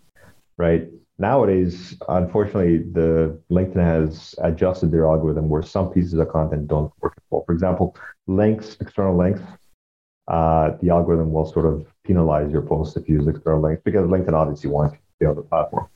right? 0.57 0.87
Nowadays, 1.17 1.97
unfortunately, 2.07 2.77
the 2.77 3.37
LinkedIn 3.51 3.83
has 3.83 4.35
adjusted 4.41 4.91
their 4.91 5.05
algorithm 5.05 5.49
where 5.49 5.61
some 5.61 5.89
pieces 5.91 6.13
of 6.13 6.29
content 6.29 6.67
don't 6.67 6.93
work 7.01 7.17
well. 7.29 7.43
For 7.45 7.51
example, 7.51 7.95
links, 8.27 8.77
external 8.79 9.17
links, 9.17 9.41
uh, 10.29 10.77
the 10.81 10.89
algorithm 10.89 11.31
will 11.31 11.45
sort 11.45 11.65
of 11.65 11.85
penalize 12.05 12.51
your 12.51 12.61
post 12.61 12.95
if 12.95 13.09
you 13.09 13.15
use 13.15 13.27
external 13.27 13.61
links 13.61 13.81
because 13.83 14.07
LinkedIn 14.07 14.33
obviously 14.33 14.69
wants 14.69 14.93
to 14.93 14.99
be 15.19 15.25
on 15.25 15.35
the 15.35 15.41
platform. 15.41 15.87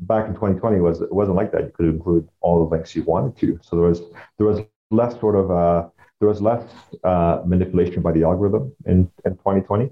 Back 0.00 0.26
in 0.26 0.34
2020, 0.34 0.80
was 0.80 1.00
it 1.00 1.12
wasn't 1.12 1.36
like 1.36 1.52
that. 1.52 1.62
You 1.62 1.72
could 1.74 1.86
include 1.86 2.28
all 2.40 2.64
the 2.64 2.74
links 2.74 2.94
you 2.96 3.04
wanted 3.04 3.36
to. 3.38 3.60
So 3.62 3.76
there 3.76 3.86
was 3.86 4.02
there 4.38 4.46
was 4.46 4.60
less 4.90 5.18
sort 5.20 5.36
of 5.36 5.50
uh, 5.50 5.88
there 6.22 6.28
was 6.28 6.40
less 6.40 6.64
uh, 7.04 7.42
manipulation 7.44 8.00
by 8.00 8.12
the 8.12 8.22
algorithm 8.22 8.72
in, 8.86 9.10
in 9.24 9.32
2020. 9.32 9.90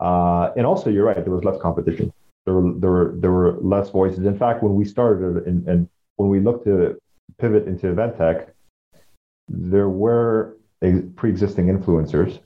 Uh, 0.00 0.50
and 0.56 0.66
also, 0.66 0.90
you're 0.90 1.04
right, 1.04 1.24
there 1.24 1.32
was 1.32 1.44
less 1.44 1.60
competition. 1.60 2.12
There 2.44 2.54
were, 2.54 2.72
there 2.80 2.90
were, 2.90 3.14
there 3.16 3.30
were 3.32 3.58
less 3.60 3.90
voices. 3.90 4.24
In 4.26 4.36
fact, 4.36 4.62
when 4.62 4.74
we 4.74 4.84
started 4.84 5.46
and, 5.46 5.68
and 5.68 5.88
when 6.16 6.30
we 6.30 6.40
looked 6.40 6.64
to 6.64 7.00
pivot 7.38 7.68
into 7.68 7.88
event 7.88 8.18
tech, 8.18 8.48
there 9.48 9.88
were 9.88 10.56
pre 10.80 11.30
existing 11.30 11.66
influencers 11.66 12.40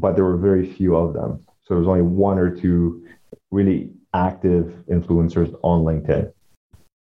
but 0.00 0.14
there 0.14 0.24
were 0.24 0.36
very 0.36 0.72
few 0.72 0.96
of 0.96 1.14
them. 1.14 1.44
So 1.62 1.74
there 1.74 1.78
was 1.78 1.88
only 1.88 2.02
one 2.02 2.38
or 2.38 2.54
two 2.54 3.06
really 3.50 3.90
active 4.14 4.74
influencers 4.88 5.56
on 5.62 5.84
LinkedIn. 5.84 6.32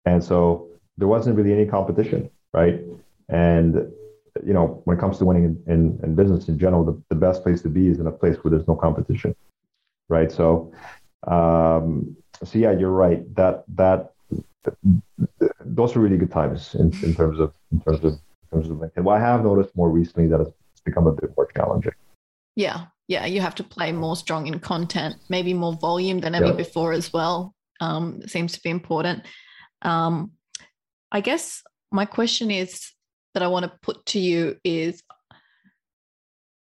And 0.05 0.23
so 0.23 0.67
there 0.97 1.07
wasn't 1.07 1.35
really 1.35 1.53
any 1.53 1.65
competition, 1.65 2.29
right? 2.53 2.81
And 3.29 3.91
you 4.45 4.53
know, 4.53 4.81
when 4.85 4.97
it 4.97 4.99
comes 4.99 5.17
to 5.17 5.25
winning 5.25 5.45
in, 5.45 5.73
in, 5.73 5.99
in 6.03 6.15
business 6.15 6.47
in 6.47 6.57
general, 6.57 6.83
the, 6.83 7.01
the 7.09 7.15
best 7.15 7.43
place 7.43 7.61
to 7.63 7.69
be 7.69 7.87
is 7.87 7.99
in 7.99 8.07
a 8.07 8.11
place 8.11 8.37
where 8.37 8.51
there's 8.51 8.67
no 8.67 8.75
competition, 8.75 9.35
right? 10.07 10.31
So, 10.31 10.71
um, 11.27 12.15
so 12.43 12.57
yeah, 12.57 12.71
you're 12.71 12.91
right. 12.91 13.23
That 13.35 13.65
that 13.75 14.13
those 15.65 15.95
are 15.95 15.99
really 15.99 16.17
good 16.17 16.31
times 16.31 16.75
in, 16.75 16.93
in 17.03 17.13
terms 17.15 17.39
of 17.39 17.53
in 17.71 17.81
terms 17.81 18.03
of 18.03 18.13
in 18.13 18.49
terms 18.51 18.69
of 18.69 18.77
LinkedIn. 18.77 19.03
Well, 19.03 19.15
I 19.15 19.19
have 19.19 19.43
noticed 19.43 19.75
more 19.75 19.89
recently 19.89 20.27
that 20.27 20.41
it's 20.41 20.81
become 20.85 21.07
a 21.07 21.11
bit 21.11 21.31
more 21.35 21.47
challenging. 21.55 21.93
Yeah. 22.59 22.87
Yeah. 23.07 23.25
You 23.25 23.39
have 23.39 23.55
to 23.55 23.63
play 23.63 23.93
more 23.93 24.17
strong 24.17 24.47
in 24.47 24.59
content, 24.59 25.15
maybe 25.29 25.53
more 25.53 25.73
volume 25.73 26.19
than 26.19 26.35
ever 26.35 26.47
yeah. 26.47 26.51
before 26.51 26.91
as 26.91 27.13
well. 27.13 27.55
Um, 27.79 28.27
seems 28.27 28.51
to 28.51 28.61
be 28.61 28.69
important. 28.69 29.25
Um, 29.81 30.31
I 31.09 31.21
guess 31.21 31.63
my 31.89 32.03
question 32.03 32.51
is 32.51 32.91
that 33.33 33.43
I 33.43 33.47
want 33.47 33.63
to 33.63 33.71
put 33.81 34.05
to 34.07 34.19
you 34.19 34.57
is 34.65 35.01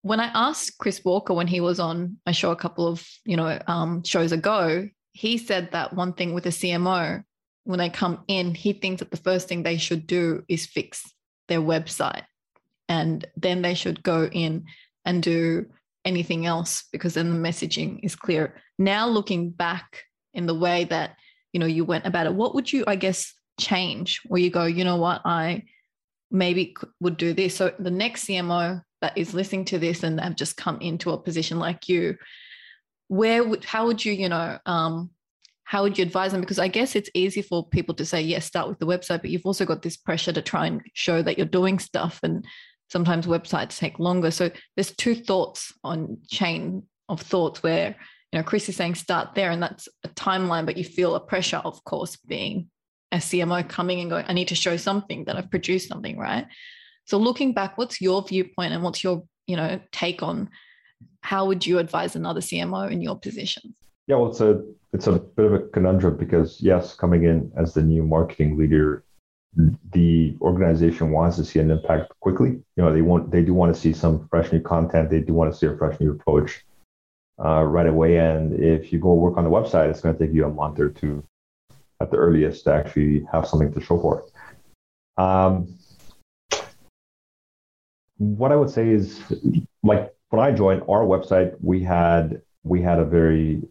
when 0.02 0.20
I 0.20 0.30
asked 0.32 0.78
Chris 0.78 1.04
Walker 1.04 1.34
when 1.34 1.48
he 1.48 1.60
was 1.60 1.80
on 1.80 2.18
my 2.24 2.30
show 2.30 2.52
a 2.52 2.56
couple 2.56 2.86
of 2.86 3.04
you 3.24 3.36
know 3.36 3.58
um, 3.66 4.04
shows 4.04 4.30
ago, 4.30 4.88
he 5.12 5.38
said 5.38 5.72
that 5.72 5.92
one 5.92 6.12
thing 6.12 6.32
with 6.34 6.46
a 6.46 6.50
CMO 6.50 7.24
when 7.64 7.80
they 7.80 7.90
come 7.90 8.22
in, 8.28 8.54
he 8.54 8.72
thinks 8.72 9.00
that 9.00 9.10
the 9.10 9.16
first 9.16 9.48
thing 9.48 9.62
they 9.62 9.76
should 9.76 10.06
do 10.06 10.44
is 10.48 10.66
fix 10.66 11.12
their 11.48 11.60
website, 11.60 12.24
and 12.88 13.26
then 13.36 13.62
they 13.62 13.74
should 13.74 14.04
go 14.04 14.26
in 14.26 14.66
and 15.04 15.22
do 15.22 15.66
anything 16.04 16.46
else 16.46 16.84
because 16.92 17.14
then 17.14 17.30
the 17.30 17.48
messaging 17.48 18.00
is 18.02 18.16
clear. 18.16 18.56
Now 18.78 19.08
looking 19.08 19.50
back 19.50 20.04
in 20.34 20.46
the 20.46 20.54
way 20.54 20.84
that 20.84 21.16
you 21.52 21.60
know 21.60 21.66
you 21.66 21.84
went 21.84 22.06
about 22.06 22.26
it, 22.26 22.34
what 22.34 22.54
would 22.54 22.72
you 22.72 22.84
I 22.86 22.96
guess 22.96 23.32
change 23.58 24.20
where 24.26 24.40
you 24.40 24.50
go, 24.50 24.64
you 24.64 24.84
know 24.84 24.96
what, 24.96 25.20
I 25.24 25.64
maybe 26.30 26.74
would 27.00 27.16
do 27.16 27.32
this. 27.32 27.56
So 27.56 27.72
the 27.78 27.90
next 27.90 28.26
CMO 28.26 28.82
that 29.00 29.16
is 29.16 29.34
listening 29.34 29.64
to 29.66 29.78
this 29.78 30.02
and 30.02 30.20
have 30.20 30.36
just 30.36 30.56
come 30.56 30.78
into 30.80 31.10
a 31.10 31.18
position 31.18 31.58
like 31.58 31.88
you, 31.88 32.16
where 33.08 33.44
would 33.44 33.64
how 33.64 33.86
would 33.86 34.04
you, 34.04 34.12
you 34.12 34.28
know, 34.28 34.58
um, 34.66 35.10
how 35.64 35.82
would 35.82 35.96
you 35.96 36.02
advise 36.02 36.32
them? 36.32 36.40
Because 36.40 36.58
I 36.58 36.68
guess 36.68 36.96
it's 36.96 37.10
easy 37.14 37.42
for 37.42 37.68
people 37.68 37.94
to 37.94 38.04
say, 38.04 38.20
yes, 38.20 38.44
start 38.44 38.68
with 38.68 38.78
the 38.78 38.86
website, 38.86 39.20
but 39.20 39.30
you've 39.30 39.46
also 39.46 39.64
got 39.64 39.82
this 39.82 39.96
pressure 39.96 40.32
to 40.32 40.42
try 40.42 40.66
and 40.66 40.82
show 40.94 41.22
that 41.22 41.38
you're 41.38 41.46
doing 41.46 41.78
stuff 41.78 42.18
and 42.22 42.44
sometimes 42.90 43.26
websites 43.26 43.78
take 43.78 43.98
longer. 43.98 44.30
So 44.30 44.50
there's 44.76 44.94
two 44.94 45.14
thoughts 45.14 45.72
on 45.84 46.18
chain 46.28 46.82
of 47.08 47.20
thoughts 47.20 47.62
where, 47.62 47.96
you 48.32 48.38
know, 48.38 48.42
Chris 48.42 48.68
is 48.68 48.76
saying 48.76 48.96
start 48.96 49.34
there 49.34 49.50
and 49.50 49.62
that's 49.62 49.88
a 50.04 50.08
timeline, 50.08 50.66
but 50.66 50.76
you 50.76 50.84
feel 50.84 51.14
a 51.14 51.20
pressure, 51.20 51.60
of 51.64 51.82
course, 51.84 52.16
being 52.16 52.68
a 53.12 53.16
CMO 53.16 53.68
coming 53.68 54.00
and 54.00 54.10
going, 54.10 54.24
I 54.28 54.32
need 54.32 54.48
to 54.48 54.54
show 54.54 54.76
something 54.76 55.24
that 55.24 55.36
I've 55.36 55.50
produced 55.50 55.88
something, 55.88 56.18
right? 56.18 56.46
So 57.06 57.18
looking 57.18 57.52
back, 57.52 57.78
what's 57.78 58.00
your 58.00 58.22
viewpoint 58.22 58.72
and 58.72 58.82
what's 58.82 59.02
your, 59.02 59.24
you 59.46 59.56
know, 59.56 59.80
take 59.92 60.22
on 60.22 60.50
how 61.22 61.46
would 61.46 61.66
you 61.66 61.78
advise 61.78 62.16
another 62.16 62.40
CMO 62.40 62.90
in 62.90 63.00
your 63.00 63.18
position? 63.18 63.74
Yeah, 64.06 64.16
well, 64.16 64.30
it's 64.30 64.40
a 64.40 64.62
it's 64.92 65.06
a 65.06 65.12
bit 65.18 65.46
of 65.46 65.52
a 65.52 65.60
conundrum 65.68 66.16
because 66.16 66.60
yes, 66.60 66.94
coming 66.94 67.24
in 67.24 67.52
as 67.56 67.74
the 67.74 67.82
new 67.82 68.02
marketing 68.02 68.56
leader, 68.56 69.04
the 69.92 70.36
organization 70.40 71.10
wants 71.10 71.36
to 71.36 71.44
see 71.44 71.58
an 71.58 71.70
impact 71.70 72.12
quickly. 72.20 72.50
You 72.76 72.84
know, 72.84 72.92
they 72.92 73.02
want 73.02 73.30
they 73.30 73.42
do 73.42 73.52
want 73.52 73.74
to 73.74 73.80
see 73.80 73.92
some 73.92 74.28
fresh 74.28 74.52
new 74.52 74.60
content. 74.60 75.10
They 75.10 75.20
do 75.20 75.34
want 75.34 75.52
to 75.52 75.58
see 75.58 75.66
a 75.66 75.76
fresh 75.76 75.98
new 76.00 76.12
approach 76.12 76.64
uh, 77.44 77.64
right 77.64 77.86
away. 77.86 78.18
And 78.18 78.58
if 78.60 78.92
you 78.92 78.98
go 78.98 79.14
work 79.14 79.36
on 79.36 79.44
the 79.44 79.50
website, 79.50 79.90
it's 79.90 80.00
going 80.00 80.16
to 80.16 80.24
take 80.26 80.34
you 80.34 80.44
a 80.44 80.50
month 80.50 80.78
or 80.78 80.90
two 80.90 81.24
at 82.00 82.10
the 82.10 82.16
earliest 82.16 82.64
to 82.64 82.72
actually 82.72 83.26
have 83.32 83.46
something 83.46 83.72
to 83.72 83.80
show 83.80 84.00
for 84.00 84.20
it. 84.20 85.22
Um, 85.22 85.74
what 88.18 88.52
I 88.52 88.56
would 88.56 88.70
say 88.70 88.88
is, 88.88 89.20
like 89.82 90.14
when 90.28 90.40
I 90.40 90.52
joined 90.52 90.82
our 90.82 91.04
website, 91.04 91.56
we 91.60 91.82
had 91.82 92.42
we 92.62 92.82
had 92.82 92.98
a 92.98 93.04
very 93.04 93.62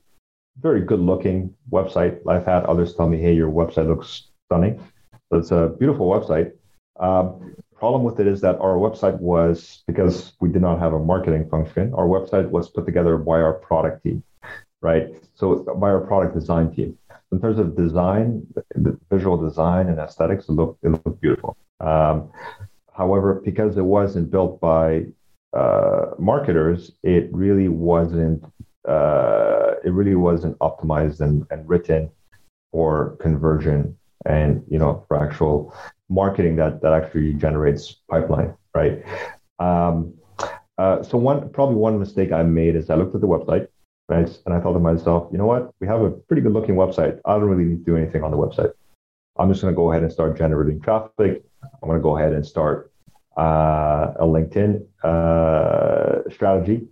very 0.59 0.81
good 0.81 0.99
looking 0.99 1.53
website. 1.71 2.19
I've 2.27 2.45
had 2.45 2.65
others 2.65 2.95
tell 2.95 3.07
me, 3.07 3.17
"Hey, 3.17 3.33
your 3.33 3.49
website 3.49 3.87
looks 3.87 4.29
stunning." 4.47 4.81
So 5.29 5.37
it's 5.37 5.51
a 5.51 5.75
beautiful 5.77 6.09
website. 6.09 6.53
Um, 6.99 7.55
problem 7.79 8.03
with 8.03 8.19
it 8.19 8.27
is 8.27 8.41
that 8.41 8.57
our 8.59 8.75
website 8.75 9.17
was 9.19 9.83
because 9.87 10.33
we 10.41 10.49
did 10.49 10.61
not 10.61 10.79
have 10.79 10.93
a 10.93 10.99
marketing 10.99 11.47
function. 11.49 11.93
Our 11.93 12.07
website 12.07 12.49
was 12.49 12.69
put 12.69 12.85
together 12.85 13.17
by 13.17 13.41
our 13.41 13.53
product 13.53 14.03
team, 14.03 14.23
right? 14.81 15.07
So 15.35 15.63
by 15.79 15.89
our 15.89 16.01
product 16.01 16.35
design 16.35 16.73
team. 16.75 16.97
In 17.31 17.39
terms 17.39 17.59
of 17.59 17.77
design, 17.77 18.45
the 18.75 18.97
visual 19.11 19.37
design 19.37 19.87
and 19.87 19.99
aesthetics, 19.99 20.49
it 20.49 20.53
looked 20.53 20.83
it 20.83 20.89
looked 20.89 21.21
beautiful. 21.21 21.55
Um, 21.79 22.31
however, 22.91 23.41
because 23.45 23.77
it 23.77 23.85
wasn't 23.85 24.31
built 24.31 24.59
by 24.59 25.05
uh, 25.53 26.07
marketers, 26.17 26.91
it 27.03 27.29
really 27.31 27.69
wasn't 27.69 28.43
uh, 28.87 29.75
it 29.85 29.93
really 29.93 30.15
wasn't 30.15 30.57
optimized 30.57 31.21
and, 31.21 31.45
and 31.51 31.69
written 31.69 32.09
for 32.71 33.15
conversion 33.21 33.98
and 34.25 34.63
you 34.69 34.79
know 34.79 35.05
for 35.07 35.21
actual 35.21 35.73
marketing 36.09 36.55
that 36.57 36.81
that 36.81 36.93
actually 36.93 37.33
generates 37.33 37.95
pipeline, 38.09 38.53
right? 38.73 39.03
Um, 39.59 40.13
uh, 40.77 41.03
so 41.03 41.17
one 41.17 41.49
probably 41.51 41.75
one 41.75 41.99
mistake 41.99 42.31
I 42.31 42.43
made 42.43 42.75
is 42.75 42.89
I 42.89 42.95
looked 42.95 43.15
at 43.15 43.21
the 43.21 43.27
website, 43.27 43.67
right, 44.07 44.29
and 44.45 44.53
I 44.55 44.59
thought 44.59 44.73
to 44.73 44.79
myself, 44.79 45.29
you 45.31 45.37
know 45.37 45.45
what, 45.45 45.73
we 45.79 45.87
have 45.87 46.01
a 46.01 46.11
pretty 46.11 46.41
good 46.41 46.53
looking 46.53 46.75
website. 46.75 47.19
I 47.25 47.33
don't 47.33 47.43
really 47.43 47.65
need 47.65 47.85
to 47.85 47.91
do 47.91 47.97
anything 47.97 48.23
on 48.23 48.31
the 48.31 48.37
website. 48.37 48.71
I'm 49.37 49.49
just 49.49 49.61
going 49.61 49.73
to 49.73 49.75
go 49.75 49.91
ahead 49.91 50.03
and 50.03 50.11
start 50.11 50.37
generating 50.37 50.81
traffic. 50.81 51.43
I'm 51.63 51.89
going 51.89 51.99
to 51.99 52.03
go 52.03 52.17
ahead 52.17 52.33
and 52.33 52.45
start 52.45 52.91
uh, 53.37 54.13
a 54.19 54.25
LinkedIn 54.25 54.85
uh, 55.03 56.29
strategy 56.29 56.87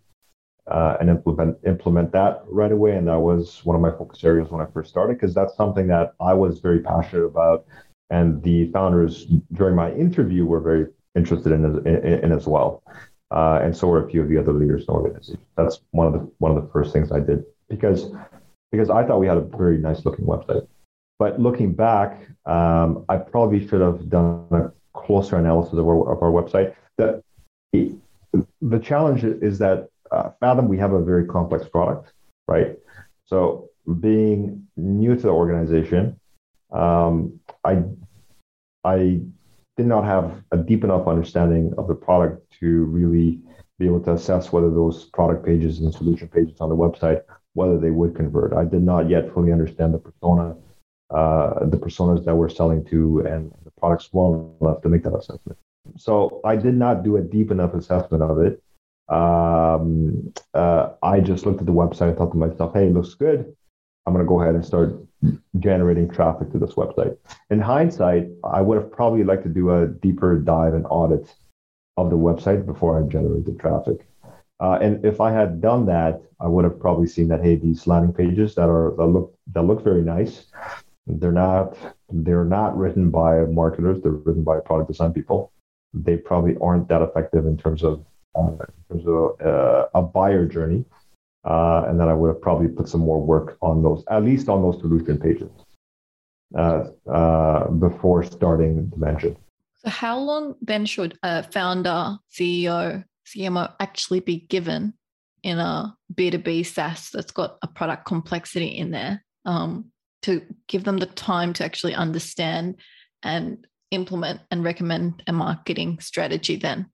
uh, 0.69 0.97
and 0.99 1.09
implement 1.09 1.57
implement 1.65 2.11
that 2.11 2.43
right 2.47 2.71
away. 2.71 2.95
And 2.95 3.07
that 3.07 3.19
was 3.19 3.61
one 3.63 3.75
of 3.75 3.81
my 3.81 3.91
focus 3.91 4.23
areas 4.23 4.49
when 4.49 4.61
I 4.61 4.65
first 4.71 4.89
started 4.89 5.13
because 5.13 5.33
that's 5.33 5.55
something 5.55 5.87
that 5.87 6.13
I 6.19 6.33
was 6.33 6.59
very 6.59 6.79
passionate 6.79 7.25
about, 7.25 7.65
and 8.09 8.41
the 8.43 8.71
founders 8.71 9.25
during 9.53 9.75
my 9.75 9.91
interview 9.93 10.45
were 10.45 10.59
very 10.59 10.87
interested 11.15 11.51
in 11.53 11.63
in, 11.87 12.23
in 12.23 12.31
as 12.31 12.47
well, 12.47 12.83
uh, 13.31 13.59
and 13.61 13.75
so 13.75 13.87
were 13.87 14.05
a 14.05 14.09
few 14.09 14.21
of 14.21 14.29
the 14.29 14.37
other 14.37 14.53
leaders 14.53 14.81
in 14.81 14.87
the 14.87 14.93
organization. 14.93 15.39
That's 15.55 15.79
one 15.91 16.07
of 16.07 16.13
the 16.13 16.31
one 16.39 16.55
of 16.55 16.61
the 16.61 16.69
first 16.71 16.93
things 16.93 17.11
I 17.11 17.19
did 17.19 17.43
because 17.69 18.11
because 18.71 18.89
I 18.89 19.05
thought 19.05 19.19
we 19.19 19.27
had 19.27 19.37
a 19.37 19.41
very 19.41 19.77
nice 19.77 20.05
looking 20.05 20.25
website. 20.25 20.67
But 21.19 21.39
looking 21.39 21.73
back, 21.73 22.27
um, 22.45 23.05
I 23.09 23.17
probably 23.17 23.67
should 23.67 23.81
have 23.81 24.09
done 24.09 24.45
a 24.51 24.71
closer 24.93 25.37
analysis 25.37 25.73
of 25.73 25.87
our, 25.87 26.11
of 26.11 26.21
our 26.21 26.29
website. 26.29 26.75
The, 26.97 27.23
the 28.61 28.79
challenge 28.79 29.23
is 29.23 29.57
that 29.59 29.89
uh, 30.17 30.31
Faethm, 30.41 30.67
we 30.67 30.77
have 30.77 30.93
a 30.93 31.03
very 31.03 31.25
complex 31.25 31.67
product, 31.67 32.13
right? 32.47 32.77
So 33.25 33.69
being 33.99 34.67
new 34.75 35.15
to 35.15 35.21
the 35.21 35.29
organization, 35.29 36.19
um, 36.71 37.39
I 37.63 37.83
I 38.83 38.97
did 39.77 39.87
not 39.93 40.05
have 40.05 40.43
a 40.51 40.57
deep 40.57 40.83
enough 40.83 41.07
understanding 41.07 41.73
of 41.77 41.87
the 41.87 41.95
product 41.95 42.51
to 42.59 42.85
really 42.85 43.39
be 43.79 43.85
able 43.85 44.01
to 44.01 44.13
assess 44.13 44.51
whether 44.51 44.71
those 44.71 45.05
product 45.05 45.45
pages 45.45 45.79
and 45.79 45.93
solution 45.93 46.27
pages 46.27 46.59
on 46.61 46.69
the 46.69 46.75
website 46.75 47.21
whether 47.53 47.77
they 47.79 47.89
would 47.89 48.15
convert. 48.15 48.53
I 48.53 48.65
did 48.65 48.83
not 48.83 49.09
yet 49.09 49.33
fully 49.33 49.51
understand 49.51 49.91
the 49.91 49.97
persona, 49.97 50.55
uh, 51.09 51.65
the 51.65 51.77
personas 51.77 52.23
that 52.25 52.35
we're 52.35 52.49
selling 52.49 52.85
to, 52.85 53.21
and 53.21 53.51
the 53.65 53.71
products 53.79 54.09
well 54.13 54.55
enough 54.61 54.81
to 54.83 54.89
make 54.89 55.03
that 55.03 55.15
assessment. 55.15 55.57
So 55.97 56.39
I 56.45 56.55
did 56.55 56.75
not 56.75 57.03
do 57.03 57.17
a 57.17 57.21
deep 57.21 57.49
enough 57.49 57.73
assessment 57.73 58.21
of 58.21 58.39
it 58.39 58.61
um, 59.09 60.33
uh, 60.53 60.89
I 61.01 61.19
just 61.19 61.45
looked 61.45 61.59
at 61.59 61.65
the 61.65 61.73
website 61.73 62.09
and 62.09 62.17
thought 62.17 62.31
to 62.31 62.37
myself, 62.37 62.73
hey, 62.73 62.87
it 62.87 62.93
looks 62.93 63.13
good. 63.13 63.55
I'm 64.05 64.13
going 64.13 64.25
to 64.25 64.29
go 64.29 64.41
ahead 64.41 64.55
and 64.55 64.65
start 64.65 64.95
generating 65.59 66.09
traffic 66.09 66.51
to 66.51 66.59
this 66.59 66.73
website. 66.73 67.17
In 67.49 67.59
hindsight, 67.59 68.27
I 68.43 68.61
would 68.61 68.77
have 68.77 68.91
probably 68.91 69.23
liked 69.23 69.43
to 69.43 69.49
do 69.49 69.71
a 69.71 69.87
deeper 69.87 70.37
dive 70.37 70.73
and 70.73 70.85
audit 70.89 71.33
of 71.97 72.09
the 72.09 72.17
website 72.17 72.65
before 72.65 72.99
I 72.99 73.07
generated 73.07 73.59
traffic. 73.59 74.07
Uh, 74.59 74.79
and 74.81 75.03
if 75.05 75.21
I 75.21 75.31
had 75.31 75.61
done 75.61 75.85
that, 75.87 76.21
I 76.39 76.47
would 76.47 76.63
have 76.63 76.79
probably 76.79 77.07
seen 77.07 77.27
that 77.29 77.43
hey, 77.43 77.55
these 77.55 77.85
landing 77.87 78.13
pages 78.13 78.55
that 78.55 78.69
are 78.69 78.93
that 78.97 79.05
look 79.05 79.37
that 79.53 79.63
look 79.63 79.83
very 79.83 80.01
nice, 80.01 80.45
they're 81.05 81.31
not 81.31 81.77
they're 82.09 82.45
not 82.45 82.77
written 82.77 83.11
by 83.11 83.41
marketers. 83.41 84.01
They're 84.01 84.11
written 84.11 84.43
by 84.43 84.59
product 84.59 84.89
design 84.89 85.13
people. 85.13 85.51
They 85.93 86.17
probably 86.17 86.55
aren't 86.61 86.87
that 86.89 87.01
effective 87.01 87.45
in 87.45 87.57
terms 87.57 87.83
of 87.83 88.03
in 88.35 88.57
terms 88.89 89.07
of 89.07 89.41
uh, 89.41 89.87
a 89.93 90.01
buyer 90.01 90.45
journey. 90.45 90.85
Uh, 91.45 91.85
and 91.87 91.99
then 91.99 92.09
I 92.09 92.13
would 92.13 92.27
have 92.27 92.41
probably 92.41 92.67
put 92.67 92.89
some 92.89 93.01
more 93.01 93.21
work 93.21 93.57
on 93.61 93.81
those, 93.81 94.03
at 94.09 94.23
least 94.23 94.49
on 94.49 94.61
those 94.61 94.79
solution 94.81 95.17
pages, 95.17 95.49
before 97.79 98.23
starting 98.23 98.75
the 98.75 98.81
Dimension. 98.81 99.37
So, 99.77 99.89
how 99.89 100.19
long 100.19 100.55
then 100.61 100.85
should 100.85 101.17
a 101.23 101.43
founder, 101.43 102.17
CEO, 102.29 103.03
CMO 103.27 103.73
actually 103.79 104.19
be 104.19 104.39
given 104.39 104.93
in 105.43 105.59
a 105.59 105.95
B2B 106.13 106.65
SaaS 106.65 107.09
that's 107.11 107.31
got 107.31 107.57
a 107.61 107.67
product 107.67 108.05
complexity 108.05 108.67
in 108.67 108.91
there 108.91 109.23
um, 109.45 109.91
to 110.23 110.41
give 110.67 110.83
them 110.83 110.97
the 110.97 111.05
time 111.05 111.53
to 111.53 111.63
actually 111.63 111.93
understand 111.93 112.75
and 113.23 113.65
implement 113.91 114.41
and 114.51 114.63
recommend 114.63 115.23
a 115.27 115.33
marketing 115.33 115.99
strategy 115.99 116.57
then? 116.57 116.87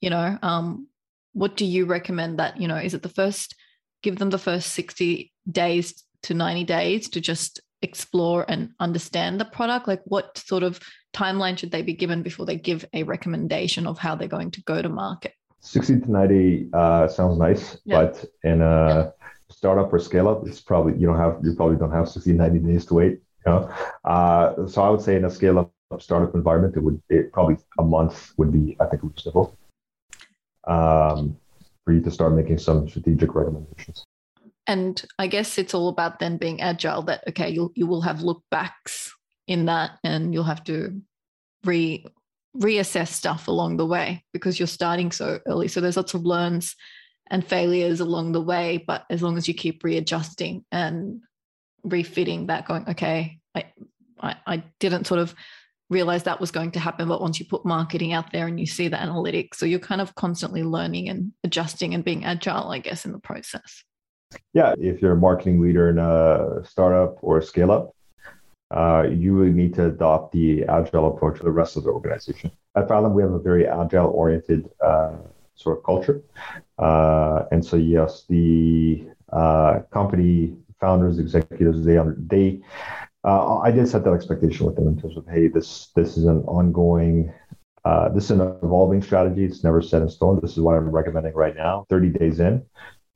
You 0.00 0.10
know 0.10 0.38
um, 0.42 0.88
what 1.32 1.56
do 1.56 1.64
you 1.64 1.86
recommend 1.86 2.38
that 2.38 2.60
you 2.60 2.68
know 2.68 2.76
is 2.76 2.94
it 2.94 3.02
the 3.02 3.08
first 3.08 3.54
give 4.02 4.18
them 4.18 4.30
the 4.30 4.38
first 4.38 4.72
60 4.72 5.32
days 5.50 6.04
to 6.22 6.34
90 6.34 6.64
days 6.64 7.08
to 7.10 7.20
just 7.20 7.60
explore 7.82 8.44
and 8.48 8.70
understand 8.80 9.40
the 9.40 9.44
product? 9.44 9.88
Like 9.88 10.02
what 10.04 10.38
sort 10.38 10.62
of 10.62 10.80
timeline 11.14 11.58
should 11.58 11.70
they 11.70 11.82
be 11.82 11.94
given 11.94 12.22
before 12.22 12.46
they 12.46 12.56
give 12.56 12.84
a 12.92 13.02
recommendation 13.02 13.86
of 13.86 13.98
how 13.98 14.14
they're 14.14 14.28
going 14.28 14.50
to 14.52 14.62
go 14.62 14.82
to 14.82 14.88
market? 14.88 15.32
60 15.60 16.00
to 16.00 16.10
90 16.10 16.68
uh, 16.72 17.08
sounds 17.08 17.38
nice 17.38 17.78
yeah. 17.84 18.02
but 18.02 18.24
in 18.44 18.62
a 18.62 19.12
startup 19.50 19.92
or 19.92 19.98
scale 19.98 20.28
up 20.28 20.46
it's 20.46 20.60
probably 20.60 20.92
you 20.98 21.06
don't 21.06 21.18
have 21.18 21.38
you 21.42 21.52
probably 21.54 21.76
don't 21.76 21.90
have 21.90 22.08
60 22.08 22.32
90 22.32 22.58
days 22.60 22.86
to 22.86 22.94
wait 22.94 23.12
you 23.12 23.20
know? 23.52 23.68
Uh, 24.04 24.68
so 24.68 24.82
i 24.82 24.88
would 24.88 25.00
say 25.00 25.16
in 25.16 25.24
a 25.24 25.30
scale 25.30 25.58
up 25.58 25.72
startup 26.00 26.32
environment 26.36 26.76
it 26.76 26.80
would 26.80 27.02
it 27.08 27.32
probably 27.32 27.56
a 27.80 27.82
month 27.82 28.32
would 28.36 28.52
be 28.52 28.76
i 28.78 28.86
think 28.86 29.02
reasonable 29.02 29.58
um, 30.68 31.36
for 31.84 31.92
you 31.92 32.00
to 32.02 32.10
start 32.10 32.34
making 32.34 32.58
some 32.58 32.88
strategic 32.88 33.34
recommendations. 33.34 34.04
And 34.66 35.02
I 35.18 35.26
guess 35.26 35.56
it's 35.56 35.74
all 35.74 35.88
about 35.88 36.18
then 36.18 36.36
being 36.36 36.60
agile. 36.60 37.02
That 37.02 37.24
okay, 37.28 37.48
you'll, 37.48 37.72
you 37.74 37.86
will 37.86 38.02
have 38.02 38.22
look 38.22 38.42
backs 38.50 39.12
in 39.46 39.64
that, 39.64 39.92
and 40.04 40.34
you'll 40.34 40.44
have 40.44 40.64
to 40.64 41.00
re 41.64 42.04
reassess 42.56 43.08
stuff 43.08 43.48
along 43.48 43.76
the 43.76 43.86
way 43.86 44.24
because 44.32 44.58
you're 44.58 44.66
starting 44.66 45.12
so 45.12 45.40
early. 45.46 45.68
So 45.68 45.80
there's 45.80 45.96
lots 45.96 46.14
of 46.14 46.24
learns 46.24 46.74
and 47.30 47.46
failures 47.46 48.00
along 48.00 48.32
the 48.32 48.40
way, 48.40 48.82
but 48.86 49.04
as 49.10 49.22
long 49.22 49.36
as 49.36 49.46
you 49.46 49.54
keep 49.54 49.84
readjusting 49.84 50.64
and 50.72 51.20
refitting 51.84 52.46
that, 52.46 52.66
going 52.66 52.88
okay, 52.88 53.38
I 53.54 53.72
I, 54.20 54.36
I 54.46 54.64
didn't 54.80 55.06
sort 55.06 55.20
of 55.20 55.34
realize 55.90 56.24
that 56.24 56.40
was 56.40 56.50
going 56.50 56.70
to 56.72 56.80
happen. 56.80 57.08
But 57.08 57.20
once 57.20 57.38
you 57.40 57.46
put 57.46 57.64
marketing 57.64 58.12
out 58.12 58.32
there 58.32 58.46
and 58.46 58.58
you 58.60 58.66
see 58.66 58.88
the 58.88 58.96
analytics, 58.96 59.54
so 59.54 59.66
you're 59.66 59.78
kind 59.78 60.00
of 60.00 60.14
constantly 60.14 60.62
learning 60.62 61.08
and 61.08 61.32
adjusting 61.44 61.94
and 61.94 62.04
being 62.04 62.24
agile, 62.24 62.70
I 62.70 62.78
guess, 62.78 63.04
in 63.04 63.12
the 63.12 63.18
process. 63.18 63.84
Yeah. 64.52 64.74
If 64.78 65.00
you're 65.00 65.12
a 65.12 65.16
marketing 65.16 65.60
leader 65.60 65.88
in 65.88 65.98
a 65.98 66.64
startup 66.64 67.18
or 67.22 67.38
a 67.38 67.42
scale 67.42 67.70
up, 67.70 67.94
uh, 68.70 69.06
you 69.10 69.34
really 69.34 69.52
need 69.52 69.74
to 69.74 69.86
adopt 69.86 70.32
the 70.32 70.64
agile 70.64 71.14
approach 71.14 71.38
to 71.38 71.44
the 71.44 71.50
rest 71.50 71.76
of 71.76 71.84
the 71.84 71.90
organization. 71.90 72.50
At 72.76 72.86
Faethm, 72.86 73.12
we 73.12 73.22
have 73.22 73.32
a 73.32 73.38
very 73.38 73.66
agile 73.66 74.10
oriented 74.10 74.68
uh, 74.84 75.12
sort 75.54 75.78
of 75.78 75.84
culture. 75.84 76.22
Uh, 76.78 77.44
and 77.50 77.64
so, 77.64 77.76
yes, 77.76 78.24
the 78.28 79.06
uh, 79.32 79.80
company 79.90 80.54
founders, 80.80 81.18
executives, 81.18 81.84
they, 81.84 81.96
are 81.96 82.14
they 82.18 82.60
uh, 83.28 83.58
I 83.58 83.70
did 83.70 83.86
set 83.86 84.04
that 84.04 84.14
expectation 84.14 84.64
with 84.64 84.76
them 84.76 84.88
in 84.88 84.98
terms 84.98 85.16
of, 85.18 85.26
hey, 85.28 85.48
this 85.48 85.88
this 85.94 86.16
is 86.16 86.24
an 86.24 86.38
ongoing, 86.44 87.30
uh, 87.84 88.08
this 88.08 88.24
is 88.24 88.30
an 88.30 88.40
evolving 88.40 89.02
strategy. 89.02 89.44
It's 89.44 89.62
never 89.62 89.82
set 89.82 90.00
in 90.00 90.08
stone. 90.08 90.40
This 90.40 90.52
is 90.52 90.60
what 90.60 90.76
I'm 90.76 90.88
recommending 90.88 91.34
right 91.34 91.54
now. 91.54 91.84
30 91.90 92.08
days 92.08 92.40
in, 92.40 92.64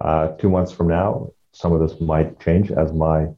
uh, 0.03 0.29
two 0.33 0.51
months 0.51 0.71
from 0.71 0.89
now, 0.89 1.31
some 1.53 1.73
of 1.73 1.81
this 1.81 1.99
might 1.99 2.39
change 2.41 2.71
as 2.71 2.93
my 2.93 3.29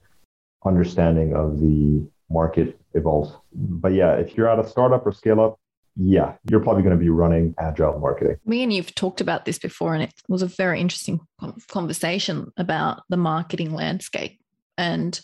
understanding 0.64 1.36
of 1.36 1.60
the 1.60 2.04
market 2.28 2.76
evolves. 2.94 3.30
But 3.52 3.92
yeah, 3.92 4.14
if 4.14 4.36
you're 4.36 4.48
at 4.48 4.58
a 4.58 4.68
startup 4.68 5.06
or 5.06 5.12
scale 5.12 5.40
up, 5.40 5.60
yeah, 5.94 6.32
you're 6.50 6.58
probably 6.58 6.82
going 6.82 6.98
to 6.98 7.04
be 7.04 7.08
running 7.08 7.54
agile 7.56 8.00
marketing. 8.00 8.36
Me 8.44 8.64
and 8.64 8.72
you've 8.72 8.92
talked 8.96 9.20
about 9.20 9.44
this 9.44 9.60
before, 9.60 9.94
and 9.94 10.02
it 10.02 10.12
was 10.28 10.42
a 10.42 10.46
very 10.46 10.80
interesting 10.80 11.20
conversation 11.68 12.50
about 12.56 13.02
the 13.10 13.16
marketing 13.16 13.72
landscape 13.72 14.40
and 14.76 15.20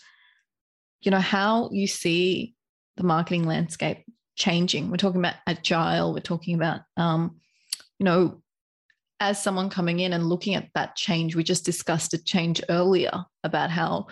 you 1.01 1.11
know, 1.11 1.19
how 1.19 1.69
you 1.71 1.87
see 1.87 2.55
the 2.97 3.03
marketing 3.03 3.45
landscape 3.45 4.03
changing. 4.35 4.89
We're 4.89 4.97
talking 4.97 5.21
about 5.21 5.35
agile, 5.47 6.13
we're 6.13 6.19
talking 6.19 6.55
about, 6.55 6.81
um, 6.97 7.37
you 7.99 8.05
know, 8.05 8.41
as 9.19 9.41
someone 9.41 9.69
coming 9.69 9.99
in 9.99 10.13
and 10.13 10.27
looking 10.27 10.55
at 10.55 10.69
that 10.73 10.95
change, 10.95 11.35
we 11.35 11.43
just 11.43 11.63
discussed 11.65 12.13
a 12.13 12.23
change 12.23 12.61
earlier 12.69 13.23
about 13.43 13.69
how 13.69 14.07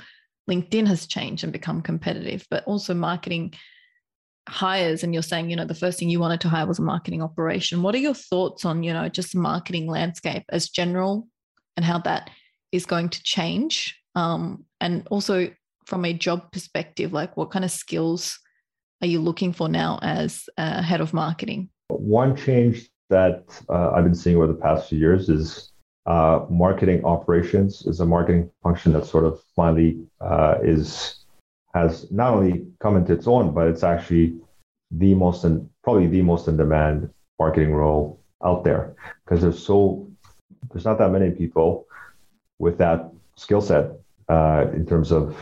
LinkedIn 0.50 0.88
has 0.88 1.08
changed 1.08 1.44
and 1.44 1.54
become 1.54 1.82
competitive, 1.82 2.46
but 2.52 2.64
also 2.66 2.94
marketing 2.94 3.54
hires 4.48 5.04
and 5.04 5.14
you're 5.14 5.24
saying, 5.24 5.50
you 5.50 5.56
know, 5.56 5.66
the 5.66 5.76
first 5.76 6.00
thing 6.00 6.10
you 6.10 6.20
wanted 6.20 6.42
to 6.42 6.50
hire 6.50 6.66
was 6.66 6.80
a 6.80 6.84
marketing 6.84 7.22
operation. 7.22 7.82
What 7.82 7.96
are 7.96 8.00
your 8.00 8.14
thoughts 8.14 8.66
on, 8.66 8.84
you 8.84 8.94
know, 8.94 9.10
just 9.10 9.34
the 9.34 9.40
marketing 9.40 9.88
landscape 9.88 10.44
as 10.50 10.70
general 10.70 11.28
and 11.76 11.86
how 11.86 12.00
that 12.00 12.30
is 12.72 12.86
going 12.86 13.10
to 13.10 13.24
change? 13.24 13.96
Um, 14.16 14.66
and 14.82 15.08
also 15.10 15.52
from 15.90 16.06
a 16.06 16.14
job 16.14 16.52
perspective, 16.52 17.12
like 17.12 17.36
what 17.36 17.50
kind 17.50 17.66
of 17.66 17.72
skills 17.72 18.40
are 19.02 19.08
you 19.08 19.20
looking 19.20 19.52
for 19.52 19.68
now 19.68 19.98
as 20.04 20.48
a 20.58 20.84
head 20.84 21.02
of 21.02 21.14
marketing? 21.14 21.70
One 21.88 22.36
change 22.36 22.90
that 23.10 23.44
uh, 23.70 23.92
I've 23.92 24.04
been 24.04 24.14
seeing 24.14 24.36
over 24.36 24.48
the 24.48 24.54
past 24.54 24.90
few 24.90 25.00
years 25.00 25.30
is 25.30 25.72
uh, 26.06 26.46
marketing 26.50 27.04
operations 27.04 27.86
is 27.88 28.00
a 28.00 28.06
marketing 28.06 28.52
function 28.62 28.94
that 28.94 29.06
sort 29.06 29.26
of 29.26 29.42
finally 29.56 30.00
uh, 30.22 30.56
is 30.64 31.16
has 31.74 32.12
not 32.12 32.34
only 32.34 32.66
come 32.80 32.96
into 32.96 33.14
its 33.14 33.28
own, 33.28 33.54
but 33.54 33.68
it's 33.68 33.84
actually 33.84 34.36
the 34.92 35.14
most 35.14 35.44
and 35.44 35.70
probably 35.84 36.08
the 36.08 36.22
most 36.22 36.48
in 36.48 36.58
demand 36.58 37.10
marketing 37.40 37.74
role 37.74 38.20
out 38.44 38.64
there 38.64 38.96
because 39.24 39.42
there's 39.42 39.64
so 39.64 40.08
there's 40.72 40.86
not 40.86 40.98
that 40.98 41.12
many 41.12 41.32
people 41.32 41.86
with 42.58 42.78
that 42.78 43.12
skill 43.36 43.62
set 43.62 43.92
uh, 44.30 44.68
in 44.74 44.86
terms 44.86 45.12
of 45.12 45.36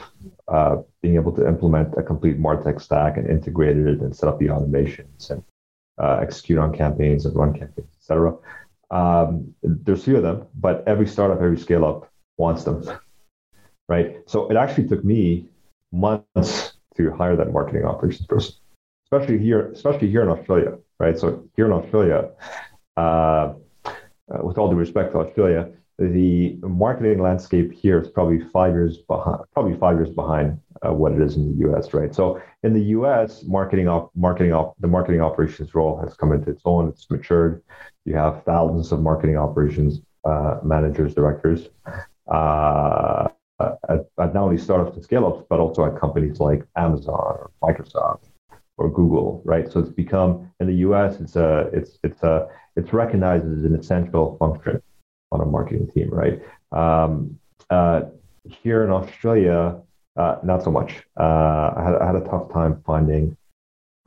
uh, 0.47 0.77
being 1.01 1.15
able 1.15 1.31
to 1.33 1.47
implement 1.47 1.93
a 1.97 2.03
complete 2.03 2.39
martech 2.39 2.81
stack 2.81 3.17
and 3.17 3.29
integrate 3.29 3.77
it 3.77 3.99
and 3.99 4.15
set 4.15 4.29
up 4.29 4.39
the 4.39 4.47
automations 4.47 5.29
and 5.29 5.43
uh, 6.01 6.19
execute 6.21 6.57
on 6.57 6.75
campaigns 6.75 7.25
and 7.25 7.35
run 7.35 7.53
campaigns, 7.53 7.89
etc. 7.99 8.33
Um, 8.89 9.53
there's 9.61 10.05
few 10.05 10.15
of 10.15 10.23
them, 10.23 10.47
but 10.55 10.83
every 10.87 11.07
startup, 11.07 11.41
every 11.41 11.57
scale 11.57 11.85
up 11.85 12.09
wants 12.37 12.63
them, 12.63 12.89
right? 13.89 14.17
So 14.25 14.49
it 14.49 14.55
actually 14.55 14.87
took 14.87 15.03
me 15.03 15.49
months 15.91 16.73
to 16.95 17.11
hire 17.11 17.35
that 17.35 17.51
marketing 17.51 17.83
operations 17.83 18.27
person, 18.27 18.55
especially 19.05 19.39
here, 19.39 19.71
especially 19.71 20.09
here 20.09 20.23
in 20.23 20.29
Australia, 20.29 20.77
right? 20.99 21.17
So 21.19 21.47
here 21.55 21.65
in 21.65 21.73
Australia, 21.73 22.29
uh, 22.95 23.53
uh, 24.29 24.43
with 24.43 24.57
all 24.57 24.69
due 24.69 24.75
respect 24.75 25.11
to 25.11 25.19
Australia, 25.19 25.69
the 25.99 26.57
marketing 26.61 27.21
landscape 27.21 27.73
here 27.73 27.99
is 27.99 28.07
probably 28.07 28.39
five 28.39 28.73
years 28.73 28.97
behind, 28.97 29.41
probably 29.53 29.75
five 29.77 29.95
years 29.95 30.11
behind 30.11 30.59
uh, 30.85 30.93
what 30.93 31.11
it 31.11 31.21
is 31.21 31.35
in 31.35 31.51
the 31.51 31.57
U.S. 31.67 31.93
Right. 31.93 32.13
So 32.13 32.39
in 32.63 32.73
the 32.73 32.83
U.S., 32.97 33.43
marketing 33.45 33.87
op, 33.87 34.11
marketing 34.15 34.53
op, 34.53 34.75
the 34.79 34.87
marketing 34.87 35.21
operations 35.21 35.73
role 35.73 35.99
has 35.99 36.15
come 36.15 36.31
into 36.33 36.51
its 36.51 36.61
own. 36.65 36.87
It's 36.89 37.09
matured. 37.09 37.63
You 38.05 38.15
have 38.15 38.43
thousands 38.43 38.91
of 38.91 39.01
marketing 39.01 39.37
operations 39.37 40.01
uh, 40.23 40.59
managers, 40.63 41.15
directors. 41.15 41.69
Uh, 42.27 43.29
at, 43.59 43.77
at, 43.89 44.33
not 44.33 44.35
only 44.35 44.57
startups 44.57 44.95
and 44.95 45.03
scale 45.03 45.25
ups, 45.25 45.45
but 45.49 45.59
also 45.59 45.85
at 45.85 45.99
companies 45.99 46.39
like 46.39 46.63
Amazon 46.75 47.15
or 47.15 47.51
Microsoft 47.63 48.25
or 48.77 48.91
Google, 48.91 49.41
right? 49.45 49.71
So 49.71 49.79
it's 49.79 49.89
become 49.89 50.51
in 50.59 50.67
the 50.67 50.75
U.S. 50.75 51.19
It's 51.19 51.35
a 51.35 51.69
it's 51.73 51.97
it's 52.03 52.21
a 52.21 52.47
it's 52.75 52.93
recognized 52.93 53.45
as 53.45 53.63
an 53.63 53.73
essential 53.73 54.37
function 54.37 54.81
on 55.31 55.41
a 55.41 55.45
marketing 55.45 55.89
team, 55.93 56.09
right? 56.09 56.41
Um, 56.71 57.39
uh, 57.69 58.01
here 58.47 58.83
in 58.83 58.91
Australia, 58.91 59.81
uh, 60.15 60.37
not 60.43 60.63
so 60.63 60.71
much. 60.71 61.03
Uh, 61.19 61.73
I 61.75 61.83
had, 61.83 61.95
I, 61.95 62.05
had, 62.07 62.15
a 62.15 62.21
tough 62.21 62.51
time 62.51 62.81
finding 62.85 63.35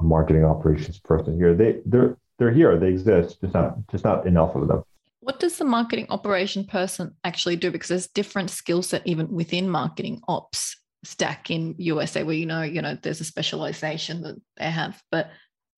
a 0.00 0.02
marketing 0.02 0.44
operations 0.44 0.98
person 0.98 1.36
here. 1.36 1.54
They 1.54 1.80
they're 1.84 2.16
they're 2.38 2.50
here. 2.50 2.78
They 2.78 2.88
exist. 2.88 3.40
Just 3.40 3.54
not 3.54 3.76
just 3.90 4.04
not 4.04 4.26
enough 4.26 4.54
of 4.54 4.66
them 4.66 4.82
what 5.20 5.38
does 5.38 5.58
the 5.58 5.64
marketing 5.64 6.06
operation 6.08 6.64
person 6.64 7.14
actually 7.24 7.56
do? 7.56 7.70
Because 7.70 7.88
there's 7.88 8.08
different 8.08 8.50
skill 8.50 8.82
set 8.82 9.06
even 9.06 9.28
within 9.30 9.68
marketing 9.68 10.20
ops 10.26 10.76
stack 11.04 11.50
in 11.50 11.74
USA 11.78 12.22
where 12.22 12.34
you 12.34 12.46
know, 12.46 12.62
you 12.62 12.82
know, 12.82 12.96
there's 13.00 13.20
a 13.20 13.24
specialization 13.24 14.22
that 14.22 14.36
they 14.56 14.70
have. 14.70 15.00
But 15.10 15.30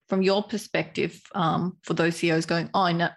from 0.08 0.22
your 0.22 0.42
perspective, 0.42 1.20
um, 1.34 1.76
for 1.82 1.94
those 1.94 2.16
CEOs 2.16 2.46
going, 2.46 2.70
oh, 2.72 2.82
I 2.82 2.92
know, 2.92 3.10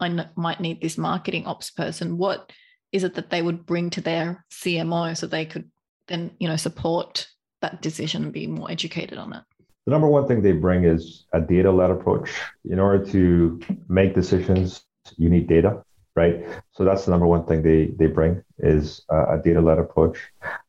I 0.00 0.26
might 0.36 0.60
need 0.60 0.80
this 0.80 0.98
marketing 0.98 1.46
ops 1.46 1.70
person, 1.70 2.18
what 2.18 2.52
is 2.92 3.04
it 3.04 3.14
that 3.14 3.30
they 3.30 3.42
would 3.42 3.66
bring 3.66 3.90
to 3.90 4.00
their 4.00 4.44
CMO 4.50 5.16
so 5.16 5.26
they 5.26 5.46
could 5.46 5.70
then, 6.08 6.32
you 6.38 6.48
know, 6.48 6.56
support 6.56 7.28
that 7.62 7.82
decision 7.82 8.24
and 8.24 8.32
be 8.32 8.46
more 8.46 8.70
educated 8.70 9.18
on 9.18 9.32
it? 9.32 9.42
The 9.86 9.92
number 9.92 10.08
one 10.08 10.26
thing 10.26 10.42
they 10.42 10.52
bring 10.52 10.84
is 10.84 11.24
a 11.32 11.40
data 11.40 11.70
led 11.70 11.90
approach. 11.90 12.30
In 12.64 12.78
order 12.78 13.04
to 13.06 13.60
make 13.88 14.14
decisions 14.14 14.82
you 15.16 15.28
need 15.30 15.48
data, 15.48 15.82
right? 16.14 16.44
So 16.72 16.84
that's 16.84 17.04
the 17.04 17.10
number 17.10 17.26
one 17.26 17.46
thing 17.46 17.62
they 17.62 17.86
they 17.98 18.06
bring 18.06 18.42
is 18.58 19.02
uh, 19.12 19.38
a 19.38 19.42
data 19.42 19.60
led 19.60 19.78
approach. 19.78 20.18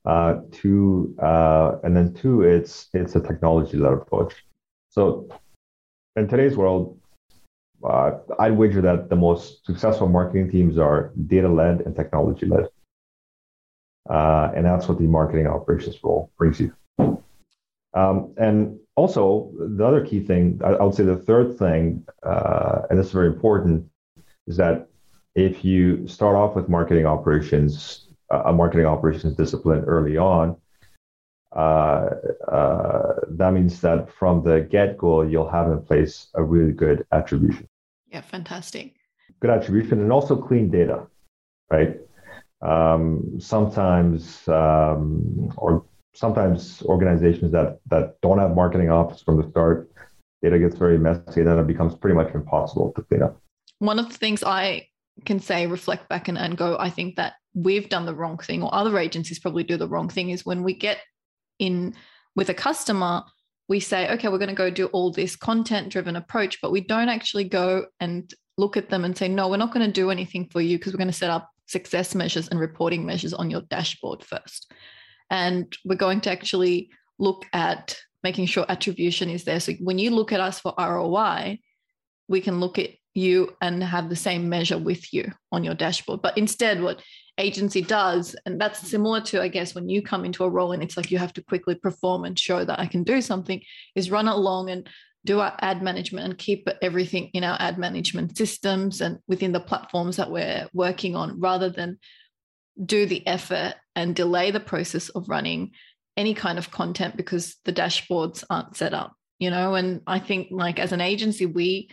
Uh, 0.06 0.42
two, 0.52 1.16
uh, 1.22 1.78
and 1.84 1.96
then 1.96 2.14
two, 2.14 2.44
it's 2.44 2.88
it's 2.94 3.16
a 3.16 3.22
technology 3.22 3.78
led 3.78 3.94
approach. 3.94 4.34
So 4.90 5.28
in 6.16 6.28
today's 6.28 6.58
world, 6.58 7.00
uh, 7.84 8.12
I'd 8.40 8.58
wager 8.58 8.82
that 8.82 9.10
the 9.10 9.16
most 9.16 9.66
successful 9.66 10.08
marketing 10.08 10.52
teams 10.52 10.78
are 10.78 11.12
data 11.28 11.48
led 11.48 11.82
and 11.82 11.96
technology 11.96 12.46
led. 12.46 12.68
Uh, 14.10 14.52
and 14.56 14.66
that's 14.66 14.88
what 14.88 14.98
the 14.98 15.08
marketing 15.08 15.48
operations 15.48 15.98
role 16.04 16.32
brings 16.38 16.60
you. 16.60 16.74
Um, 17.94 18.34
and 18.38 18.80
also, 18.96 19.52
the 19.58 19.86
other 19.86 20.06
key 20.06 20.20
thing, 20.22 20.60
I, 20.64 20.70
I 20.70 20.84
would 20.84 20.96
say 20.96 21.04
the 21.04 21.16
third 21.16 21.58
thing, 21.58 22.06
uh, 22.24 22.84
and 22.90 23.00
this 23.00 23.08
is 23.08 23.12
very 23.14 23.28
important, 23.28 23.90
is 24.48 24.58
that 24.58 24.88
if 25.36 25.64
you 25.64 26.08
start 26.08 26.36
off 26.36 26.56
with 26.56 26.70
marketing 26.70 27.06
operations, 27.06 28.08
uh, 28.32 28.44
a 28.46 28.54
marketing 28.54 28.86
operations 28.86 29.36
discipline 29.36 29.84
early 29.86 30.18
on, 30.18 30.58
uh, 31.56 32.10
uh, 32.48 33.14
that 33.28 33.52
means 33.54 33.82
that 33.82 34.12
from 34.12 34.44
the 34.44 34.62
get 34.62 34.98
go, 34.98 35.22
you'll 35.22 35.50
have 35.50 35.68
in 35.72 35.82
place 35.82 36.28
a 36.36 36.44
really 36.44 36.72
good 36.72 37.06
attribution. 37.12 37.68
Yeah, 38.12 38.22
fantastic. 38.22 38.96
Good 39.40 39.50
attribution 39.50 40.02
and 40.02 40.12
also 40.12 40.36
clean 40.36 40.70
data, 40.70 41.08
right? 41.70 41.98
Um, 42.62 43.40
sometimes, 43.40 44.48
um, 44.48 45.52
or 45.58 45.86
sometimes 46.14 46.84
organizations 46.84 47.52
that 47.54 47.80
that 47.90 48.22
don't 48.22 48.38
have 48.38 48.56
marketing 48.56 48.92
ops 48.92 49.24
from 49.24 49.42
the 49.42 49.50
start, 49.50 49.90
data 50.44 50.60
gets 50.60 50.78
very 50.78 51.00
messy, 51.00 51.42
and 51.42 51.48
then 51.48 51.58
it 51.58 51.68
becomes 51.68 51.96
pretty 51.96 52.16
much 52.16 52.36
impossible 52.36 52.92
to 52.96 53.02
clean 53.04 53.24
up 53.24 53.42
one 53.82 53.98
of 53.98 54.10
the 54.10 54.18
things 54.18 54.44
I 54.44 54.88
can 55.26 55.40
say, 55.40 55.66
reflect 55.66 56.08
back 56.08 56.28
and, 56.28 56.38
and 56.38 56.56
go, 56.56 56.78
I 56.80 56.92
think 56.92 57.16
that 57.16 57.34
we've 57.56 57.90
done 57.90 58.06
the 58.06 58.14
wrong 58.14 58.38
thing, 58.38 58.62
or 58.62 58.74
other 58.74 59.00
agencies 59.00 59.40
probably 59.40 59.64
do 59.64 59.76
the 59.76 59.88
wrong 59.88 60.08
thing, 60.08 60.30
is 60.30 60.46
when 60.46 60.62
we 60.62 60.76
get 60.76 61.00
in 61.58 61.96
with 62.36 62.50
a 62.50 62.54
customer, 62.54 63.24
we 63.72 63.80
say, 63.80 64.12
okay, 64.12 64.28
we're 64.28 64.38
going 64.38 64.50
to 64.50 64.54
go 64.54 64.70
do 64.70 64.88
all 64.88 65.14
this 65.14 65.38
content 65.38 65.88
driven 65.88 66.18
approach, 66.18 66.60
but 66.62 66.74
we 66.74 66.82
don't 66.82 67.08
actually 67.08 67.46
go 67.46 67.86
and 68.02 68.34
look 68.58 68.76
at 68.76 68.90
them 68.90 69.06
and 69.06 69.18
say, 69.18 69.30
no, 69.30 69.48
we're 69.48 69.56
not 69.56 69.74
going 69.74 69.86
to 69.86 69.92
do 69.92 70.12
anything 70.12 70.46
for 70.52 70.60
you 70.60 70.78
because 70.78 70.92
we're 70.92 70.98
going 70.98 71.08
to 71.08 71.14
set 71.14 71.30
up 71.30 71.50
success 71.68 72.14
measures 72.14 72.50
and 72.50 72.60
reporting 72.60 73.06
measures 73.06 73.34
on 73.34 73.50
your 73.50 73.62
dashboard 73.62 74.26
first. 74.26 74.70
And 75.30 75.74
we're 75.86 75.96
going 75.96 76.20
to 76.20 76.30
actually 76.30 76.90
look 77.18 77.46
at 77.54 77.98
making 78.24 78.48
sure 78.48 78.66
attribution 78.68 79.30
is 79.30 79.46
there. 79.46 79.62
So 79.62 79.72
when 79.80 79.98
you 79.98 80.12
look 80.12 80.34
at 80.34 80.42
us 80.42 80.60
for 80.60 80.74
ROI, 80.78 81.58
we 82.28 82.42
can 82.42 82.60
look 82.60 82.78
at 82.78 82.90
you 83.14 83.56
and 83.62 83.82
have 83.82 84.10
the 84.10 84.18
same 84.18 84.50
measure 84.50 84.78
with 84.78 85.14
you 85.14 85.32
on 85.50 85.64
your 85.64 85.76
dashboard. 85.76 86.22
But 86.22 86.38
instead, 86.38 86.84
what 86.84 87.02
agency 87.38 87.82
does, 87.82 88.36
and 88.46 88.60
that's 88.60 88.88
similar 88.88 89.22
to, 89.22 89.42
I 89.42 89.48
guess, 89.48 89.74
when 89.74 89.90
you 89.90 90.02
come 90.02 90.26
into 90.26 90.44
a 90.44 90.50
role 90.50 90.72
and 90.72 90.84
it's 90.84 90.98
like 90.98 91.12
you 91.12 91.18
have 91.18 91.34
to 91.34 91.44
quickly 91.44 91.76
perform 91.76 92.26
and 92.26 92.38
show 92.38 92.64
that 92.64 92.80
I 92.80 92.86
can 92.86 93.04
do 93.04 93.22
something, 93.22 93.62
is 93.96 94.12
run 94.12 94.28
along 94.28 94.70
and 94.70 94.88
do 95.24 95.40
our 95.40 95.56
ad 95.60 95.84
management 95.84 96.26
and 96.26 96.38
keep 96.38 96.68
everything 96.82 97.30
in 97.34 97.44
our 97.44 97.58
ad 97.60 97.78
management 97.78 98.38
systems 98.38 99.02
and 99.02 99.20
within 99.28 99.52
the 99.52 99.60
platforms 99.60 100.18
that 100.18 100.32
we're 100.32 100.68
working 100.74 101.16
on 101.16 101.40
rather 101.40 101.70
than 101.70 102.00
do 102.84 103.06
the 103.06 103.26
effort 103.28 103.76
and 103.96 104.16
delay 104.16 104.50
the 104.50 104.60
process 104.60 105.10
of 105.10 105.30
running 105.30 105.72
any 106.18 106.34
kind 106.34 106.58
of 106.58 106.72
content 106.72 107.16
because 107.16 107.58
the 107.66 107.74
dashboards 107.74 108.44
aren't 108.50 108.76
set 108.76 108.94
up 108.94 109.14
you 109.42 109.50
know? 109.50 109.76
And 109.76 110.02
i 110.08 110.20
think 110.20 110.48
like 110.52 110.80
as 110.80 110.94
an 110.94 111.02
agency 111.02 111.46
we 111.46 111.90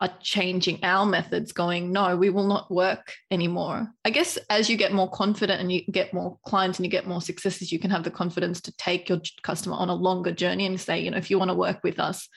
are 0.00 0.12
changing 0.20 0.78
our 0.82 1.06
methods 1.06 1.52
going 1.52 1.90
no 1.90 2.16
we 2.16 2.28
will 2.28 2.46
not 2.46 2.70
work 2.70 3.14
anymore. 3.30 3.88
I 4.04 4.10
guess 4.10 4.36
as 4.50 4.68
you 4.68 4.76
get 4.76 4.92
more 4.92 5.10
confident 5.10 5.60
and 5.60 5.72
you 5.72 5.82
get 5.90 6.12
more 6.12 6.38
clients 6.46 6.78
and 6.78 6.84
you 6.84 6.90
get 6.90 7.06
more 7.06 7.22
successes 7.22 7.72
you 7.72 7.78
can 7.78 7.90
have 7.90 8.04
the 8.04 8.10
confidence 8.10 8.60
to 8.62 8.76
take 8.76 9.08
your 9.08 9.20
customer 9.42 9.76
on 9.76 9.88
a 9.88 9.94
longer 9.94 10.32
journey 10.32 10.66
and 10.66 10.80
say 10.80 11.00
you 11.00 11.10
know 11.10 11.16
if 11.16 11.30
you 11.30 11.38
want 11.38 11.50
to 11.50 11.56
work 11.56 11.80
with 11.82 11.98
us 11.98 12.28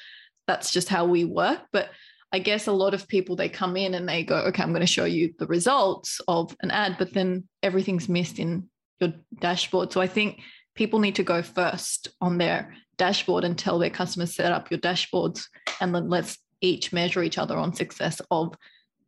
that's 0.48 0.72
just 0.72 0.90
how 0.90 1.06
we 1.06 1.26
work. 1.26 1.60
But 1.72 1.90
i 2.32 2.40
guess 2.40 2.68
a 2.68 2.72
lot 2.72 2.94
of 2.94 3.08
people 3.08 3.36
they 3.36 3.50
come 3.50 3.76
in 3.76 3.96
and 3.96 4.08
they 4.08 4.24
go 4.24 4.38
okay 4.38 4.62
i'm 4.62 4.70
going 4.70 4.82
to 4.82 4.86
show 4.86 5.06
you 5.06 5.34
the 5.40 5.48
results 5.48 6.22
of 6.28 6.56
an 6.62 6.70
ad 6.70 6.96
but 7.00 7.12
then 7.12 7.48
everything's 7.64 8.08
missed 8.08 8.38
in 8.40 8.70
your 9.00 9.14
dashboard. 9.40 9.92
So 9.92 10.00
i 10.00 10.08
think 10.08 10.42
people 10.76 11.00
need 11.00 11.16
to 11.16 11.24
go 11.24 11.42
first 11.42 12.10
on 12.22 12.38
their 12.38 12.74
dashboard 12.98 13.44
and 13.44 13.58
tell 13.58 13.80
their 13.80 13.90
customers 13.90 14.36
set 14.36 14.52
up 14.52 14.70
your 14.70 14.80
dashboards 14.80 15.46
and 15.82 15.94
then 15.96 16.08
let's 16.08 16.38
each 16.62 16.92
measure 16.92 17.24
each 17.24 17.38
other 17.38 17.58
on 17.58 17.74
success 17.74 18.22
of 18.32 18.56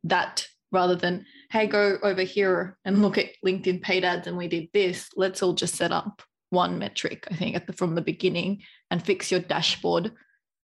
that 0.04 0.48
rather 0.72 0.96
than 0.96 1.26
hey 1.52 1.68
go 1.68 1.98
over 2.04 2.22
here 2.22 2.78
and 2.86 3.02
look 3.02 3.18
at 3.18 3.30
linkedin 3.46 3.82
paid 3.82 4.04
ads 4.04 4.28
and 4.28 4.38
we 4.38 4.48
did 4.48 4.68
this 4.74 5.10
let's 5.16 5.44
all 5.44 5.54
just 5.54 5.76
set 5.76 5.92
up 5.92 6.22
one 6.50 6.80
metric 6.80 7.28
i 7.30 7.36
think 7.36 7.66
the, 7.66 7.74
from 7.74 7.96
the 7.96 8.02
beginning 8.02 8.62
and 8.90 9.04
fix 9.04 9.32
your 9.32 9.40
dashboard 9.42 10.12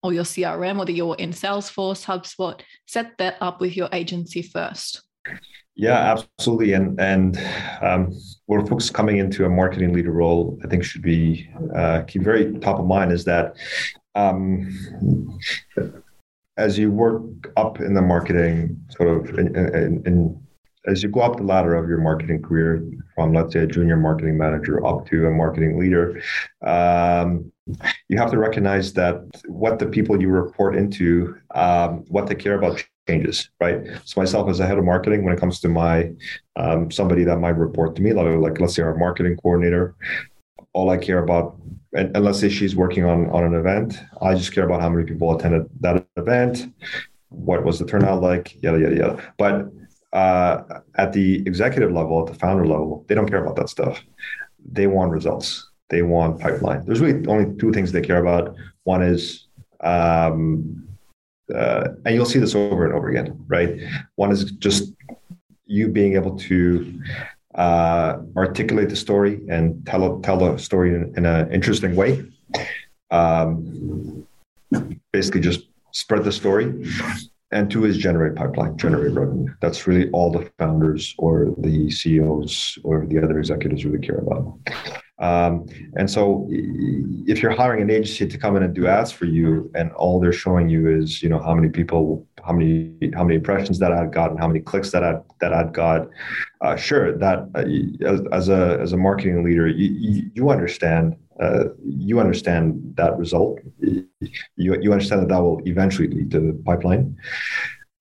or 0.03 0.13
your 0.13 0.23
CRM, 0.23 0.77
whether 0.77 0.91
you're 0.91 1.15
in 1.15 1.31
Salesforce, 1.31 2.05
HubSpot, 2.05 2.59
set 2.87 3.17
that 3.17 3.37
up 3.41 3.61
with 3.61 3.77
your 3.77 3.89
agency 3.93 4.41
first. 4.41 5.01
Yeah, 5.75 6.15
absolutely. 6.37 6.73
And 6.73 6.99
and 6.99 7.39
um, 7.81 8.11
where 8.45 8.65
folks 8.65 8.89
coming 8.89 9.17
into 9.17 9.45
a 9.45 9.49
marketing 9.49 9.93
leader 9.93 10.11
role, 10.11 10.59
I 10.63 10.67
think 10.67 10.83
should 10.83 11.01
be 11.01 11.49
uh, 11.75 12.01
keep 12.01 12.23
very 12.23 12.57
top 12.59 12.79
of 12.79 12.85
mind 12.85 13.11
is 13.11 13.23
that 13.25 13.55
um, 14.15 14.69
as 16.57 16.77
you 16.77 16.91
work 16.91 17.23
up 17.57 17.79
in 17.79 17.93
the 17.93 18.01
marketing 18.01 18.79
sort 18.89 19.09
of 19.09 19.37
in, 19.37 19.55
in, 19.55 20.03
in 20.05 20.41
as 20.87 21.03
you 21.03 21.09
go 21.09 21.21
up 21.21 21.37
the 21.37 21.43
ladder 21.43 21.75
of 21.75 21.87
your 21.87 21.99
marketing 21.99 22.41
career 22.41 22.83
from 23.15 23.33
let's 23.33 23.53
say 23.53 23.59
a 23.59 23.67
junior 23.67 23.97
marketing 23.97 24.37
manager 24.37 24.85
up 24.85 25.05
to 25.07 25.27
a 25.27 25.31
marketing 25.31 25.79
leader 25.79 26.21
um, 26.65 27.51
you 28.09 28.17
have 28.17 28.31
to 28.31 28.37
recognize 28.37 28.93
that 28.93 29.21
what 29.47 29.79
the 29.79 29.85
people 29.85 30.19
you 30.19 30.29
report 30.29 30.75
into 30.75 31.35
um, 31.53 32.03
what 32.07 32.27
they 32.27 32.35
care 32.35 32.55
about 32.57 32.83
changes 33.07 33.49
right? 33.59 33.81
So 34.05 34.19
myself 34.19 34.49
as 34.49 34.59
a 34.59 34.67
head 34.67 34.77
of 34.77 34.83
marketing 34.83 35.23
when 35.23 35.33
it 35.33 35.39
comes 35.39 35.59
to 35.61 35.69
my 35.69 36.11
um, 36.55 36.91
somebody 36.91 37.23
that 37.23 37.37
might 37.37 37.57
report 37.57 37.95
to 37.95 38.01
me 38.01 38.13
like, 38.13 38.37
like 38.37 38.59
let's 38.59 38.75
say 38.75 38.83
our 38.83 38.97
marketing 38.97 39.37
coordinator 39.37 39.95
all 40.73 40.89
i 40.89 40.97
care 40.97 41.23
about 41.23 41.57
and, 41.93 42.15
and 42.15 42.23
let's 42.23 42.39
say 42.39 42.49
she's 42.49 42.75
working 42.75 43.05
on 43.05 43.29
on 43.31 43.43
an 43.43 43.53
event 43.53 43.99
i 44.21 44.33
just 44.33 44.53
care 44.53 44.65
about 44.65 44.81
how 44.81 44.89
many 44.89 45.05
people 45.05 45.35
attended 45.35 45.67
that 45.79 46.05
event 46.17 46.73
what 47.29 47.63
was 47.63 47.79
the 47.79 47.85
turnout 47.85 48.21
like 48.21 48.61
yada 48.61 48.79
yada 48.79 48.95
yada 48.95 49.33
but 49.37 49.71
uh, 50.13 50.81
at 50.95 51.13
the 51.13 51.37
executive 51.47 51.91
level, 51.91 52.19
at 52.21 52.33
the 52.33 52.37
founder 52.37 52.65
level, 52.65 53.05
they 53.07 53.15
don't 53.15 53.29
care 53.29 53.43
about 53.43 53.55
that 53.55 53.69
stuff. 53.69 54.03
They 54.71 54.87
want 54.87 55.11
results. 55.11 55.69
They 55.89 56.01
want 56.01 56.39
pipeline. 56.39 56.85
There's 56.85 57.01
really 57.01 57.25
only 57.27 57.57
two 57.57 57.71
things 57.71 57.91
they 57.91 58.01
care 58.01 58.19
about. 58.19 58.55
One 58.83 59.01
is, 59.01 59.47
um, 59.81 60.87
uh, 61.53 61.89
and 62.05 62.15
you'll 62.15 62.25
see 62.25 62.39
this 62.39 62.55
over 62.55 62.85
and 62.85 62.93
over 62.93 63.09
again, 63.09 63.43
right? 63.47 63.79
One 64.15 64.31
is 64.31 64.45
just 64.51 64.93
you 65.65 65.87
being 65.87 66.15
able 66.15 66.37
to 66.37 67.01
uh, 67.55 68.17
articulate 68.35 68.89
the 68.89 68.95
story 68.95 69.41
and 69.49 69.85
tell 69.85 70.19
tell 70.21 70.37
the 70.37 70.57
story 70.57 70.95
in, 70.95 71.25
an 71.25 71.51
interesting 71.51 71.95
way. 71.95 72.23
Um, 73.09 74.25
basically, 75.11 75.41
just 75.41 75.67
spread 75.91 76.23
the 76.23 76.31
story 76.31 76.73
and 77.51 77.69
two 77.69 77.85
is 77.85 77.97
generate 77.97 78.35
pipeline, 78.35 78.77
generate 78.77 79.13
revenue. 79.13 79.53
That's 79.59 79.85
really 79.87 80.09
all 80.11 80.31
the 80.31 80.49
founders 80.57 81.13
or 81.17 81.53
the 81.57 81.91
CEOs 81.91 82.79
or 82.83 83.05
the 83.05 83.21
other 83.21 83.37
executives 83.39 83.85
really 83.85 84.05
care 84.05 84.19
about. 84.19 84.57
Um, 85.21 85.67
and 85.95 86.09
so, 86.09 86.47
if 86.49 87.41
you're 87.41 87.51
hiring 87.51 87.83
an 87.83 87.91
agency 87.91 88.27
to 88.27 88.37
come 88.37 88.57
in 88.57 88.63
and 88.63 88.73
do 88.73 88.87
ads 88.87 89.11
for 89.11 89.25
you, 89.25 89.71
and 89.75 89.91
all 89.93 90.19
they're 90.19 90.33
showing 90.33 90.67
you 90.67 90.89
is, 90.89 91.21
you 91.21 91.29
know, 91.29 91.39
how 91.39 91.53
many 91.53 91.69
people, 91.69 92.27
how 92.43 92.53
many, 92.53 92.95
how 93.13 93.23
many 93.23 93.35
impressions 93.35 93.77
that 93.79 93.91
ad 93.91 94.11
got, 94.11 94.31
and 94.31 94.39
how 94.39 94.47
many 94.47 94.59
clicks 94.59 94.91
that 94.91 95.03
ad 95.03 95.23
that 95.39 95.53
ad 95.53 95.73
got, 95.73 96.09
uh, 96.61 96.75
sure, 96.75 97.15
that 97.17 97.47
uh, 97.53 98.11
as, 98.11 98.21
as, 98.31 98.49
a 98.49 98.79
as 98.81 98.93
a 98.93 98.97
marketing 98.97 99.43
leader, 99.43 99.67
you, 99.67 100.31
you 100.33 100.49
understand 100.49 101.15
uh, 101.39 101.65
you 101.83 102.19
understand 102.19 102.93
that 102.97 103.17
result. 103.17 103.59
You, 103.79 104.07
you 104.55 104.91
understand 104.91 105.21
that 105.21 105.29
that 105.29 105.41
will 105.41 105.61
eventually 105.65 106.07
lead 106.07 106.31
to 106.31 106.39
the 106.39 106.53
pipeline. 106.65 107.17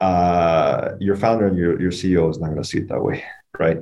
Uh, 0.01 0.93
your 1.01 1.17
founder 1.17 1.47
and 1.47 1.57
your, 1.57 1.81
your 1.81 1.91
CEO 1.91 2.31
is 2.31 2.39
not 2.39 2.47
going 2.47 2.63
to 2.63 2.69
see 2.69 2.79
it 2.79 2.89
that 2.89 3.03
way, 3.03 3.25
right? 3.59 3.79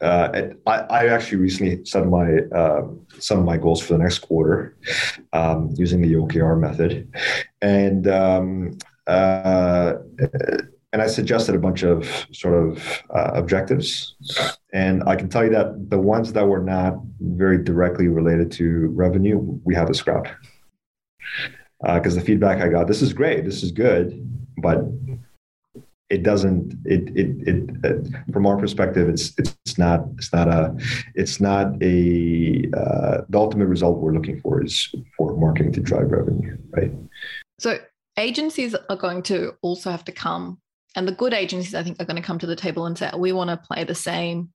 Uh, 0.00 0.48
I, 0.66 0.76
I, 0.78 1.06
actually 1.08 1.38
recently 1.38 1.84
set 1.84 2.06
my 2.06 2.38
uh, 2.54 2.88
some 3.18 3.38
of 3.38 3.44
my 3.44 3.58
goals 3.58 3.82
for 3.82 3.92
the 3.92 3.98
next 3.98 4.20
quarter 4.20 4.74
um, 5.34 5.74
using 5.76 6.00
the 6.00 6.14
OKR 6.14 6.58
method, 6.58 7.12
and 7.60 8.08
um, 8.08 8.78
uh, 9.06 9.94
and 10.92 11.02
I 11.02 11.06
suggested 11.06 11.54
a 11.54 11.58
bunch 11.58 11.82
of 11.82 12.26
sort 12.32 12.54
of 12.54 13.02
uh, 13.14 13.32
objectives. 13.34 14.16
And 14.72 15.02
I 15.06 15.16
can 15.16 15.28
tell 15.28 15.44
you 15.44 15.50
that 15.50 15.90
the 15.90 15.98
ones 15.98 16.32
that 16.32 16.46
were 16.46 16.62
not 16.62 16.98
very 17.20 17.62
directly 17.62 18.08
related 18.08 18.50
to 18.52 18.88
revenue, 18.88 19.38
we 19.64 19.74
had 19.74 19.86
to 19.86 19.94
scrap. 19.94 20.26
Because 21.82 22.16
uh, 22.16 22.20
the 22.20 22.26
feedback 22.26 22.60
I 22.60 22.68
got, 22.68 22.88
this 22.88 23.02
is 23.02 23.12
great, 23.12 23.44
this 23.44 23.62
is 23.62 23.70
good, 23.70 24.28
but 24.58 24.84
it 26.10 26.22
doesn't. 26.22 26.74
It 26.84 27.08
it 27.16 27.48
it, 27.48 27.70
it 27.84 28.32
from 28.32 28.46
our 28.46 28.56
perspective, 28.56 29.08
it's 29.08 29.32
it's 29.38 29.78
not 29.78 30.04
it's 30.18 30.32
not 30.32 30.48
a 30.48 30.76
it's 31.14 31.40
not 31.40 31.80
a 31.82 32.68
uh, 32.76 33.22
the 33.28 33.38
ultimate 33.38 33.66
result 33.66 33.98
we're 33.98 34.12
looking 34.12 34.40
for 34.40 34.62
is 34.62 34.94
for 35.16 35.36
marketing 35.36 35.72
to 35.72 35.80
drive 35.80 36.10
revenue, 36.10 36.56
right? 36.70 36.92
So 37.58 37.78
agencies 38.16 38.74
are 38.74 38.96
going 38.96 39.22
to 39.22 39.54
also 39.62 39.90
have 39.90 40.04
to 40.04 40.12
come 40.12 40.60
and 40.96 41.06
the 41.06 41.12
good 41.12 41.32
agencies 41.32 41.74
i 41.74 41.82
think 41.82 42.00
are 42.00 42.04
going 42.04 42.16
to 42.16 42.22
come 42.22 42.38
to 42.38 42.46
the 42.46 42.56
table 42.56 42.86
and 42.86 42.98
say 42.98 43.10
we 43.16 43.32
want 43.32 43.50
to 43.50 43.56
play 43.56 43.84
the 43.84 43.94
same 43.94 44.50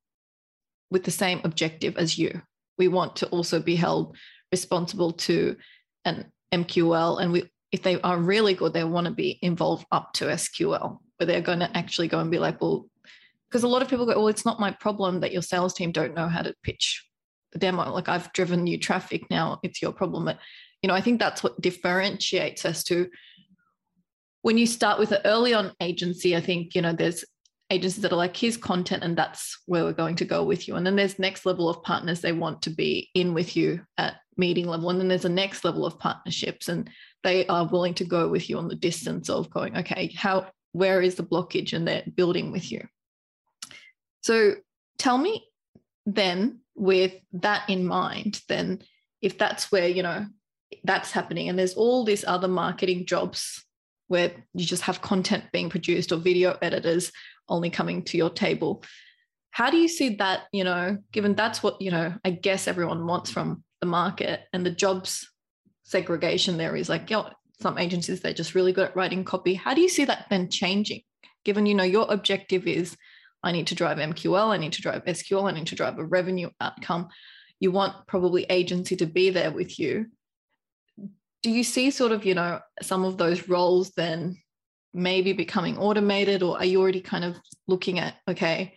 with 0.91 1.03
the 1.03 1.11
same 1.11 1.41
objective 1.43 1.97
as 1.97 2.17
you 2.17 2.41
we 2.77 2.87
want 2.87 3.15
to 3.15 3.27
also 3.27 3.59
be 3.59 3.75
held 3.75 4.15
responsible 4.51 5.11
to 5.11 5.55
an 6.03 6.25
mql 6.53 7.21
and 7.21 7.31
we 7.31 7.49
if 7.71 7.81
they 7.81 7.99
are 8.01 8.17
really 8.17 8.53
good 8.53 8.73
they 8.73 8.83
want 8.83 9.05
to 9.05 9.11
be 9.11 9.39
involved 9.41 9.85
up 9.91 10.13
to 10.13 10.25
sql 10.25 10.99
where 11.17 11.27
they're 11.27 11.41
going 11.41 11.59
to 11.59 11.77
actually 11.77 12.07
go 12.07 12.19
and 12.19 12.31
be 12.31 12.39
like 12.39 12.59
well 12.61 12.87
because 13.49 13.63
a 13.63 13.67
lot 13.67 13.81
of 13.81 13.87
people 13.87 14.05
go 14.05 14.15
well 14.15 14.27
it's 14.27 14.45
not 14.45 14.59
my 14.59 14.71
problem 14.71 15.19
that 15.19 15.31
your 15.31 15.41
sales 15.41 15.73
team 15.73 15.91
don't 15.91 16.15
know 16.15 16.27
how 16.27 16.41
to 16.41 16.53
pitch 16.63 17.05
the 17.53 17.59
demo 17.59 17.91
like 17.91 18.09
i've 18.09 18.31
driven 18.33 18.63
new 18.63 18.77
traffic 18.77 19.29
now 19.29 19.59
it's 19.63 19.81
your 19.81 19.91
problem 19.91 20.25
but 20.25 20.39
you 20.81 20.87
know 20.87 20.93
i 20.93 21.01
think 21.01 21.19
that's 21.19 21.43
what 21.43 21.59
differentiates 21.61 22.65
us 22.65 22.83
to 22.83 23.07
when 24.45 24.59
you 24.59 24.67
start 24.67 24.99
with 24.99 25.11
an 25.11 25.21
early 25.25 25.55
on 25.55 25.73
agency, 25.79 26.35
I 26.35 26.39
think, 26.39 26.75
you 26.75 26.81
know, 26.83 26.93
there's 26.93 27.25
agencies 27.71 28.03
that 28.03 28.11
are 28.11 28.15
like, 28.15 28.37
here's 28.37 28.57
content, 28.57 29.03
and 29.03 29.17
that's 29.17 29.59
where 29.65 29.83
we're 29.83 29.91
going 29.91 30.15
to 30.17 30.23
go 30.23 30.43
with 30.43 30.67
you. 30.67 30.75
And 30.75 30.85
then 30.85 30.95
there's 30.95 31.17
next 31.17 31.47
level 31.47 31.67
of 31.67 31.81
partners 31.81 32.21
they 32.21 32.31
want 32.31 32.61
to 32.61 32.69
be 32.69 33.09
in 33.15 33.33
with 33.33 33.57
you 33.57 33.81
at 33.97 34.17
meeting 34.37 34.67
level. 34.67 34.91
And 34.91 34.99
then 34.99 35.07
there's 35.07 35.25
a 35.25 35.29
next 35.29 35.65
level 35.65 35.83
of 35.83 35.97
partnerships, 35.97 36.69
and 36.69 36.87
they 37.23 37.47
are 37.47 37.65
willing 37.65 37.95
to 37.95 38.05
go 38.05 38.27
with 38.27 38.47
you 38.47 38.59
on 38.59 38.67
the 38.67 38.75
distance 38.75 39.31
of 39.31 39.49
going, 39.49 39.75
okay, 39.77 40.13
how 40.15 40.45
where 40.75 41.01
is 41.01 41.15
the 41.15 41.23
blockage? 41.23 41.73
And 41.73 41.87
they're 41.87 42.03
building 42.15 42.51
with 42.51 42.71
you. 42.71 42.85
So 44.21 44.55
tell 44.97 45.17
me 45.17 45.47
then, 46.05 46.59
with 46.75 47.13
that 47.31 47.69
in 47.69 47.85
mind, 47.85 48.41
then 48.49 48.81
if 49.21 49.37
that's 49.37 49.71
where, 49.71 49.87
you 49.87 50.03
know, 50.03 50.25
that's 50.83 51.11
happening, 51.11 51.47
and 51.47 51.57
there's 51.57 51.75
all 51.75 52.03
these 52.03 52.25
other 52.25 52.49
marketing 52.49 53.05
jobs 53.05 53.63
where 54.07 54.31
you 54.53 54.65
just 54.65 54.83
have 54.83 55.01
content 55.01 55.45
being 55.53 55.69
produced 55.69 56.11
or 56.11 56.17
video 56.17 56.57
editors 56.61 57.11
only 57.47 57.69
coming 57.69 58.03
to 58.03 58.17
your 58.17 58.29
table. 58.29 58.83
How 59.51 59.71
do 59.71 59.77
you 59.77 59.87
see 59.87 60.15
that, 60.15 60.41
you 60.51 60.65
know, 60.65 60.97
given 61.13 61.33
that's 61.33 61.63
what, 61.63 61.81
you 61.81 61.91
know, 61.91 62.13
I 62.25 62.31
guess 62.31 62.67
everyone 62.67 63.07
wants 63.07 63.31
from 63.31 63.63
the 63.79 63.87
market 63.87 64.41
and 64.51 64.65
the 64.65 64.71
jobs 64.71 65.31
segregation 65.83 66.57
there 66.57 66.75
is 66.75 66.89
like, 66.89 67.09
you 67.09 67.17
know, 67.17 67.29
some 67.61 67.77
agencies, 67.77 68.21
they're 68.21 68.33
just 68.33 68.55
really 68.55 68.73
good 68.73 68.89
at 68.89 68.95
writing 68.95 69.23
copy. 69.23 69.53
How 69.53 69.73
do 69.73 69.81
you 69.81 69.89
see 69.89 70.05
that 70.05 70.27
then 70.29 70.49
changing? 70.49 71.01
Given, 71.43 71.65
you 71.65 71.75
know, 71.75 71.83
your 71.83 72.11
objective 72.11 72.67
is 72.67 72.97
I 73.43 73.51
need 73.51 73.67
to 73.67 73.75
drive 73.75 73.97
MQL, 73.97 74.47
I 74.47 74.57
need 74.57 74.73
to 74.73 74.81
drive 74.81 75.05
SQL, 75.05 75.49
I 75.49 75.51
need 75.51 75.67
to 75.67 75.75
drive 75.75 75.99
a 75.99 76.05
revenue 76.05 76.49
outcome. 76.59 77.09
You 77.59 77.71
want 77.71 78.07
probably 78.07 78.45
agency 78.45 78.95
to 78.97 79.05
be 79.05 79.29
there 79.29 79.51
with 79.51 79.79
you 79.79 80.07
do 81.45 81.51
you 81.51 81.63
see 81.63 81.91
sort 81.91 82.11
of 82.11 82.25
you 82.25 82.33
know 82.33 82.59
some 82.81 83.05
of 83.05 83.19
those 83.19 83.47
roles 83.47 83.91
then 83.91 84.35
maybe 84.95 85.31
becoming 85.31 85.77
automated 85.77 86.41
or 86.41 86.57
are 86.57 86.65
you 86.65 86.81
already 86.81 87.01
kind 87.01 87.23
of 87.23 87.35
looking 87.67 87.99
at 87.99 88.15
okay 88.27 88.73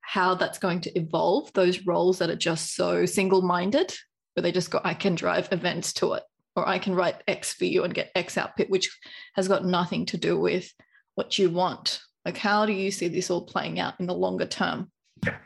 how 0.00 0.34
that's 0.34 0.58
going 0.58 0.80
to 0.80 0.98
evolve 0.98 1.52
those 1.52 1.84
roles 1.84 2.18
that 2.18 2.30
are 2.30 2.36
just 2.36 2.74
so 2.74 3.04
single-minded 3.04 3.94
where 4.32 4.40
they 4.40 4.50
just 4.50 4.70
go 4.70 4.80
i 4.82 4.94
can 4.94 5.14
drive 5.14 5.46
events 5.52 5.92
to 5.92 6.14
it 6.14 6.22
or 6.56 6.68
i 6.68 6.78
can 6.78 6.94
write 6.94 7.22
x 7.28 7.52
for 7.52 7.64
you 7.64 7.84
and 7.84 7.94
get 7.94 8.10
x 8.14 8.36
output 8.38 8.68
which 8.70 8.96
has 9.34 9.48
got 9.48 9.64
nothing 9.64 10.06
to 10.06 10.16
do 10.16 10.38
with 10.38 10.72
what 11.14 11.38
you 11.38 11.50
want 11.50 12.00
like 12.24 12.36
how 12.36 12.66
do 12.66 12.72
you 12.72 12.90
see 12.90 13.08
this 13.08 13.30
all 13.30 13.42
playing 13.42 13.78
out 13.80 13.94
in 14.00 14.06
the 14.06 14.14
longer 14.14 14.46
term 14.46 14.90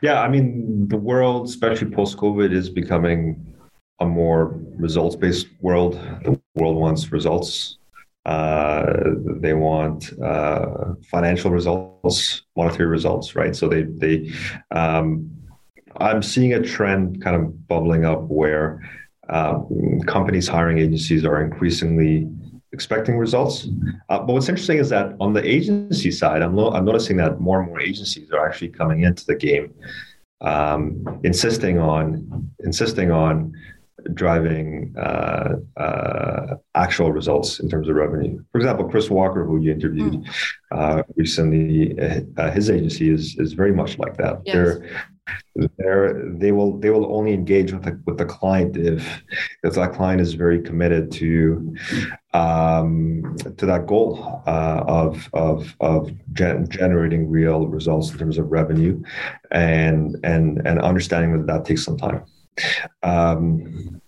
yeah 0.01 0.21
i 0.21 0.27
mean 0.27 0.87
the 0.87 0.97
world 0.97 1.47
especially 1.47 1.89
post 1.89 2.17
covid 2.17 2.51
is 2.51 2.69
becoming 2.69 3.49
a 3.99 4.05
more 4.05 4.59
results 4.77 5.15
based 5.15 5.47
world. 5.61 5.93
The 6.23 6.39
world 6.55 6.77
wants 6.77 7.11
results. 7.11 7.77
Uh, 8.25 8.93
they 9.39 9.53
want 9.53 10.11
uh, 10.21 10.93
financial 11.09 11.51
results, 11.51 12.43
monetary 12.55 12.87
results, 12.87 13.35
right? 13.35 13.55
So 13.55 13.67
they 13.67 13.83
they 13.83 14.31
um, 14.71 15.31
I'm 15.97 16.21
seeing 16.21 16.53
a 16.53 16.61
trend 16.61 17.21
kind 17.23 17.35
of 17.35 17.67
bubbling 17.67 18.05
up 18.05 18.21
where 18.23 18.81
uh, 19.29 19.59
companies 20.07 20.47
hiring 20.47 20.79
agencies 20.79 21.23
are 21.25 21.43
increasingly 21.43 22.27
expecting 22.71 23.17
results. 23.17 23.67
Uh, 24.09 24.19
but 24.19 24.33
what's 24.33 24.49
interesting 24.49 24.77
is 24.77 24.89
that 24.89 25.15
on 25.19 25.33
the 25.33 25.43
agency 25.45 26.11
side, 26.11 26.41
I'm, 26.41 26.55
lo- 26.55 26.71
I'm 26.71 26.85
noticing 26.85 27.17
that 27.17 27.39
more 27.39 27.59
and 27.61 27.69
more 27.69 27.81
agencies 27.81 28.31
are 28.31 28.47
actually 28.47 28.69
coming 28.69 29.03
into 29.03 29.25
the 29.25 29.35
game, 29.35 29.73
um, 30.41 31.19
insisting 31.23 31.79
on 31.79 32.51
insisting 32.59 33.11
on 33.11 33.53
driving 34.13 34.95
uh, 34.97 35.55
uh, 35.77 36.55
actual 36.75 37.11
results 37.11 37.59
in 37.59 37.69
terms 37.69 37.87
of 37.89 37.95
revenue. 37.95 38.43
For 38.51 38.57
example, 38.57 38.89
Chris 38.89 39.09
Walker, 39.09 39.45
who 39.45 39.59
you 39.59 39.71
interviewed 39.71 40.13
mm. 40.13 40.27
uh, 40.71 41.03
recently, 41.15 41.97
uh, 42.37 42.51
his 42.51 42.69
agency 42.69 43.09
is 43.09 43.37
is 43.37 43.53
very 43.53 43.73
much 43.73 43.97
like 43.97 44.17
that. 44.17 44.41
Yes. 44.45 44.55
They're 44.55 45.09
they're, 45.77 46.23
they 46.25 46.51
will 46.51 46.77
they 46.79 46.89
will 46.89 47.13
only 47.13 47.33
engage 47.33 47.73
with 47.73 47.83
the, 47.83 47.99
with 48.05 48.17
the 48.17 48.25
client 48.25 48.77
if 48.77 49.23
if 49.63 49.73
that 49.75 49.93
client 49.93 50.21
is 50.21 50.33
very 50.33 50.61
committed 50.61 51.11
to 51.13 51.75
um, 52.33 53.35
to 53.57 53.65
that 53.65 53.85
goal 53.87 54.41
uh, 54.47 54.83
of 54.87 55.29
of 55.33 55.75
of 55.79 56.11
gen- 56.33 56.67
generating 56.69 57.29
real 57.29 57.67
results 57.67 58.11
in 58.11 58.17
terms 58.17 58.37
of 58.37 58.51
revenue 58.51 59.01
and 59.51 60.15
and 60.23 60.65
and 60.65 60.79
understanding 60.81 61.37
that 61.37 61.47
that 61.47 61.65
takes 61.65 61.83
some 61.83 61.97
time. 61.97 62.23
Um, 63.03 64.01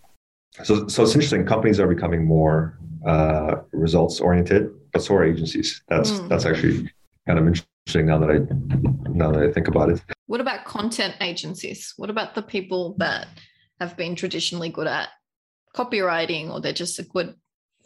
so, 0.64 0.88
so 0.88 1.04
it's 1.04 1.14
interesting. 1.14 1.46
Companies 1.46 1.80
are 1.80 1.88
becoming 1.88 2.26
more 2.26 2.78
uh, 3.06 3.56
results 3.72 4.20
oriented, 4.20 4.70
but 4.92 5.02
so 5.02 5.16
are 5.16 5.24
agencies. 5.24 5.82
That's 5.88 6.12
mm. 6.12 6.28
that's 6.30 6.46
actually 6.46 6.92
kind 7.26 7.40
of 7.40 7.48
interesting 7.48 8.06
now 8.06 8.20
that 8.20 8.30
I 8.30 9.10
now 9.10 9.32
that 9.32 9.44
I 9.44 9.52
think 9.52 9.68
about 9.68 9.90
it. 9.90 10.02
What 10.28 10.42
about 10.42 10.66
content 10.66 11.16
agencies? 11.22 11.94
What 11.98 12.10
about 12.10 12.36
the 12.36 12.42
people 12.42 12.96
that 13.00 13.28
have 13.80 13.98
been 13.98 14.16
traditionally 14.16 14.70
good 14.70 14.88
at 14.88 15.10
copywriting, 15.76 16.52
or 16.52 16.62
they're 16.62 16.74
just 16.74 17.00
a 17.00 17.04
good 17.04 17.36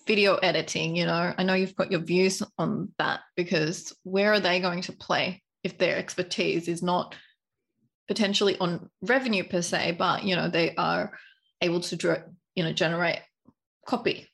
video 0.06 0.36
editing? 0.36 0.96
You 0.96 1.06
know, 1.06 1.34
I 1.38 1.44
know 1.44 1.54
you've 1.54 1.76
got 1.76 1.92
your 1.92 2.02
views 2.02 2.44
on 2.58 2.92
that 2.98 3.22
because 3.36 3.94
where 4.04 4.34
are 4.34 4.40
they 4.40 4.60
going 4.60 4.82
to 4.84 4.92
play 4.92 5.42
if 5.64 5.78
their 5.78 5.98
expertise 5.98 6.68
is 6.68 6.84
not 6.84 7.16
potentially 8.08 8.58
on 8.60 8.90
revenue 9.02 9.44
per 9.44 9.62
se, 9.62 9.96
but 9.98 10.24
you 10.24 10.36
know 10.36 10.50
they 10.50 10.76
are 10.76 11.12
able 11.62 11.82
to 11.82 12.24
you 12.56 12.64
know 12.64 12.74
generate 12.74 13.20
copy, 13.86 14.28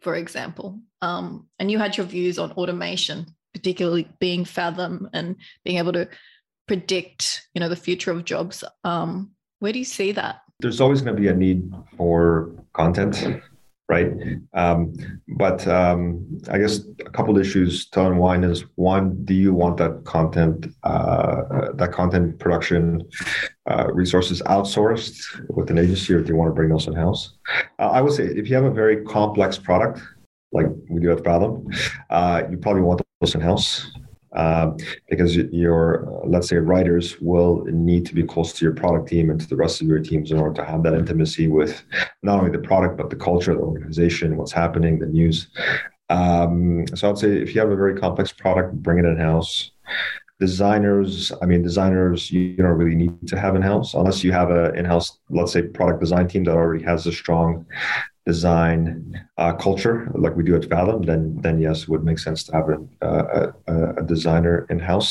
for 0.00 0.14
example. 0.14 0.80
Um, 1.02 1.48
and 1.58 1.70
you 1.70 1.78
had 1.78 1.96
your 1.96 2.06
views 2.06 2.38
on 2.38 2.52
automation, 2.52 3.26
particularly 3.54 4.08
being 4.18 4.44
Faethm 4.44 5.08
and 5.12 5.36
being 5.64 5.78
able 5.78 5.92
to 5.92 6.08
predict 6.66 7.48
you 7.54 7.60
know 7.60 7.68
the 7.68 7.76
future 7.76 8.10
of 8.10 8.24
jobs. 8.24 8.64
Um, 8.84 9.32
where 9.60 9.72
do 9.72 9.78
you 9.78 9.84
see 9.84 10.12
that? 10.12 10.40
There's 10.60 10.80
always 10.80 11.02
going 11.02 11.14
to 11.14 11.20
be 11.20 11.28
a 11.28 11.34
need 11.34 11.72
for 11.96 12.50
content 12.72 13.42
right? 13.88 14.12
Um, 14.54 14.94
but 15.36 15.66
um, 15.66 16.40
I 16.50 16.58
guess 16.58 16.80
a 17.00 17.10
couple 17.10 17.34
of 17.36 17.40
issues 17.40 17.88
to 17.90 18.06
unwind 18.06 18.44
is 18.44 18.64
one: 18.76 19.24
Do 19.24 19.34
you 19.34 19.52
want 19.54 19.78
that 19.78 20.04
content, 20.04 20.66
uh, 20.84 21.72
that 21.74 21.92
content 21.92 22.38
production 22.38 23.02
uh, 23.70 23.86
resources 23.92 24.42
outsourced 24.42 25.46
with 25.48 25.70
an 25.70 25.78
agency, 25.78 26.14
or 26.14 26.20
do 26.20 26.28
you 26.28 26.36
want 26.36 26.50
to 26.50 26.54
bring 26.54 26.68
those 26.68 26.86
in 26.86 26.94
house? 26.94 27.34
Uh, 27.78 27.88
I 27.88 28.00
would 28.00 28.12
say 28.12 28.24
if 28.24 28.48
you 28.48 28.54
have 28.56 28.64
a 28.64 28.70
very 28.70 29.04
complex 29.04 29.58
product 29.58 30.00
like 30.52 30.66
we 30.88 31.00
do 31.00 31.10
at 31.12 31.18
Faethm, 31.18 31.66
uh, 32.10 32.42
you 32.50 32.56
probably 32.56 32.82
want 32.82 33.02
those 33.20 33.34
in 33.34 33.40
house 33.40 33.90
um, 34.32 34.76
because 35.08 35.36
your 35.36 36.22
let's 36.24 36.48
say 36.48 36.56
writers 36.56 37.20
will 37.20 37.64
need 37.66 38.04
to 38.06 38.14
be 38.14 38.22
close 38.22 38.52
to 38.52 38.64
your 38.64 38.74
product 38.74 39.08
team 39.08 39.30
and 39.30 39.40
to 39.40 39.46
the 39.46 39.56
rest 39.56 39.80
of 39.80 39.86
your 39.86 40.00
teams 40.00 40.30
in 40.30 40.38
order 40.38 40.54
to 40.54 40.64
have 40.64 40.82
that 40.82 40.94
intimacy 40.94 41.48
with 41.48 41.82
not 42.22 42.38
only 42.38 42.50
the 42.50 42.58
product 42.58 42.96
but 42.96 43.10
the 43.10 43.16
culture 43.16 43.54
the 43.54 43.60
organization 43.60 44.36
what's 44.36 44.52
happening 44.52 44.98
the 44.98 45.06
news. 45.06 45.48
Um, 46.10 46.86
so 46.94 47.10
i'd 47.10 47.18
say 47.18 47.36
if 47.36 47.54
you 47.54 47.60
have 47.60 47.70
a 47.70 47.76
very 47.76 47.94
complex 47.94 48.32
product 48.32 48.74
bring 48.82 48.98
it 48.98 49.04
in 49.04 49.18
house 49.18 49.72
designers 50.40 51.32
i 51.42 51.46
mean 51.46 51.62
designers 51.62 52.30
you 52.30 52.56
don't 52.56 52.78
really 52.78 52.94
need 52.94 53.26
to 53.26 53.38
have 53.38 53.56
in 53.56 53.62
house 53.62 53.94
unless 53.94 54.22
you 54.22 54.32
have 54.32 54.50
an 54.50 54.74
in-house 54.76 55.18
let's 55.30 55.52
say 55.52 55.62
product 55.62 56.00
design 56.00 56.28
team 56.28 56.44
that 56.44 56.54
already 56.54 56.82
has 56.82 57.06
a 57.06 57.12
strong 57.12 57.66
design 58.28 59.18
uh, 59.38 59.54
culture 59.54 59.96
like 60.14 60.36
we 60.36 60.44
do 60.44 60.54
at 60.54 60.68
Faethm, 60.70 61.06
then 61.06 61.22
then 61.44 61.56
yes, 61.66 61.82
it 61.84 61.88
would 61.88 62.04
make 62.04 62.18
sense 62.18 62.44
to 62.44 62.52
have 62.52 62.68
a, 62.68 62.78
a, 63.72 63.74
a 64.00 64.02
designer 64.14 64.66
in 64.68 64.78
house. 64.78 65.10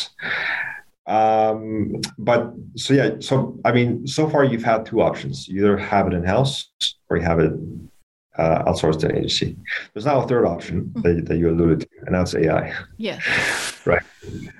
Um, 1.07 2.01
but 2.29 2.41
so 2.75 2.93
yeah, 2.93 3.09
so 3.19 3.59
I 3.65 3.71
mean, 3.71 4.05
so 4.05 4.29
far 4.29 4.43
you've 4.43 4.69
had 4.71 4.85
two 4.85 5.01
options: 5.01 5.47
you 5.47 5.57
either 5.61 5.77
have 5.77 6.05
it 6.07 6.13
in 6.13 6.23
house 6.23 6.55
or 7.09 7.17
you 7.17 7.23
have 7.23 7.39
it 7.39 7.53
uh, 8.37 8.73
to 8.73 9.07
an 9.07 9.15
agency. 9.15 9.57
There's 9.93 10.05
now 10.05 10.21
a 10.21 10.27
third 10.27 10.45
option 10.45 10.91
that, 10.97 11.25
that 11.25 11.37
you 11.37 11.49
alluded 11.49 11.81
to, 11.81 11.87
and 12.05 12.15
that's 12.15 12.35
AI. 12.35 12.73
Yes. 12.97 13.81
right. 13.85 14.03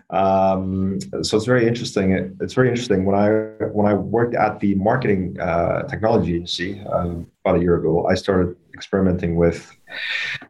Um, 0.09 0.99
so 1.21 1.37
it's 1.37 1.45
very 1.45 1.67
interesting. 1.67 2.35
It's 2.41 2.53
very 2.53 2.69
interesting. 2.69 3.05
When 3.05 3.15
I 3.15 3.29
when 3.67 3.85
I 3.85 3.93
worked 3.93 4.35
at 4.35 4.59
the 4.59 4.75
marketing 4.75 5.39
uh, 5.39 5.83
technology 5.83 6.35
agency 6.35 6.81
um, 6.91 7.27
about 7.43 7.59
a 7.59 7.61
year 7.61 7.75
ago, 7.77 8.07
I 8.07 8.15
started 8.15 8.55
experimenting 8.73 9.35
with 9.35 9.71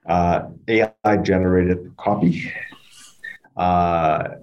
uh, 0.07 0.47
AI 0.67 1.17
generated 1.17 1.95
copy. 1.97 2.51
Uh, 3.55 4.36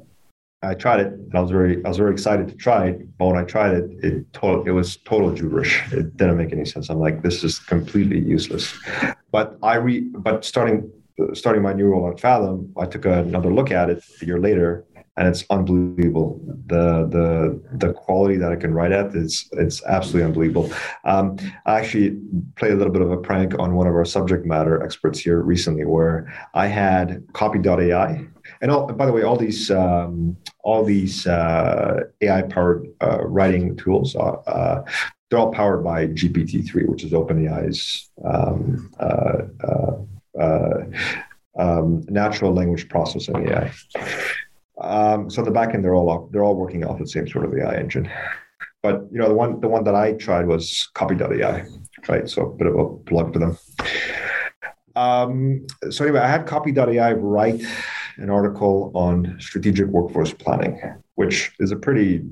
I 0.64 0.74
tried 0.74 1.00
it 1.00 1.12
and 1.12 1.34
I 1.34 1.40
was 1.40 1.50
very 1.50 1.84
I 1.84 1.88
was 1.88 1.98
very 1.98 2.12
excited 2.12 2.48
to 2.48 2.54
try 2.54 2.86
it. 2.88 3.18
But 3.18 3.26
when 3.26 3.36
I 3.36 3.44
tried 3.44 3.74
it, 3.74 3.90
it 4.02 4.26
it 4.66 4.72
was 4.72 4.96
total 4.98 5.30
gibberish. 5.30 5.82
It 5.92 6.16
didn't 6.16 6.36
make 6.36 6.52
any 6.52 6.64
sense. 6.64 6.90
I'm 6.90 6.98
like, 6.98 7.22
this 7.22 7.44
is 7.44 7.58
completely 7.58 8.18
useless. 8.18 8.72
But 9.30 9.58
I 9.62 9.76
re 9.76 10.00
but 10.00 10.44
starting 10.44 10.90
starting 11.32 11.62
my 11.62 11.72
new 11.72 11.86
role 11.86 12.10
at 12.10 12.16
Faethm, 12.16 12.70
I 12.76 12.86
took 12.86 13.04
another 13.04 13.52
look 13.52 13.70
at 13.70 13.90
it 13.90 14.02
a 14.20 14.26
year 14.26 14.40
later, 14.40 14.84
and 15.16 15.28
it's 15.28 15.44
unbelievable. 15.50 16.40
The 16.66 17.06
the 17.08 17.60
the 17.76 17.92
quality 17.92 18.36
that 18.36 18.50
I 18.50 18.56
can 18.56 18.74
write 18.74 18.92
at 18.92 19.14
is 19.14 19.48
it's 19.52 19.84
absolutely 19.84 20.24
unbelievable. 20.24 20.72
Um, 21.04 21.36
I 21.66 21.78
actually 21.78 22.18
played 22.56 22.72
a 22.72 22.76
little 22.76 22.92
bit 22.92 23.02
of 23.02 23.10
a 23.10 23.16
prank 23.16 23.58
on 23.58 23.74
one 23.74 23.86
of 23.86 23.94
our 23.94 24.04
subject 24.04 24.44
matter 24.44 24.82
experts 24.82 25.20
here 25.20 25.40
recently, 25.40 25.84
where 25.84 26.32
I 26.54 26.66
had 26.66 27.24
Copy.ai, 27.32 28.26
and 28.60 28.70
all, 28.70 28.86
by 28.86 29.06
the 29.06 29.12
way, 29.12 29.22
all 29.22 29.36
these 29.36 29.70
um, 29.70 30.36
all 30.64 30.82
these 30.82 31.26
uh, 31.26 32.00
AI 32.22 32.42
powered 32.42 32.88
uh, 33.00 33.24
writing 33.24 33.76
tools. 33.76 34.16
Uh, 34.16 34.32
uh, 34.46 34.84
they're 35.30 35.38
all 35.38 35.52
powered 35.52 35.84
by 35.84 36.06
GPT-3, 36.06 36.88
which 36.88 37.04
is 37.04 37.12
OpenAI's 37.12 38.10
um, 38.24 38.90
um, 41.56 42.04
natural 42.08 42.52
language 42.52 42.88
processing 42.88 43.48
AI. 43.48 43.72
Um, 44.80 45.30
so 45.30 45.42
the 45.42 45.50
backend, 45.50 45.82
they're 45.82 45.94
all 45.94 46.28
they're 46.32 46.42
all 46.42 46.56
working 46.56 46.84
off 46.84 46.98
the 46.98 47.06
same 47.06 47.28
sort 47.28 47.44
of 47.44 47.56
AI 47.56 47.76
engine. 47.76 48.10
But 48.82 49.06
you 49.12 49.18
know, 49.18 49.28
the 49.28 49.34
one 49.34 49.60
the 49.60 49.68
one 49.68 49.84
that 49.84 49.94
I 49.94 50.14
tried 50.14 50.46
was 50.46 50.88
Copy.ai, 50.94 51.66
right? 52.08 52.28
So 52.28 52.46
a 52.46 52.54
bit 52.54 52.66
of 52.66 52.74
a 52.76 52.88
plug 52.88 53.32
for 53.32 53.38
them. 53.38 53.58
Um, 54.96 55.66
so 55.90 56.04
anyway, 56.04 56.20
I 56.20 56.28
had 56.28 56.46
Copy.ai 56.46 57.12
write 57.12 57.62
an 58.18 58.30
article 58.30 58.90
on 58.94 59.36
strategic 59.40 59.86
workforce 59.86 60.32
planning, 60.32 60.80
which 61.14 61.52
is 61.58 61.72
a 61.72 61.76
pretty 61.76 62.22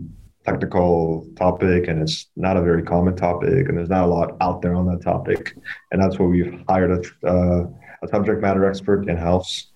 technical 0.44 1.26
topic 1.36 1.86
and 1.86 2.02
it's 2.02 2.30
not 2.36 2.56
a 2.56 2.62
very 2.62 2.82
common 2.82 3.14
topic 3.14 3.68
and 3.68 3.78
there's 3.78 3.88
not 3.88 4.04
a 4.04 4.06
lot 4.06 4.36
out 4.40 4.60
there 4.60 4.74
on 4.74 4.84
that 4.86 5.00
topic 5.00 5.56
and 5.92 6.02
that's 6.02 6.18
why 6.18 6.26
we've 6.26 6.64
hired 6.68 6.90
a, 6.90 7.28
uh, 7.28 7.66
a 8.02 8.08
subject 8.08 8.42
matter 8.42 8.68
expert 8.68 9.08
in 9.08 9.16
house 9.16 9.72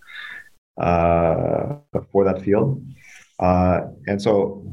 uh, 0.81 1.77
for 2.11 2.25
that 2.25 2.43
field. 2.43 2.85
Uh, 3.39 3.83
and 4.07 4.21
so, 4.21 4.65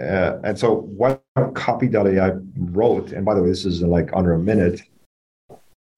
uh, 0.00 0.38
and 0.44 0.58
so 0.58 0.82
what 0.96 1.22
copy.ai 1.54 2.32
wrote, 2.56 3.12
and 3.12 3.24
by 3.24 3.34
the 3.34 3.42
way, 3.42 3.48
this 3.48 3.64
is 3.64 3.82
like 3.82 4.10
under 4.14 4.34
a 4.34 4.38
minute, 4.38 4.80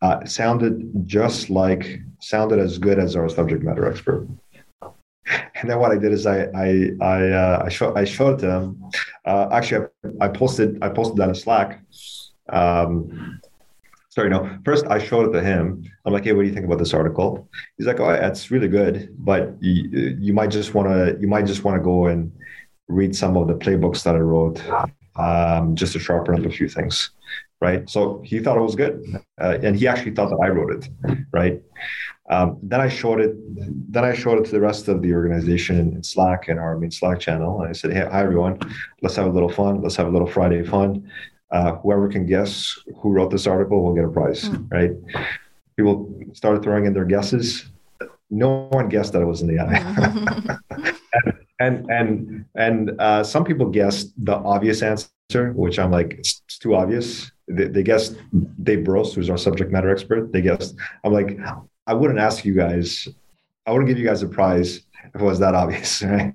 uh, 0.03 0.24
sounded 0.24 1.07
just 1.07 1.51
like, 1.51 2.01
sounded 2.20 2.59
as 2.59 2.78
good 2.78 2.99
as 2.99 3.16
our 3.16 3.28
subject 3.28 3.62
matter 3.62 3.89
expert. 3.91 4.26
And 5.65 5.71
then 5.71 5.79
what 5.79 5.93
I 5.93 5.97
did 5.97 6.12
is 6.12 6.27
I 6.27 6.41
I 6.55 6.91
I, 7.01 7.31
uh, 7.31 7.69
I, 7.71 8.01
I 8.01 8.05
showed 8.05 8.39
them. 8.39 8.85
Uh, 9.25 9.49
actually, 9.51 9.87
I, 10.21 10.27
I, 10.27 10.29
posted 10.29 10.77
I 10.83 10.91
posted 10.91 11.17
that 11.17 11.31
in 11.31 11.35
Slack. 11.35 11.83
Um, 12.51 13.41
sorry, 14.11 14.29
no. 14.29 14.59
First, 14.62 14.85
I 14.89 14.99
showed 14.99 15.31
it 15.31 15.33
to 15.33 15.43
him. 15.43 15.83
I'm 16.05 16.12
like, 16.12 16.25
hey, 16.25 16.35
what 16.35 16.43
do 16.43 16.49
you 16.49 16.53
think 16.53 16.67
about 16.67 16.81
this 16.81 16.93
article? 16.93 17.49
He's 17.79 17.87
like, 17.87 17.99
oh, 17.99 18.11
it's 18.11 18.51
really 18.51 18.69
good, 18.69 19.09
but 19.17 19.55
you, 19.61 20.19
you 20.21 20.35
might 20.35 20.51
just 20.51 20.75
want 20.75 20.89
to 20.89 21.17
you 21.19 21.29
might 21.29 21.47
just 21.47 21.65
want 21.65 21.79
to 21.79 21.83
go 21.83 22.09
and 22.09 22.31
read 22.89 23.17
some 23.17 23.35
of 23.39 23.49
the 23.49 23.55
playbooks 23.55 24.03
that 24.03 24.17
I 24.17 24.19
wrote 24.19 24.61
um, 25.17 25.77
just 25.77 25.95
to 25.95 25.99
sharpen 25.99 26.39
up 26.39 26.45
a 26.45 26.51
few 26.51 26.69
things, 26.69 27.09
right? 27.62 27.89
So 27.89 28.21
he 28.23 28.39
thought 28.41 28.59
it 28.59 28.69
was 28.69 28.75
good, 28.75 29.03
uh, 29.41 29.57
and 29.62 29.75
he 29.77 29.89
actually 29.89 30.15
thought 30.15 30.29
that 30.29 30.43
I 30.45 30.49
wrote 30.49 30.73
it, 30.77 30.91
right? 31.33 31.62
Um, 32.31 32.59
then 32.62 32.81
I 32.81 32.89
showed 32.89 33.20
it. 33.20 33.37
Then 33.93 34.05
I 34.05 34.14
showed 34.14 34.39
it 34.39 34.45
to 34.47 34.51
the 34.51 34.61
rest 34.61 34.89
of 34.89 35.03
the 35.03 35.12
organization 35.12 35.93
in 35.95 36.03
Slack 36.03 36.49
and 36.49 36.59
our 36.59 36.79
main 36.79 36.91
Slack 36.91 37.20
channel. 37.20 37.61
And 37.61 37.68
I 37.68 37.72
said, 37.72 37.93
"Hey, 37.93 38.07
hi 38.11 38.22
everyone, 38.22 38.59
let's 39.03 39.16
have 39.16 39.27
a 39.27 39.31
little 39.31 39.51
fun. 39.51 39.83
Let's 39.83 39.97
have 39.97 40.07
a 40.07 40.11
little 40.11 40.29
Friday 40.29 40.64
fun." 40.64 41.11
uh, 41.55 41.77
whoever 41.77 42.09
can 42.09 42.27
guess 42.27 42.77
who 42.97 43.12
wrote 43.12 43.31
this 43.31 43.47
article 43.47 43.83
will 43.83 43.95
get 43.95 44.05
a 44.05 44.09
prize, 44.09 44.49
mm. 44.49 44.70
right? 44.70 44.93
People 45.77 46.12
started 46.33 46.62
throwing 46.62 46.85
in 46.85 46.93
their 46.93 47.05
guesses. 47.05 47.66
No 48.29 48.66
one 48.70 48.89
guessed 48.89 49.12
that 49.12 49.22
it 49.22 49.27
was 49.27 49.41
in 49.41 49.49
the 49.49 49.61
eye. 49.61 51.33
and 51.61 51.89
and 51.91 52.45
and 52.57 53.01
uh, 53.01 53.22
some 53.22 53.45
people 53.45 53.70
guessed 53.70 54.12
the 54.25 54.35
obvious 54.35 54.83
answer, 54.83 55.53
which 55.53 55.79
I'm 55.79 55.93
like, 55.93 56.14
it's, 56.14 56.43
it's 56.47 56.59
too 56.59 56.75
obvious. 56.75 57.31
they, 57.47 57.68
they 57.68 57.83
guessed 57.85 58.16
Dave 58.62 58.83
Burrows, 58.83 59.14
who's 59.14 59.31
our 59.31 59.39
subject 59.39 59.70
matter 59.70 59.91
expert. 59.91 60.33
They 60.33 60.43
guessed. 60.43 60.75
I'm 61.05 61.12
like, 61.12 61.39
I 61.87 61.95
wouldn't 61.95 62.18
ask 62.18 62.45
you 62.45 62.55
guys. 62.55 63.09
I 63.66 63.72
wouldn't 63.72 63.89
give 63.89 63.99
you 63.99 64.07
guys 64.07 64.22
a 64.22 64.28
prize 64.28 64.80
if 65.14 65.20
it 65.20 65.24
was 65.24 65.39
that 65.39 65.55
obvious, 65.55 66.03
right? 66.07 66.35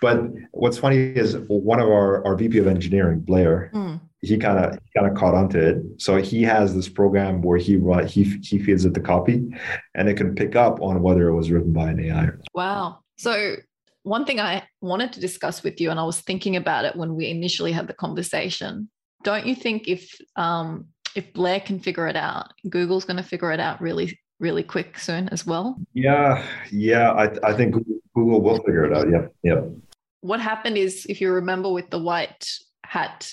But 0.00 0.22
what's 0.52 0.78
funny 0.78 0.96
is 0.96 1.36
one 1.48 1.80
of 1.80 1.88
our, 1.88 2.24
our 2.26 2.36
VP 2.36 2.58
of 2.58 2.66
engineering, 2.66 3.20
Blair, 3.20 3.70
mm. 3.74 4.00
he 4.20 4.36
kind 4.36 4.58
of 4.58 4.78
kind 4.96 5.10
of 5.10 5.16
caught 5.16 5.34
onto 5.34 5.58
it. 5.58 5.82
So 5.98 6.16
he 6.16 6.42
has 6.42 6.74
this 6.74 6.88
program 6.88 7.42
where 7.42 7.58
he 7.58 7.78
he 8.06 8.24
he 8.42 8.58
feeds 8.58 8.84
it 8.84 8.94
the 8.94 9.00
copy, 9.00 9.48
and 9.94 10.08
it 10.08 10.16
can 10.16 10.34
pick 10.34 10.56
up 10.56 10.80
on 10.80 11.02
whether 11.02 11.28
it 11.28 11.34
was 11.34 11.50
written 11.50 11.72
by 11.72 11.90
an 11.90 12.00
AI. 12.00 12.30
Wow. 12.54 13.00
So 13.16 13.56
one 14.02 14.24
thing 14.24 14.40
I 14.40 14.62
wanted 14.80 15.12
to 15.12 15.20
discuss 15.20 15.62
with 15.62 15.80
you, 15.80 15.90
and 15.90 16.00
I 16.00 16.04
was 16.04 16.20
thinking 16.20 16.56
about 16.56 16.84
it 16.84 16.96
when 16.96 17.14
we 17.14 17.28
initially 17.28 17.72
had 17.72 17.86
the 17.86 17.94
conversation. 17.94 18.88
Don't 19.22 19.46
you 19.46 19.54
think 19.54 19.88
if 19.88 20.14
um, 20.36 20.86
if 21.14 21.32
Blair 21.32 21.60
can 21.60 21.80
figure 21.80 22.06
it 22.06 22.16
out, 22.16 22.52
Google's 22.68 23.04
going 23.04 23.18
to 23.18 23.22
figure 23.22 23.52
it 23.52 23.60
out 23.60 23.80
really 23.80 24.18
really 24.40 24.62
quick 24.62 24.98
soon 24.98 25.28
as 25.28 25.46
well? 25.46 25.76
Yeah, 25.92 26.44
yeah. 26.72 27.12
I 27.12 27.50
I 27.50 27.52
think 27.52 27.74
Google 28.14 28.40
will 28.40 28.56
figure 28.58 28.84
it 28.84 28.96
out. 28.96 29.10
Yep, 29.10 29.34
yep. 29.42 29.70
What 30.22 30.40
happened 30.40 30.76
is, 30.76 31.06
if 31.08 31.20
you 31.20 31.32
remember, 31.32 31.70
with 31.70 31.90
the 31.90 31.98
white 31.98 32.50
hat, 32.84 33.32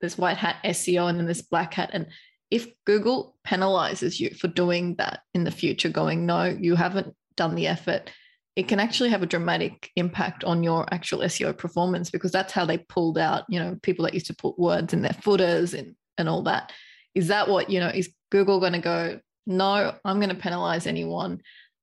this 0.00 0.18
white 0.18 0.36
hat 0.36 0.56
SEO, 0.64 1.08
and 1.08 1.18
then 1.18 1.26
this 1.26 1.42
black 1.42 1.74
hat, 1.74 1.90
and 1.92 2.06
if 2.50 2.68
Google 2.84 3.36
penalizes 3.46 4.20
you 4.20 4.30
for 4.30 4.48
doing 4.48 4.96
that 4.96 5.20
in 5.32 5.44
the 5.44 5.50
future, 5.50 5.88
going 5.88 6.26
no, 6.26 6.44
you 6.44 6.76
haven't 6.76 7.14
done 7.36 7.54
the 7.54 7.66
effort 7.66 8.10
it 8.56 8.68
can 8.68 8.78
actually 8.78 9.10
have 9.10 9.22
a 9.22 9.26
dramatic 9.26 9.90
impact 9.96 10.44
on 10.44 10.62
your 10.62 10.86
actual 10.92 11.20
SEO 11.20 11.56
performance 11.56 12.10
because 12.10 12.30
that's 12.30 12.52
how 12.52 12.64
they 12.64 12.78
pulled 12.78 13.18
out, 13.18 13.44
you 13.48 13.58
know, 13.58 13.76
people 13.82 14.04
that 14.04 14.14
used 14.14 14.26
to 14.26 14.34
put 14.34 14.58
words 14.58 14.92
in 14.92 15.02
their 15.02 15.12
footers 15.12 15.74
and, 15.74 15.96
and 16.18 16.28
all 16.28 16.42
that. 16.42 16.72
Is 17.14 17.28
that 17.28 17.48
what, 17.48 17.68
you 17.68 17.80
know, 17.80 17.88
is 17.88 18.14
Google 18.30 18.60
going 18.60 18.74
to 18.74 18.78
go, 18.78 19.20
no, 19.46 19.94
I'm 20.04 20.16
going 20.18 20.30
to 20.30 20.34
penalize 20.34 20.86
anyone 20.86 21.40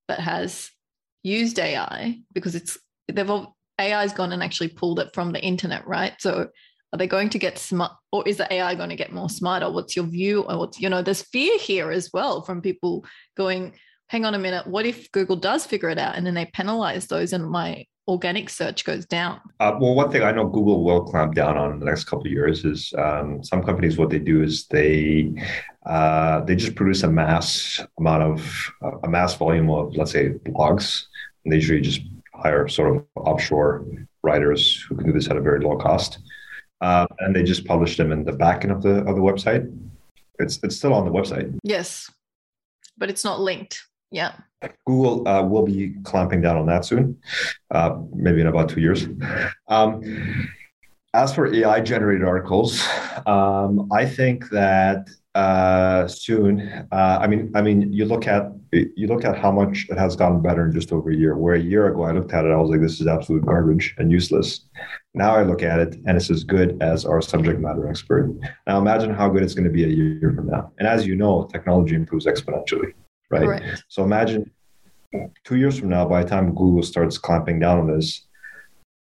that 0.08 0.20
has 0.20 0.70
used 1.24 1.60
AI 1.60 2.20
because 2.34 2.56
it's, 2.56 2.78
they've 3.08 3.30
all, 3.30 3.56
AI's 3.80 4.14
gone 4.14 4.32
and 4.32 4.44
actually 4.44 4.70
pulled 4.70 5.00
it 5.00 5.14
from 5.14 5.32
the 5.32 5.42
internet, 5.42 5.88
right? 5.88 6.14
So 6.20 6.50
are 6.94 6.98
they 6.98 7.08
going 7.08 7.30
to 7.30 7.40
get 7.40 7.58
smart 7.58 7.94
or 8.12 8.28
is 8.28 8.38
the 8.38 8.54
AI 8.54 8.76
going 8.76 8.90
to 8.90 8.96
get 8.96 9.14
more 9.14 9.30
smarter? 9.30 9.72
What's 9.72 9.96
your 9.96 10.06
view? 10.06 10.42
Or 10.42 10.60
what's, 10.60 10.80
you 10.80 10.90
know, 10.90 11.02
there's 11.02 11.24
fear 11.24 11.58
here 11.58 11.92
as 11.92 12.10
well 12.14 12.42
from 12.42 12.62
people 12.62 13.06
going, 13.38 13.74
hang 14.08 14.26
on 14.26 14.36
a 14.36 14.40
minute, 14.40 14.68
what 14.68 14.86
if 14.86 15.12
Google 15.12 15.38
does 15.38 15.66
figure 15.66 15.90
it 15.90 15.98
out 15.98 16.16
and 16.16 16.26
then 16.26 16.34
they 16.34 16.46
penalize 16.48 17.08
those 17.08 17.32
and 17.32 17.50
my 17.50 17.86
organic 18.08 18.50
search 18.50 18.84
goes 18.84 19.06
down? 19.06 19.40
Uh, 19.60 19.74
well, 19.80 19.96
one 19.96 20.12
thing 20.12 20.24
I 20.24 20.32
know 20.32 20.48
Google 20.48 20.84
will 20.84 21.06
clamp 21.06 21.34
down 21.34 21.58
on 21.58 21.72
in 21.72 21.80
the 21.80 21.86
next 21.86 22.04
couple 22.06 22.26
of 22.26 22.32
years 22.32 22.66
is 22.66 22.94
um, 22.98 23.42
some 23.42 23.64
companies, 23.64 23.98
what 23.98 24.10
they 24.10 24.20
do 24.20 24.44
is 24.44 24.68
they 24.68 25.32
uh, 25.86 26.42
they 26.42 26.56
just 26.56 26.76
produce 26.76 27.04
a 27.04 27.08
mass 27.10 27.82
amount 27.98 28.24
of 28.24 28.72
uh, 28.84 28.98
a 29.04 29.10
mass 29.10 29.36
volume 29.36 29.70
of, 29.70 29.96
let's 29.96 30.12
say, 30.12 30.30
blogs. 30.30 31.06
And 31.44 31.52
they 31.52 31.58
usually 31.58 31.82
just 31.82 32.02
hire 32.34 32.68
sort 32.68 32.96
of 32.96 33.06
offshore 33.16 33.86
writers 34.24 34.86
who 34.88 34.96
can 34.96 35.08
do 35.08 35.14
this 35.14 35.30
at 35.30 35.38
a 35.38 35.42
very 35.42 35.60
low 35.60 35.78
cost. 35.78 36.20
Uh, 36.82 37.06
and 37.20 37.36
they 37.36 37.44
just 37.44 37.66
publish 37.66 37.98
them 37.98 38.12
in 38.12 38.24
the 38.24 38.32
backend 38.32 38.72
of 38.72 38.82
the 38.82 39.00
of 39.06 39.16
the 39.16 39.22
website. 39.22 39.72
It's 40.40 40.60
it's 40.64 40.76
still 40.76 40.94
on 40.94 41.06
the 41.06 41.12
website. 41.12 41.58
Yes, 41.64 42.12
but 42.98 43.10
it's 43.10 43.24
not 43.24 43.40
linked. 43.40 43.84
Yeah. 44.12 44.34
Google 44.86 45.28
uh, 45.28 45.42
will 45.44 45.64
be 45.64 45.96
clamping 46.04 46.42
down 46.42 46.58
on 46.58 46.66
that 46.68 46.86
soon, 46.86 47.18
uh, 47.72 47.98
maybe 48.14 48.42
in 48.42 48.48
about 48.48 48.70
two 48.70 48.82
years. 48.82 49.08
Um, 49.68 50.04
as 51.14 51.34
for 51.34 51.54
AI 51.54 51.82
generated 51.82 52.28
articles, 52.28 52.86
um, 53.26 53.90
I 53.92 54.06
think 54.06 54.50
that 54.50 55.10
uh, 55.36 56.08
soon. 56.08 56.62
Uh, 56.92 57.20
I 57.22 57.28
mean, 57.28 57.52
I 57.56 57.62
mean, 57.62 57.92
you 57.92 58.06
look 58.06 58.28
at 58.28 58.52
you 58.72 59.08
look 59.08 59.26
at 59.26 59.38
how 59.38 59.52
much 59.52 59.88
it 59.90 59.98
has 59.98 60.16
gotten 60.16 60.42
better 60.42 60.66
in 60.66 60.72
just 60.72 60.92
over 60.92 61.10
a 61.12 61.16
year. 61.16 61.38
Where 61.38 61.56
a 61.56 61.60
year 61.60 61.88
ago 61.88 62.04
I 62.04 62.12
looked 62.12 62.34
at 62.34 62.46
it, 62.46 62.52
I 62.52 62.58
was 62.58 62.70
like, 62.70 62.82
this 62.82 63.02
is 63.02 63.08
absolute 63.08 63.46
garbage 63.46 63.96
and 63.98 64.12
useless. 64.12 64.66
Now 65.14 65.36
I 65.36 65.44
look 65.44 65.62
at 65.62 65.80
it 65.80 65.96
and 66.06 66.16
it's 66.16 66.30
as 66.30 66.44
good 66.44 66.82
as 66.82 67.06
our 67.06 67.22
subject 67.22 67.60
matter 67.60 67.88
expert. 67.90 68.34
Now 68.66 68.80
imagine 68.80 69.14
how 69.14 69.28
good 69.30 69.44
it's 69.44 69.54
going 69.54 69.68
to 69.68 69.74
be 69.74 69.84
a 69.84 69.88
year 69.88 70.34
from 70.34 70.48
now. 70.48 70.72
And 70.80 70.88
as 70.88 71.06
you 71.06 71.16
know, 71.16 71.50
technology 71.52 71.96
improves 71.96 72.26
exponentially 72.26 72.94
right? 73.32 73.46
Correct. 73.46 73.84
So 73.88 74.04
imagine 74.04 74.52
two 75.44 75.56
years 75.56 75.80
from 75.80 75.90
now, 75.90 76.06
by 76.06 76.24
the 76.24 76.30
time 76.30 76.54
Google 76.54 76.84
starts 76.84 77.18
clamping 77.18 77.60
down 77.60 77.80
on 77.80 77.88
this, 77.88 78.28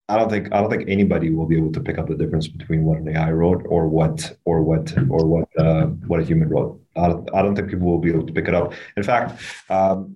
I 0.09 0.17
don't 0.17 0.29
think 0.29 0.53
I 0.53 0.61
don't 0.61 0.69
think 0.69 0.87
anybody 0.87 1.31
will 1.31 1.45
be 1.45 1.57
able 1.57 1.71
to 1.73 1.81
pick 1.81 1.97
up 1.97 2.07
the 2.07 2.15
difference 2.15 2.47
between 2.47 2.85
what 2.85 2.99
an 2.99 3.09
AI 3.09 3.31
wrote 3.31 3.65
or 3.67 3.87
what 3.87 4.37
or 4.45 4.61
what 4.61 4.93
or 5.09 5.25
what 5.25 5.49
uh, 5.57 5.87
what 6.07 6.19
a 6.21 6.23
human 6.23 6.49
wrote. 6.49 6.81
I 6.95 7.07
don't, 7.09 7.29
I 7.33 7.41
don't 7.41 7.55
think 7.55 7.69
people 7.69 7.87
will 7.87 7.99
be 7.99 8.09
able 8.09 8.25
to 8.25 8.33
pick 8.33 8.47
it 8.47 8.55
up. 8.55 8.73
In 8.95 9.03
fact, 9.03 9.41
um, 9.69 10.15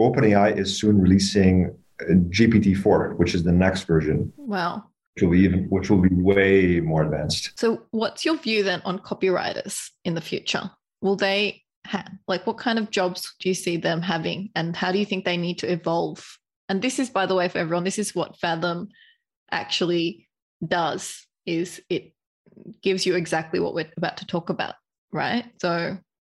OpenAI 0.00 0.56
is 0.56 0.78
soon 0.78 1.00
releasing 1.00 1.76
GPT-4, 2.00 3.16
which 3.16 3.34
is 3.34 3.42
the 3.42 3.52
next 3.52 3.84
version. 3.84 4.32
Wow. 4.36 4.84
Which 5.14 5.22
will 5.22 5.30
be 5.30 5.40
even, 5.40 5.64
which 5.64 5.90
will 5.90 6.00
be 6.00 6.08
way 6.14 6.80
more 6.80 7.02
advanced. 7.02 7.58
So, 7.58 7.82
what's 7.90 8.24
your 8.24 8.36
view 8.38 8.62
then 8.62 8.80
on 8.84 8.98
copywriters 9.00 9.90
in 10.04 10.14
the 10.14 10.20
future? 10.20 10.70
Will 11.02 11.16
they 11.16 11.62
like 12.28 12.46
what 12.46 12.58
kind 12.58 12.78
of 12.78 12.90
jobs 12.90 13.34
do 13.40 13.48
you 13.48 13.54
see 13.54 13.76
them 13.76 14.00
having 14.00 14.50
and 14.54 14.76
how 14.76 14.92
do 14.92 14.98
you 14.98 15.04
think 15.04 15.24
they 15.24 15.36
need 15.36 15.58
to 15.58 15.70
evolve 15.70 16.38
and 16.68 16.80
this 16.80 17.00
is 17.00 17.10
by 17.10 17.26
the 17.26 17.34
way 17.34 17.48
for 17.48 17.58
everyone 17.58 17.82
this 17.82 17.98
is 17.98 18.14
what 18.14 18.38
Faethm 18.38 18.86
actually 19.52 20.28
does 20.66 21.26
is 21.46 21.80
it 21.88 22.12
gives 22.82 23.06
you 23.06 23.14
exactly 23.14 23.60
what 23.60 23.74
we're 23.74 23.90
about 23.96 24.16
to 24.16 24.26
talk 24.26 24.50
about 24.50 24.74
right? 25.12 25.44
So 25.60 25.98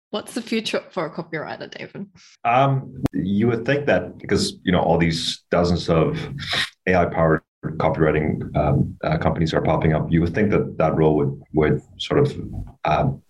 what's 0.09 0.33
the 0.33 0.41
future 0.41 0.83
for 0.91 1.05
a 1.05 1.11
copywriter 1.11 1.69
david? 1.71 2.07
Um, 2.43 3.03
you 3.13 3.47
would 3.47 3.65
think 3.65 3.85
that 3.85 4.17
because 4.17 4.57
you 4.63 4.71
know 4.71 4.81
all 4.81 4.97
these 4.97 5.43
dozens 5.49 5.89
of 5.89 6.17
ai 6.87 7.05
powered 7.05 7.41
copywriting 7.77 8.55
um, 8.57 8.97
uh, 9.03 9.17
companies 9.17 9.53
are 9.53 9.61
popping 9.61 9.93
up 9.93 10.11
you 10.11 10.19
would 10.19 10.35
think 10.35 10.51
that 10.51 10.77
that 10.77 10.93
role 10.95 11.15
would 11.15 11.41
would 11.53 11.81
sort 11.97 12.19
of 12.19 12.37
um, 12.83 13.21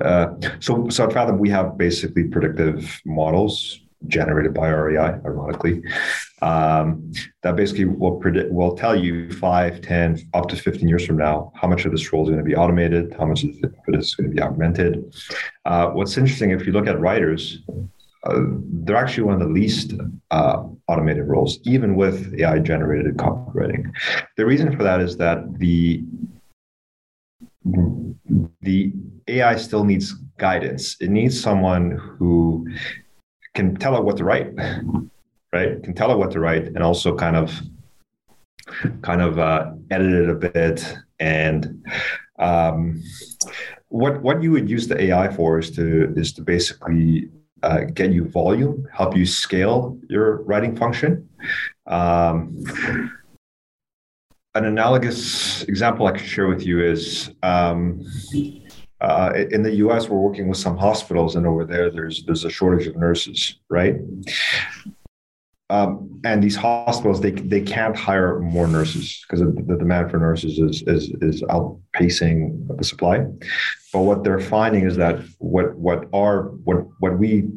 uh, 0.00 0.28
so, 0.60 0.88
so 0.88 1.04
at 1.04 1.10
Faethm, 1.10 1.38
we 1.38 1.50
have 1.50 1.76
basically 1.76 2.24
predictive 2.24 3.00
models 3.04 3.78
generated 4.08 4.54
by 4.54 4.68
AI, 4.68 5.12
ironically, 5.24 5.82
um, 6.42 7.12
that 7.42 7.56
basically 7.56 7.84
will 7.84 8.16
predict, 8.16 8.52
will 8.52 8.76
tell 8.76 8.96
you 8.96 9.32
five, 9.32 9.80
10, 9.80 10.30
up 10.34 10.48
to 10.48 10.56
15 10.56 10.88
years 10.88 11.06
from 11.06 11.16
now, 11.16 11.52
how 11.54 11.68
much 11.68 11.84
of 11.84 11.92
this 11.92 12.12
role 12.12 12.24
is 12.24 12.28
going 12.28 12.38
to 12.38 12.44
be 12.44 12.56
automated, 12.56 13.14
how 13.18 13.26
much 13.26 13.44
of 13.44 13.50
it 13.50 13.94
is 13.94 14.14
going 14.14 14.30
to 14.30 14.34
be 14.34 14.42
augmented. 14.42 15.14
Uh, 15.64 15.90
what's 15.90 16.16
interesting, 16.16 16.50
if 16.50 16.66
you 16.66 16.72
look 16.72 16.86
at 16.86 16.98
writers, 17.00 17.60
uh, 18.24 18.40
they're 18.84 18.96
actually 18.96 19.24
one 19.24 19.34
of 19.34 19.40
the 19.40 19.52
least 19.52 19.94
uh, 20.30 20.64
automated 20.88 21.26
roles, 21.26 21.58
even 21.64 21.96
with 21.96 22.34
AI 22.38 22.58
generated 22.58 23.16
copywriting. 23.16 23.90
The 24.36 24.46
reason 24.46 24.76
for 24.76 24.82
that 24.82 25.00
is 25.00 25.16
that 25.16 25.58
the 25.58 26.04
the 28.62 28.92
AI 29.28 29.56
still 29.56 29.84
needs 29.84 30.12
guidance. 30.38 30.96
It 31.00 31.10
needs 31.10 31.40
someone 31.40 31.92
who 31.92 32.66
can 33.54 33.76
tell 33.76 33.96
it 33.96 34.04
what 34.04 34.16
to 34.18 34.24
write, 34.24 34.48
right? 35.52 35.82
Can 35.82 35.94
tell 35.94 36.12
it 36.12 36.18
what 36.18 36.30
to 36.32 36.40
write, 36.40 36.66
and 36.66 36.78
also 36.78 37.14
kind 37.14 37.36
of, 37.36 37.52
kind 39.02 39.20
of 39.20 39.38
uh, 39.38 39.72
edit 39.90 40.12
it 40.12 40.30
a 40.30 40.34
bit. 40.34 40.96
And 41.20 41.84
um, 42.38 43.02
what 43.88 44.22
what 44.22 44.42
you 44.42 44.50
would 44.52 44.70
use 44.70 44.88
the 44.88 45.00
AI 45.00 45.28
for 45.32 45.58
is 45.58 45.70
to 45.72 46.12
is 46.16 46.32
to 46.34 46.42
basically 46.42 47.30
uh, 47.62 47.80
get 47.92 48.12
you 48.12 48.28
volume, 48.28 48.86
help 48.92 49.16
you 49.16 49.26
scale 49.26 49.98
your 50.08 50.42
writing 50.42 50.76
function. 50.76 51.28
Um, 51.86 52.64
an 54.54 54.66
analogous 54.66 55.62
example 55.64 56.06
I 56.06 56.12
can 56.12 56.26
share 56.26 56.46
with 56.46 56.66
you 56.66 56.84
is 56.84 57.30
um, 57.42 58.04
uh, 59.02 59.32
in 59.50 59.64
the 59.64 59.74
U.S. 59.76 60.08
We're 60.08 60.18
working 60.18 60.48
with 60.48 60.58
some 60.58 60.78
hospitals, 60.78 61.34
and 61.34 61.44
over 61.44 61.64
there, 61.64 61.90
there's 61.90 62.24
there's 62.24 62.44
a 62.44 62.50
shortage 62.50 62.86
of 62.86 62.96
nurses, 62.96 63.56
right? 63.68 63.96
Um, 65.70 66.20
and 66.24 66.42
these 66.42 66.54
hospitals 66.54 67.20
they 67.20 67.32
they 67.32 67.62
can't 67.62 67.96
hire 67.96 68.38
more 68.38 68.68
nurses 68.68 69.24
because 69.26 69.40
the 69.40 69.76
demand 69.76 70.10
for 70.10 70.18
nurses 70.18 70.58
is 70.58 70.82
is 70.82 71.10
is 71.20 71.42
outpacing 71.42 72.76
the 72.76 72.84
supply. 72.84 73.26
But 73.92 74.00
what 74.00 74.22
they're 74.22 74.38
finding 74.38 74.84
is 74.84 74.96
that 74.96 75.18
what 75.38 75.74
what 75.74 76.08
our 76.14 76.50
what 76.64 76.86
what 77.00 77.18
we 77.18 77.48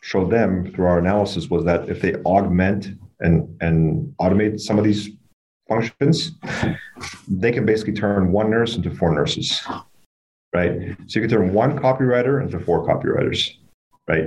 showed 0.00 0.30
them 0.30 0.72
through 0.72 0.86
our 0.86 0.98
analysis 0.98 1.48
was 1.48 1.64
that 1.64 1.88
if 1.88 2.00
they 2.00 2.16
augment 2.24 2.88
and 3.20 3.56
and 3.60 4.12
automate 4.20 4.58
some 4.58 4.78
of 4.78 4.84
these 4.84 5.10
functions, 5.68 6.32
they 7.28 7.52
can 7.52 7.64
basically 7.64 7.92
turn 7.92 8.32
one 8.32 8.50
nurse 8.50 8.74
into 8.74 8.90
four 8.90 9.14
nurses, 9.14 9.62
right? 10.52 10.96
So 11.06 11.20
you 11.20 11.28
can 11.28 11.30
turn 11.30 11.52
one 11.52 11.78
copywriter 11.78 12.42
into 12.42 12.58
four 12.58 12.86
copywriters, 12.86 13.50
right? 14.06 14.26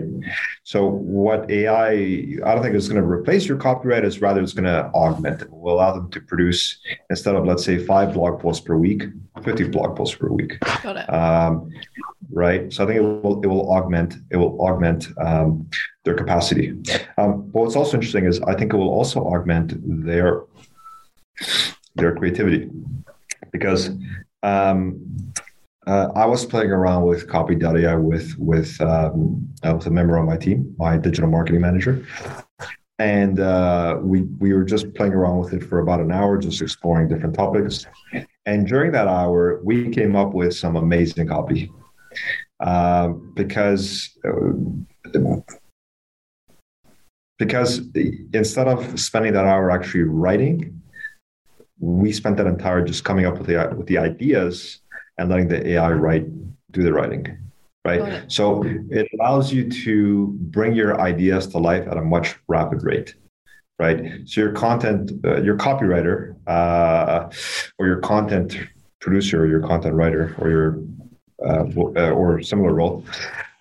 So 0.63 0.87
what 0.87 1.49
AI, 1.49 1.89
I 1.89 2.53
don't 2.53 2.61
think 2.61 2.75
it's 2.75 2.87
going 2.87 3.01
to 3.01 3.07
replace 3.07 3.47
your 3.47 3.57
copywriters, 3.57 4.21
rather 4.21 4.41
it's 4.41 4.53
going 4.53 4.65
to 4.65 4.85
augment 4.93 5.41
it. 5.41 5.51
Will 5.51 5.73
allow 5.73 5.93
them 5.93 6.09
to 6.11 6.21
produce 6.21 6.79
instead 7.09 7.35
of 7.35 7.45
let's 7.45 7.65
say 7.65 7.83
five 7.83 8.13
blog 8.13 8.39
posts 8.39 8.63
per 8.65 8.77
week, 8.77 9.03
50 9.43 9.69
blog 9.69 9.95
posts 9.95 10.15
per 10.15 10.29
week. 10.29 10.59
Got 10.83 10.97
it. 10.97 11.13
Um, 11.13 11.71
right. 12.31 12.71
So 12.71 12.83
I 12.83 12.87
think 12.87 12.97
it 12.97 13.01
will 13.01 13.41
it 13.43 13.47
will 13.47 13.71
augment 13.71 14.15
it 14.29 14.37
will 14.37 14.59
augment 14.61 15.07
um, 15.17 15.69
their 16.03 16.15
capacity. 16.15 16.73
Um, 17.17 17.49
but 17.51 17.61
what's 17.61 17.75
also 17.75 17.97
interesting 17.97 18.25
is 18.25 18.39
I 18.41 18.55
think 18.55 18.73
it 18.73 18.77
will 18.77 18.89
also 18.89 19.21
augment 19.21 19.73
their 20.05 20.43
their 21.95 22.15
creativity 22.15 22.69
because 23.51 23.89
um, 24.43 25.33
uh, 25.87 26.09
I 26.15 26.25
was 26.25 26.45
playing 26.45 26.71
around 26.71 27.03
with 27.05 27.27
Copy.ai 27.27 27.95
with 27.95 28.37
with 28.37 28.79
um, 28.81 29.47
with 29.63 29.87
a 29.87 29.89
member 29.89 30.19
on 30.19 30.25
my 30.25 30.37
team, 30.37 30.75
my 30.77 30.97
digital 30.97 31.29
marketing 31.29 31.61
manager, 31.61 32.05
and 32.99 33.39
uh, 33.39 33.97
we 34.01 34.21
we 34.39 34.53
were 34.53 34.63
just 34.63 34.93
playing 34.93 35.13
around 35.13 35.39
with 35.39 35.53
it 35.53 35.63
for 35.63 35.79
about 35.79 35.99
an 35.99 36.11
hour, 36.11 36.37
just 36.37 36.61
exploring 36.61 37.07
different 37.07 37.33
topics. 37.33 37.87
And 38.45 38.67
during 38.67 38.91
that 38.91 39.07
hour, 39.07 39.59
we 39.63 39.89
came 39.89 40.15
up 40.15 40.33
with 40.33 40.55
some 40.55 40.75
amazing 40.75 41.27
copy 41.27 41.71
uh, 42.59 43.09
because. 43.35 44.17
Uh, 44.23 45.39
because 47.39 47.81
instead 48.33 48.67
of 48.67 48.99
spending 48.99 49.33
that 49.33 49.45
hour 49.45 49.71
actually 49.71 50.03
writing, 50.03 50.79
we 51.79 52.11
spent 52.11 52.37
that 52.37 52.45
entire 52.45 52.85
just 52.85 53.03
coming 53.03 53.25
up 53.25 53.39
with 53.39 53.47
the 53.47 53.73
with 53.75 53.87
the 53.87 53.97
ideas 53.97 54.80
and 55.21 55.29
letting 55.29 55.47
the 55.47 55.65
AI 55.69 55.91
write 55.91 56.25
do 56.71 56.83
the 56.83 56.91
writing. 56.91 57.37
Right. 57.85 58.23
So 58.27 58.63
it 58.63 59.07
allows 59.15 59.51
you 59.51 59.69
to 59.69 60.27
bring 60.39 60.73
your 60.75 61.01
ideas 61.01 61.47
to 61.47 61.57
life 61.57 61.87
at 61.87 61.97
a 61.97 62.01
much 62.01 62.35
rapid 62.47 62.83
rate. 62.83 63.15
Right. 63.79 64.21
So 64.25 64.41
your 64.41 64.51
content, 64.51 65.11
uh, 65.25 65.41
your 65.41 65.57
copywriter, 65.57 66.35
uh, 66.45 67.31
or 67.79 67.87
your 67.87 67.97
content 67.97 68.55
producer, 68.99 69.43
or 69.43 69.47
your 69.47 69.61
content 69.61 69.95
writer, 69.95 70.35
or 70.37 70.49
your 70.49 70.79
uh, 71.43 71.65
uh 71.95 72.11
or 72.11 72.39
similar 72.43 72.71
role, 72.71 73.03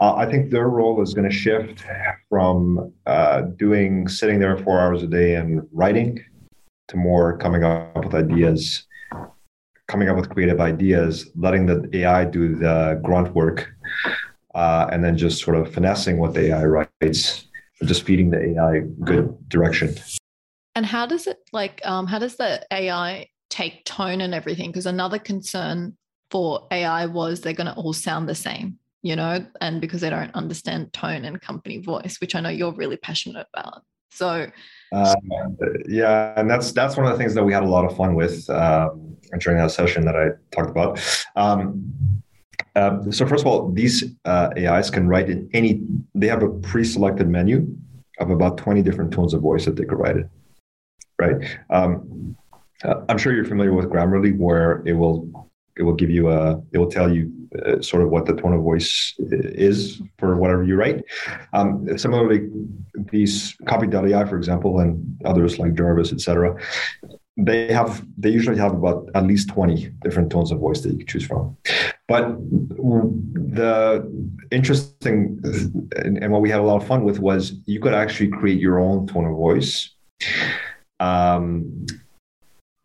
uh, 0.01 0.15
I 0.15 0.27
think 0.31 0.51
their 0.51 0.69
role 0.69 1.01
is 1.01 1.15
going 1.15 1.29
to 1.29 1.35
shift 1.35 1.83
from 2.29 2.93
uh, 3.07 3.41
doing 3.57 4.07
sitting 4.07 4.39
there 4.39 4.59
four 4.59 4.79
hours 4.81 5.03
a 5.03 5.07
day 5.07 5.37
and 5.37 5.67
writing 5.73 6.23
to 6.89 6.97
more 6.99 7.39
coming 7.39 7.65
up 7.65 8.05
with 8.05 8.15
ideas 8.15 8.87
coming 9.91 10.09
up 10.09 10.17
with 10.17 10.31
creative 10.31 10.61
ideas, 10.61 11.31
letting 11.35 11.67
the 11.67 11.89
AI 11.93 12.25
do 12.25 12.55
the 12.55 13.01
grunt 13.03 13.35
work, 13.35 13.75
uh, 14.55 14.89
and 14.93 15.05
then 15.05 15.17
just 15.17 15.43
sort 15.43 15.57
of 15.57 15.73
finessing 15.75 16.19
what 16.19 16.33
the 16.33 16.53
AI 16.53 16.65
writes, 16.65 17.49
just 17.85 18.05
feeding 18.05 18.31
the 18.31 18.41
AI 18.53 18.81
good 19.05 19.37
direction. 19.49 19.95
And 20.77 20.87
how 20.87 21.07
does 21.07 21.27
it 21.27 21.39
like? 21.53 21.81
Um, 21.85 22.07
how 22.07 22.19
does 22.21 22.37
the 22.37 22.65
AI 22.73 23.27
take 23.51 23.85
tone 23.85 24.21
and 24.21 24.33
everything? 24.33 24.71
Because 24.71 24.87
another 24.87 25.19
concern 25.19 25.97
for 26.31 26.69
AI 26.71 27.07
was 27.07 27.41
they're 27.41 27.53
going 27.53 27.67
to 27.67 27.75
all 27.75 27.93
sound 27.93 28.29
the 28.29 28.35
same, 28.37 28.79
you 29.03 29.17
know, 29.17 29.45
and 29.61 29.81
because 29.81 30.01
they 30.01 30.11
don't 30.11 30.35
understand 30.35 30.93
tone 30.93 31.25
and 31.25 31.41
company 31.41 31.79
voice, 31.79 32.19
which 32.21 32.37
I 32.37 32.41
know 32.41 32.51
you're 32.51 32.73
really 32.73 32.97
passionate 32.97 33.49
about. 33.53 33.83
So, 34.11 34.51
uh, 34.93 35.15
yeah, 35.89 36.35
and 36.37 36.51
that's 36.51 36.73
that's 36.73 36.97
one 36.97 37.07
of 37.07 37.13
the 37.13 37.19
things 37.19 37.35
that 37.35 37.45
we 37.45 37.53
had 37.53 37.63
a 37.63 37.69
lot 37.69 37.85
of 37.85 37.97
fun 37.97 38.15
with. 38.15 38.49
Um, 38.51 39.11
during 39.39 39.59
that 39.59 39.71
session 39.71 40.05
that 40.05 40.17
I 40.17 40.31
talked 40.55 40.71
about. 40.71 41.01
Um, 41.37 42.23
uh, 42.77 43.11
so 43.11 43.27
first 43.27 43.43
of 43.43 43.47
all, 43.47 43.71
these 43.71 44.05
uh, 44.25 44.51
AIs 44.57 44.91
can 44.91 45.09
write 45.09 45.29
in 45.29 45.49
any. 45.53 45.83
They 46.15 46.29
have 46.29 46.43
a 46.43 46.49
pre-selected 46.49 47.29
menu 47.29 47.67
of 48.19 48.31
about 48.31 48.59
twenty 48.59 48.83
different 48.83 49.13
tones 49.13 49.35
of 49.35 49.41
voice 49.41 49.65
that 49.65 49.77
they 49.77 49.85
could 49.85 49.99
write 49.99 50.17
in. 50.17 50.31
Right. 51.19 51.59
Um, 51.71 52.37
uh, 52.85 53.03
I'm 53.09 53.19
sure 53.19 53.35
you're 53.35 53.45
familiar 53.45 53.75
with 53.75 53.87
Grammarly, 53.87 54.37
where 54.37 54.83
it 54.87 54.93
will 54.93 55.51
it 55.77 55.83
will 55.83 55.95
give 55.95 56.11
you 56.11 56.31
a 56.31 56.63
it 56.73 56.79
will 56.79 56.91
tell 56.91 57.13
you 57.13 57.40
uh, 57.67 57.81
sort 57.81 58.03
of 58.03 58.11
what 58.11 58.27
the 58.27 58.35
tone 58.35 58.53
of 58.53 58.63
voice 58.63 59.15
is 59.19 60.01
for 60.19 60.37
whatever 60.37 60.63
you 60.63 60.77
write. 60.77 61.05
Um, 61.53 61.99
similarly, 61.99 62.49
these 63.11 63.57
copy.ai, 63.67 64.25
for 64.25 64.37
example, 64.37 64.81
and 64.81 65.21
others 65.25 65.59
like 65.59 65.75
Jarvis, 65.75 66.13
etc 66.13 66.57
they 67.45 67.73
have 67.73 68.05
they 68.19 68.31
usually 68.31 68.59
have 68.59 68.75
about 68.75 69.09
at 69.15 69.25
least 69.25 69.49
20 69.49 69.91
different 70.03 70.31
tones 70.31 70.51
of 70.51 70.59
voice 70.59 70.81
that 70.81 70.91
you 70.91 70.99
can 70.99 71.07
choose 71.07 71.27
from 71.27 71.57
but 72.09 72.37
the 72.41 74.07
interesting 74.51 75.41
and 75.97 76.33
what 76.33 76.43
we 76.43 76.51
had 76.51 76.61
a 76.61 76.63
lot 76.63 76.81
of 76.81 76.87
fun 76.87 77.05
with 77.05 77.19
was 77.19 77.55
you 77.67 77.81
could 77.81 77.95
actually 77.95 78.29
create 78.29 78.61
your 78.61 78.79
own 78.79 79.07
tone 79.07 79.25
of 79.25 79.37
voice 79.37 79.91
um, 80.99 81.87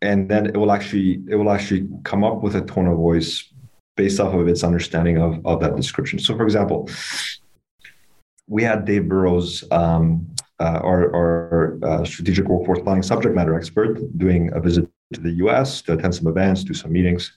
and 0.00 0.28
then 0.28 0.46
it 0.46 0.56
will 0.56 0.72
actually 0.72 1.22
it 1.28 1.34
will 1.34 1.50
actually 1.50 1.88
come 2.04 2.24
up 2.24 2.42
with 2.42 2.54
a 2.54 2.62
tone 2.62 2.86
of 2.86 2.96
voice 2.96 3.52
based 3.96 4.20
off 4.20 4.34
of 4.34 4.48
its 4.48 4.62
understanding 4.62 5.18
of, 5.18 5.44
of 5.44 5.60
that 5.60 5.76
description 5.76 6.18
so 6.18 6.36
for 6.36 6.44
example 6.44 6.88
we 8.48 8.62
had 8.62 8.84
dave 8.84 9.08
burrows 9.08 9.64
um, 9.70 10.26
uh, 10.58 10.80
our, 10.82 11.14
our 11.14 11.78
uh, 11.82 12.04
strategic 12.04 12.46
workforce 12.48 12.80
planning 12.80 13.02
subject 13.02 13.34
matter 13.34 13.54
expert 13.54 13.98
doing 14.16 14.50
a 14.54 14.60
visit 14.60 14.88
to 15.12 15.20
the 15.20 15.32
US 15.32 15.82
to 15.82 15.92
attend 15.92 16.14
some 16.14 16.26
events, 16.26 16.64
do 16.64 16.74
some 16.74 16.92
meetings. 16.92 17.32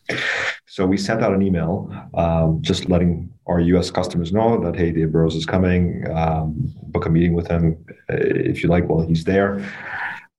So 0.65 0.85
we 0.85 0.97
sent 0.97 1.21
out 1.21 1.33
an 1.33 1.41
email 1.41 1.91
um, 2.15 2.61
just 2.61 2.89
letting 2.89 3.31
our 3.47 3.59
US 3.59 3.91
customers 3.91 4.31
know 4.31 4.59
that, 4.63 4.75
hey, 4.75 4.91
Dave 4.91 5.11
Burrows 5.11 5.35
is 5.35 5.45
coming, 5.45 6.05
um, 6.11 6.73
book 6.83 7.05
a 7.05 7.09
meeting 7.09 7.33
with 7.33 7.47
him 7.47 7.77
uh, 8.09 8.15
if 8.17 8.63
you 8.63 8.69
like 8.69 8.87
while 8.87 9.05
he's 9.05 9.23
there. 9.23 9.63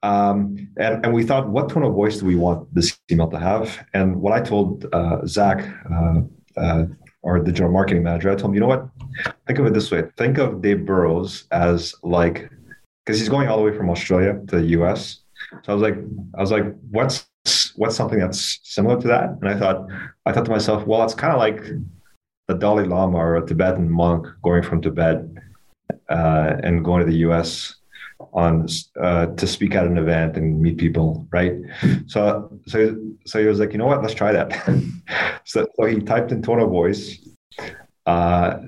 Um, 0.02 0.68
and, 0.78 1.04
and 1.04 1.12
we 1.12 1.24
thought, 1.24 1.48
what 1.48 1.68
tone 1.68 1.82
of 1.82 1.92
voice 1.92 2.18
do 2.18 2.26
we 2.26 2.36
want 2.36 2.72
this 2.74 2.98
email 3.10 3.28
to 3.28 3.38
have? 3.38 3.86
And 3.92 4.16
what 4.16 4.32
I 4.32 4.40
told 4.40 4.86
uh, 4.92 5.26
Zach, 5.26 5.68
uh, 5.92 6.20
uh, 6.56 6.84
our 7.24 7.38
digital 7.38 7.70
marketing 7.70 8.02
manager, 8.02 8.30
I 8.30 8.34
told 8.34 8.50
him, 8.50 8.54
you 8.54 8.60
know 8.60 8.66
what? 8.66 8.88
Think 9.46 9.58
of 9.58 9.66
it 9.66 9.74
this 9.74 9.90
way. 9.90 10.04
Think 10.16 10.38
of 10.38 10.62
Dave 10.62 10.86
Burrows 10.86 11.44
as 11.50 11.94
like 12.02 12.50
because 13.04 13.18
he's 13.18 13.28
going 13.28 13.48
all 13.48 13.58
the 13.58 13.64
way 13.64 13.76
from 13.76 13.90
Australia 13.90 14.40
to 14.48 14.60
the 14.60 14.66
US. 14.78 15.20
So 15.62 15.72
I 15.72 15.74
was 15.74 15.82
like, 15.82 15.96
I 16.36 16.40
was 16.40 16.50
like, 16.50 16.64
what's 16.90 17.26
what's 17.76 17.96
something 17.96 18.18
that's 18.18 18.60
similar 18.62 19.00
to 19.00 19.08
that? 19.08 19.30
And 19.40 19.48
I 19.48 19.58
thought, 19.58 19.88
I 20.26 20.32
thought 20.32 20.44
to 20.44 20.50
myself, 20.50 20.86
well, 20.86 21.02
it's 21.02 21.14
kind 21.14 21.32
of 21.32 21.38
like 21.38 21.62
the 22.48 22.54
Dalai 22.54 22.84
Lama 22.84 23.18
or 23.18 23.36
a 23.36 23.46
Tibetan 23.46 23.90
monk 23.90 24.26
going 24.42 24.62
from 24.62 24.80
Tibet 24.80 25.24
uh, 26.08 26.56
and 26.62 26.84
going 26.84 27.04
to 27.04 27.10
the 27.10 27.18
US 27.28 27.76
on 28.32 28.68
uh, 29.00 29.26
to 29.26 29.46
speak 29.46 29.74
at 29.74 29.86
an 29.86 29.98
event 29.98 30.36
and 30.36 30.60
meet 30.60 30.78
people, 30.78 31.26
right? 31.30 31.54
So 32.06 32.60
so 32.66 32.96
so 33.26 33.40
he 33.40 33.46
was 33.46 33.60
like, 33.60 33.72
you 33.72 33.78
know 33.78 33.86
what, 33.86 34.02
let's 34.02 34.14
try 34.14 34.32
that. 34.32 34.50
so 35.44 35.66
so 35.76 35.84
he 35.84 36.00
typed 36.00 36.32
in 36.32 36.42
tone 36.42 36.60
of 36.60 36.70
voice. 36.70 37.18
Uh, 38.06 38.58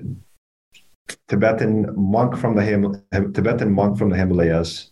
Tibetan 1.27 1.93
monk 1.95 2.37
from 2.37 2.55
the 2.55 2.63
Him- 2.63 3.03
Tibetan 3.33 3.71
monk 3.71 3.97
from 3.97 4.09
the 4.09 4.17
Himalayas, 4.17 4.91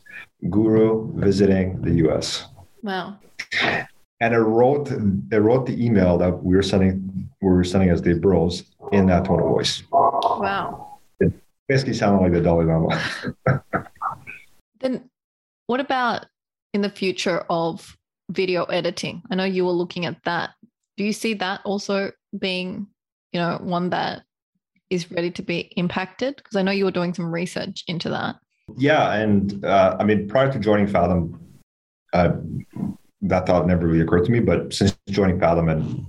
guru 0.50 1.12
visiting 1.20 1.82
the 1.82 1.94
U.S. 2.06 2.46
Wow. 2.84 3.18
And 4.20 4.34
it 4.34 4.40
wrote 4.40 4.92
it 4.92 5.38
wrote 5.38 5.66
the 5.66 5.84
email 5.84 6.18
that 6.18 6.44
we 6.44 6.56
were 6.56 6.62
sending 6.62 7.30
we 7.42 7.50
were 7.50 7.64
sending 7.64 7.90
as 7.90 8.02
Dave 8.02 8.22
Burrows 8.22 8.64
in 8.92 9.08
that 9.08 9.26
tone 9.26 9.40
of 9.40 9.48
voice. 9.48 9.84
Wow. 9.92 11.00
It 11.20 11.34
basically 11.68 11.94
sounded 11.94 12.22
like 12.22 12.34
the 12.34 12.42
Dalai 12.42 12.66
Lama. 12.66 13.02
then 14.82 15.10
what 15.68 15.80
about 15.80 16.26
in 16.74 16.82
the 16.82 16.90
future 16.90 17.46
of 17.50 17.98
video 18.30 18.66
editing? 18.66 19.22
I 19.32 19.36
know 19.36 19.44
you 19.46 19.66
were 19.66 19.72
looking 19.72 20.06
at 20.06 20.22
that. 20.26 20.52
Do 20.98 21.04
you 21.04 21.14
see 21.14 21.34
that 21.36 21.62
also 21.64 22.12
being, 22.38 22.88
you 23.32 23.40
know, 23.40 23.58
one 23.62 23.90
that 23.92 24.24
is 24.90 25.10
ready 25.12 25.32
to 25.32 25.42
be 25.42 25.72
impacted? 25.78 26.36
Because 26.36 26.56
I 26.56 26.62
know 26.62 26.72
you 26.72 26.86
were 26.86 26.92
doing 26.92 27.14
some 27.14 27.32
research 27.32 27.84
into 27.88 28.10
that. 28.10 28.36
Yeah, 28.78 29.14
and 29.14 29.64
uh, 29.66 29.98
I 30.00 30.04
mean, 30.04 30.28
prior 30.28 30.52
to 30.52 30.60
joining 30.60 30.88
Faethm, 30.88 31.40
uh, 32.14 32.34
that 33.22 33.46
thought 33.46 33.68
never 33.68 33.88
really 33.88 34.02
occurred 34.02 34.26
to 34.26 34.32
me. 34.32 34.40
But 34.40 34.74
since 34.74 34.98
joining 35.10 35.40
Faethm, 35.40 35.72
and 35.72 36.06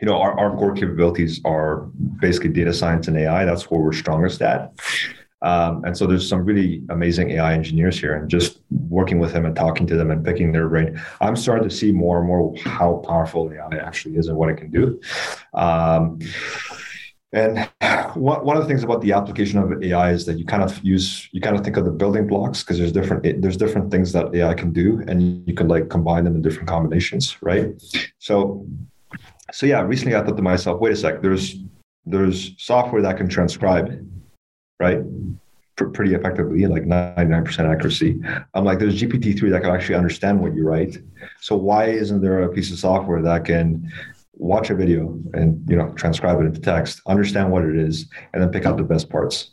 you 0.00 0.06
know, 0.06 0.16
our, 0.20 0.38
our 0.38 0.56
core 0.56 0.72
capabilities 0.72 1.40
are 1.44 1.88
basically 2.20 2.50
data 2.50 2.72
science 2.72 3.08
and 3.08 3.16
AI. 3.16 3.44
That's 3.44 3.70
where 3.70 3.80
we're 3.80 3.92
strongest 3.92 4.42
at. 4.42 4.72
Um, 5.42 5.84
and 5.84 5.96
so 5.96 6.06
there's 6.06 6.28
some 6.28 6.44
really 6.44 6.82
amazing 6.90 7.30
AI 7.30 7.54
engineers 7.54 7.98
here, 7.98 8.14
and 8.14 8.28
just 8.28 8.60
working 8.88 9.18
with 9.18 9.32
them 9.32 9.46
and 9.46 9.56
talking 9.56 9.86
to 9.86 9.96
them 9.96 10.10
and 10.10 10.24
picking 10.24 10.52
their 10.52 10.68
brain, 10.68 11.00
I'm 11.20 11.36
starting 11.36 11.68
to 11.68 11.74
see 11.74 11.92
more 11.92 12.18
and 12.18 12.26
more 12.26 12.54
how 12.64 13.02
powerful 13.06 13.50
AI 13.52 13.76
actually 13.78 14.16
is 14.16 14.28
and 14.28 14.36
what 14.36 14.50
it 14.50 14.56
can 14.56 14.70
do. 14.70 15.00
Um, 15.54 16.18
and 17.32 17.70
one 18.14 18.56
of 18.56 18.62
the 18.62 18.68
things 18.68 18.82
about 18.82 19.00
the 19.02 19.12
application 19.12 19.60
of 19.60 19.82
AI 19.82 20.10
is 20.12 20.26
that 20.26 20.36
you 20.38 20.44
kind 20.44 20.64
of 20.64 20.82
use 20.82 21.28
you 21.32 21.40
kind 21.40 21.56
of 21.56 21.62
think 21.62 21.76
of 21.76 21.84
the 21.84 21.90
building 21.90 22.26
blocks 22.26 22.62
because 22.62 22.78
there's 22.78 22.92
different 22.92 23.40
there's 23.40 23.56
different 23.56 23.90
things 23.90 24.12
that 24.12 24.34
AI 24.34 24.52
can 24.54 24.72
do, 24.72 25.02
and 25.06 25.46
you 25.46 25.54
can 25.54 25.68
like 25.68 25.88
combine 25.88 26.24
them 26.24 26.34
in 26.34 26.42
different 26.42 26.68
combinations, 26.68 27.40
right? 27.40 27.70
So, 28.18 28.66
so 29.52 29.66
yeah, 29.66 29.80
recently 29.82 30.16
I 30.16 30.24
thought 30.24 30.36
to 30.36 30.42
myself, 30.42 30.80
wait 30.80 30.92
a 30.92 30.96
sec, 30.96 31.22
there's 31.22 31.56
there's 32.04 32.52
software 32.58 33.02
that 33.02 33.16
can 33.16 33.28
transcribe 33.28 34.06
right? 34.80 35.02
pretty 35.88 36.14
effectively, 36.14 36.66
like 36.66 36.84
99% 36.84 37.70
accuracy. 37.70 38.20
I'm 38.54 38.64
like, 38.64 38.78
there's 38.78 39.00
GPT-3 39.00 39.50
that 39.50 39.62
can 39.62 39.70
actually 39.70 39.94
understand 39.94 40.40
what 40.40 40.54
you 40.54 40.66
write. 40.66 40.98
So 41.40 41.56
why 41.56 41.86
isn't 41.86 42.20
there 42.20 42.42
a 42.42 42.48
piece 42.48 42.70
of 42.70 42.78
software 42.78 43.22
that 43.22 43.44
can 43.44 43.90
watch 44.34 44.70
a 44.70 44.74
video 44.74 45.18
and 45.34 45.62
you 45.68 45.76
know 45.76 45.92
transcribe 45.94 46.40
it 46.40 46.44
into 46.44 46.60
text, 46.60 47.00
understand 47.06 47.50
what 47.50 47.64
it 47.64 47.76
is, 47.76 48.06
and 48.32 48.42
then 48.42 48.50
pick 48.50 48.66
out 48.66 48.76
the 48.76 48.82
best 48.82 49.08
parts? 49.08 49.52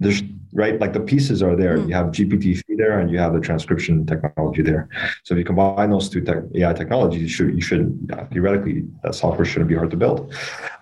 There's 0.00 0.22
right, 0.52 0.78
like 0.80 0.92
the 0.92 1.00
pieces 1.00 1.42
are 1.42 1.56
there. 1.56 1.78
Mm. 1.78 1.88
You 1.88 1.94
have 1.94 2.06
GPT-3 2.06 2.62
there, 2.76 3.00
and 3.00 3.10
you 3.10 3.18
have 3.18 3.32
the 3.32 3.40
transcription 3.40 4.06
technology 4.06 4.62
there. 4.62 4.88
So 5.24 5.34
if 5.34 5.38
you 5.38 5.44
combine 5.44 5.90
those 5.90 6.08
two 6.08 6.20
tech, 6.20 6.44
AI 6.54 6.72
technologies, 6.72 7.22
you 7.22 7.28
should 7.28 7.54
you 7.54 7.60
should 7.60 8.12
theoretically 8.32 8.84
that 9.02 9.14
software 9.14 9.44
shouldn't 9.44 9.68
be 9.68 9.74
hard 9.74 9.90
to 9.90 9.96
build. 9.96 10.32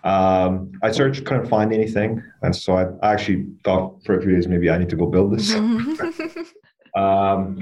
Um, 0.04 0.72
I 0.82 0.90
searched, 0.92 1.24
couldn't 1.24 1.46
find 1.46 1.72
anything, 1.72 2.22
and 2.42 2.54
so 2.54 2.76
I 2.76 3.12
actually 3.12 3.46
thought 3.64 4.04
for 4.04 4.18
a 4.18 4.22
few 4.22 4.34
days 4.34 4.48
maybe 4.48 4.70
I 4.70 4.78
need 4.78 4.90
to 4.90 4.96
go 4.96 5.06
build 5.06 5.36
this. 5.36 5.54
um, 6.94 7.58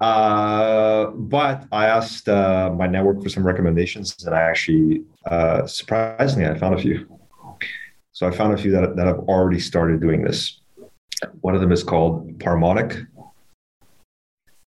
uh, 0.00 1.06
but 1.06 1.64
I 1.72 1.86
asked 1.86 2.28
uh, 2.28 2.72
my 2.74 2.86
network 2.86 3.22
for 3.22 3.28
some 3.28 3.46
recommendations, 3.46 4.24
and 4.24 4.34
I 4.34 4.42
actually 4.42 5.04
uh, 5.26 5.66
surprisingly 5.66 6.46
I 6.46 6.58
found 6.58 6.74
a 6.74 6.78
few. 6.78 7.06
So 8.12 8.28
I 8.28 8.30
found 8.30 8.54
a 8.54 8.56
few 8.56 8.70
that 8.72 8.96
that 8.96 9.06
have 9.06 9.20
already 9.20 9.60
started 9.60 10.00
doing 10.00 10.22
this. 10.22 10.60
One 11.40 11.54
of 11.54 11.60
them 11.60 11.72
is 11.72 11.82
called 11.82 12.38
Parmonic, 12.38 13.06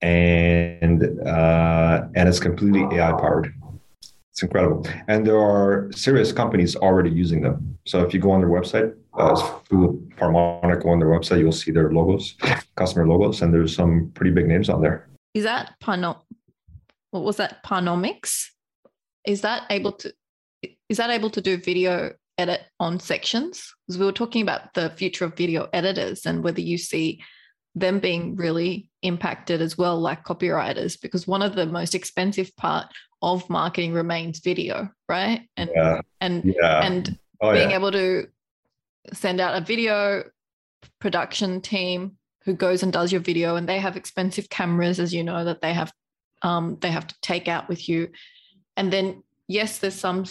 and 0.01 1.03
uh, 1.25 2.07
and 2.15 2.29
it's 2.29 2.39
completely 2.39 2.83
AI 2.97 3.11
powered. 3.11 3.53
It's 4.31 4.43
incredible. 4.43 4.85
And 5.07 5.25
there 5.25 5.39
are 5.39 5.89
serious 5.93 6.33
companies 6.33 6.75
already 6.75 7.09
using 7.09 7.41
them. 7.41 7.77
So 7.85 8.01
if 8.03 8.13
you 8.13 8.19
go 8.19 8.31
on 8.31 8.41
their 8.41 8.49
website, 8.49 8.93
uh, 9.13 9.35
through 9.69 10.09
Parmonic, 10.17 10.83
go 10.83 10.89
on 10.89 10.99
their 10.99 11.07
website, 11.07 11.39
you'll 11.39 11.53
see 11.53 11.71
their 11.71 11.91
logos, 11.91 12.35
customer 12.75 13.07
logos, 13.07 13.41
and 13.41 13.53
there's 13.53 13.73
some 13.73 14.11
pretty 14.13 14.31
big 14.31 14.47
names 14.47 14.67
on 14.67 14.81
there. 14.81 15.07
Is 15.33 15.45
that 15.45 15.75
Pano? 15.81 16.19
What 17.11 17.23
was 17.23 17.37
that? 17.37 17.63
Panomics? 17.63 18.47
Is 19.25 19.41
that 19.41 19.63
able 19.69 19.93
to? 19.93 20.13
Is 20.89 20.97
that 20.97 21.09
able 21.09 21.29
to 21.29 21.41
do 21.41 21.57
video 21.57 22.11
edit 22.37 22.61
on 22.79 22.99
sections? 22.99 23.73
Because 23.87 23.99
we 23.99 24.05
were 24.05 24.11
talking 24.11 24.41
about 24.41 24.73
the 24.73 24.89
future 24.91 25.25
of 25.25 25.37
video 25.37 25.69
editors 25.71 26.25
and 26.25 26.43
whether 26.43 26.61
you 26.61 26.77
see 26.77 27.21
them 27.73 27.99
being 27.99 28.35
really 28.35 28.89
impacted 29.05 29.61
as 29.61 29.77
well, 29.77 29.99
like 29.99 30.25
copywriters, 30.25 30.99
because 30.99 31.27
one 31.27 31.41
of 31.41 31.55
the 31.55 31.65
most 31.65 31.95
expensive 31.95 32.55
part 32.55 32.87
of 33.21 33.49
marketing 33.49 33.93
remains 33.93 34.39
video, 34.39 34.89
right? 35.07 35.47
And 35.57 35.69
yeah. 35.73 36.01
and 36.21 36.43
yeah. 36.43 36.81
and 36.81 37.17
oh, 37.41 37.53
being 37.53 37.69
yeah. 37.69 37.75
able 37.75 37.91
to 37.91 38.27
send 39.13 39.39
out 39.39 39.57
a 39.57 39.65
video 39.65 40.23
production 40.99 41.61
team 41.61 42.17
who 42.43 42.53
goes 42.53 42.83
and 42.83 42.91
does 42.91 43.11
your 43.11 43.21
video, 43.21 43.55
and 43.55 43.67
they 43.67 43.79
have 43.79 43.97
expensive 43.97 44.49
cameras, 44.49 44.99
as 44.99 45.13
you 45.13 45.23
know, 45.23 45.45
that 45.45 45.61
they 45.61 45.73
have 45.73 45.91
um, 46.41 46.77
they 46.81 46.91
have 46.91 47.07
to 47.07 47.15
take 47.21 47.47
out 47.47 47.69
with 47.69 47.87
you, 47.87 48.09
and 48.77 48.91
then 48.91 49.23
yes, 49.47 49.79
there's 49.79 49.95
some 49.95 50.25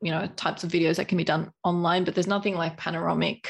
you 0.00 0.10
know 0.10 0.26
types 0.36 0.64
of 0.64 0.70
videos 0.70 0.96
that 0.96 1.08
can 1.08 1.18
be 1.18 1.24
done 1.24 1.50
online, 1.64 2.04
but 2.04 2.14
there's 2.14 2.26
nothing 2.26 2.54
like 2.54 2.76
panoramic 2.76 3.48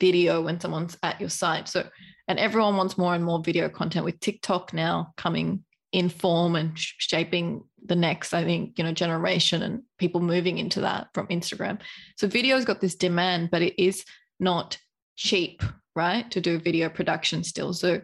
video 0.00 0.40
when 0.42 0.58
someone's 0.58 0.96
at 1.02 1.20
your 1.20 1.30
site. 1.30 1.68
So 1.68 1.88
and 2.28 2.38
everyone 2.38 2.76
wants 2.76 2.96
more 2.96 3.14
and 3.14 3.24
more 3.24 3.42
video 3.42 3.68
content 3.68 4.04
with 4.04 4.20
TikTok 4.20 4.72
now 4.72 5.12
coming 5.16 5.64
in 5.92 6.08
form 6.08 6.56
and 6.56 6.72
shaping 6.74 7.62
the 7.84 7.94
next 7.94 8.32
i 8.32 8.42
think 8.42 8.78
you 8.78 8.84
know 8.84 8.92
generation 8.92 9.62
and 9.62 9.82
people 9.98 10.22
moving 10.22 10.58
into 10.58 10.80
that 10.80 11.08
from 11.12 11.26
instagram. 11.26 11.78
So 12.16 12.26
video's 12.26 12.64
got 12.64 12.80
this 12.80 12.94
demand 12.94 13.50
but 13.50 13.62
it 13.62 13.82
is 13.82 14.04
not 14.40 14.78
cheap 15.16 15.62
right 15.94 16.30
to 16.30 16.40
do 16.40 16.58
video 16.58 16.88
production 16.88 17.44
still. 17.44 17.72
So 17.72 18.00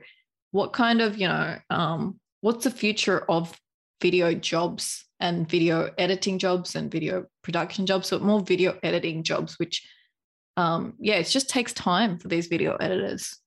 what 0.50 0.72
kind 0.72 1.00
of 1.00 1.18
you 1.18 1.28
know 1.28 1.56
um, 1.70 2.20
what's 2.40 2.64
the 2.64 2.70
future 2.70 3.20
of 3.30 3.58
video 4.00 4.32
jobs 4.34 5.04
and 5.20 5.48
video 5.48 5.90
editing 5.98 6.38
jobs 6.38 6.76
and 6.76 6.90
video 6.90 7.24
production 7.42 7.86
jobs 7.86 8.08
so 8.08 8.18
more 8.18 8.40
video 8.40 8.78
editing 8.82 9.22
jobs 9.22 9.58
which 9.58 9.86
um, 10.56 10.94
yeah 10.98 11.16
it 11.16 11.24
just 11.24 11.50
takes 11.50 11.72
time 11.72 12.18
for 12.18 12.28
these 12.28 12.46
video 12.46 12.76
editors 12.76 13.38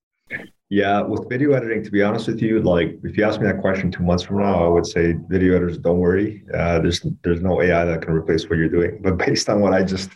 yeah, 0.71 1.01
with 1.01 1.27
video 1.27 1.51
editing, 1.51 1.83
to 1.83 1.91
be 1.91 2.01
honest 2.01 2.27
with 2.27 2.41
you, 2.41 2.61
like 2.61 2.97
if 3.03 3.17
you 3.17 3.25
ask 3.25 3.41
me 3.41 3.45
that 3.47 3.59
question 3.59 3.91
two 3.91 4.03
months 4.03 4.23
from 4.23 4.39
now, 4.39 4.63
I 4.63 4.69
would 4.69 4.85
say 4.85 5.17
video 5.27 5.57
editors, 5.57 5.77
don't 5.77 5.99
worry. 5.99 6.45
Uh, 6.53 6.79
there's 6.79 7.05
there's 7.23 7.41
no 7.41 7.61
AI 7.61 7.83
that 7.83 8.01
can 8.01 8.13
replace 8.13 8.49
what 8.49 8.57
you're 8.57 8.69
doing. 8.69 9.01
But 9.01 9.17
based 9.17 9.49
on 9.49 9.59
what 9.59 9.73
I 9.73 9.83
just, 9.83 10.11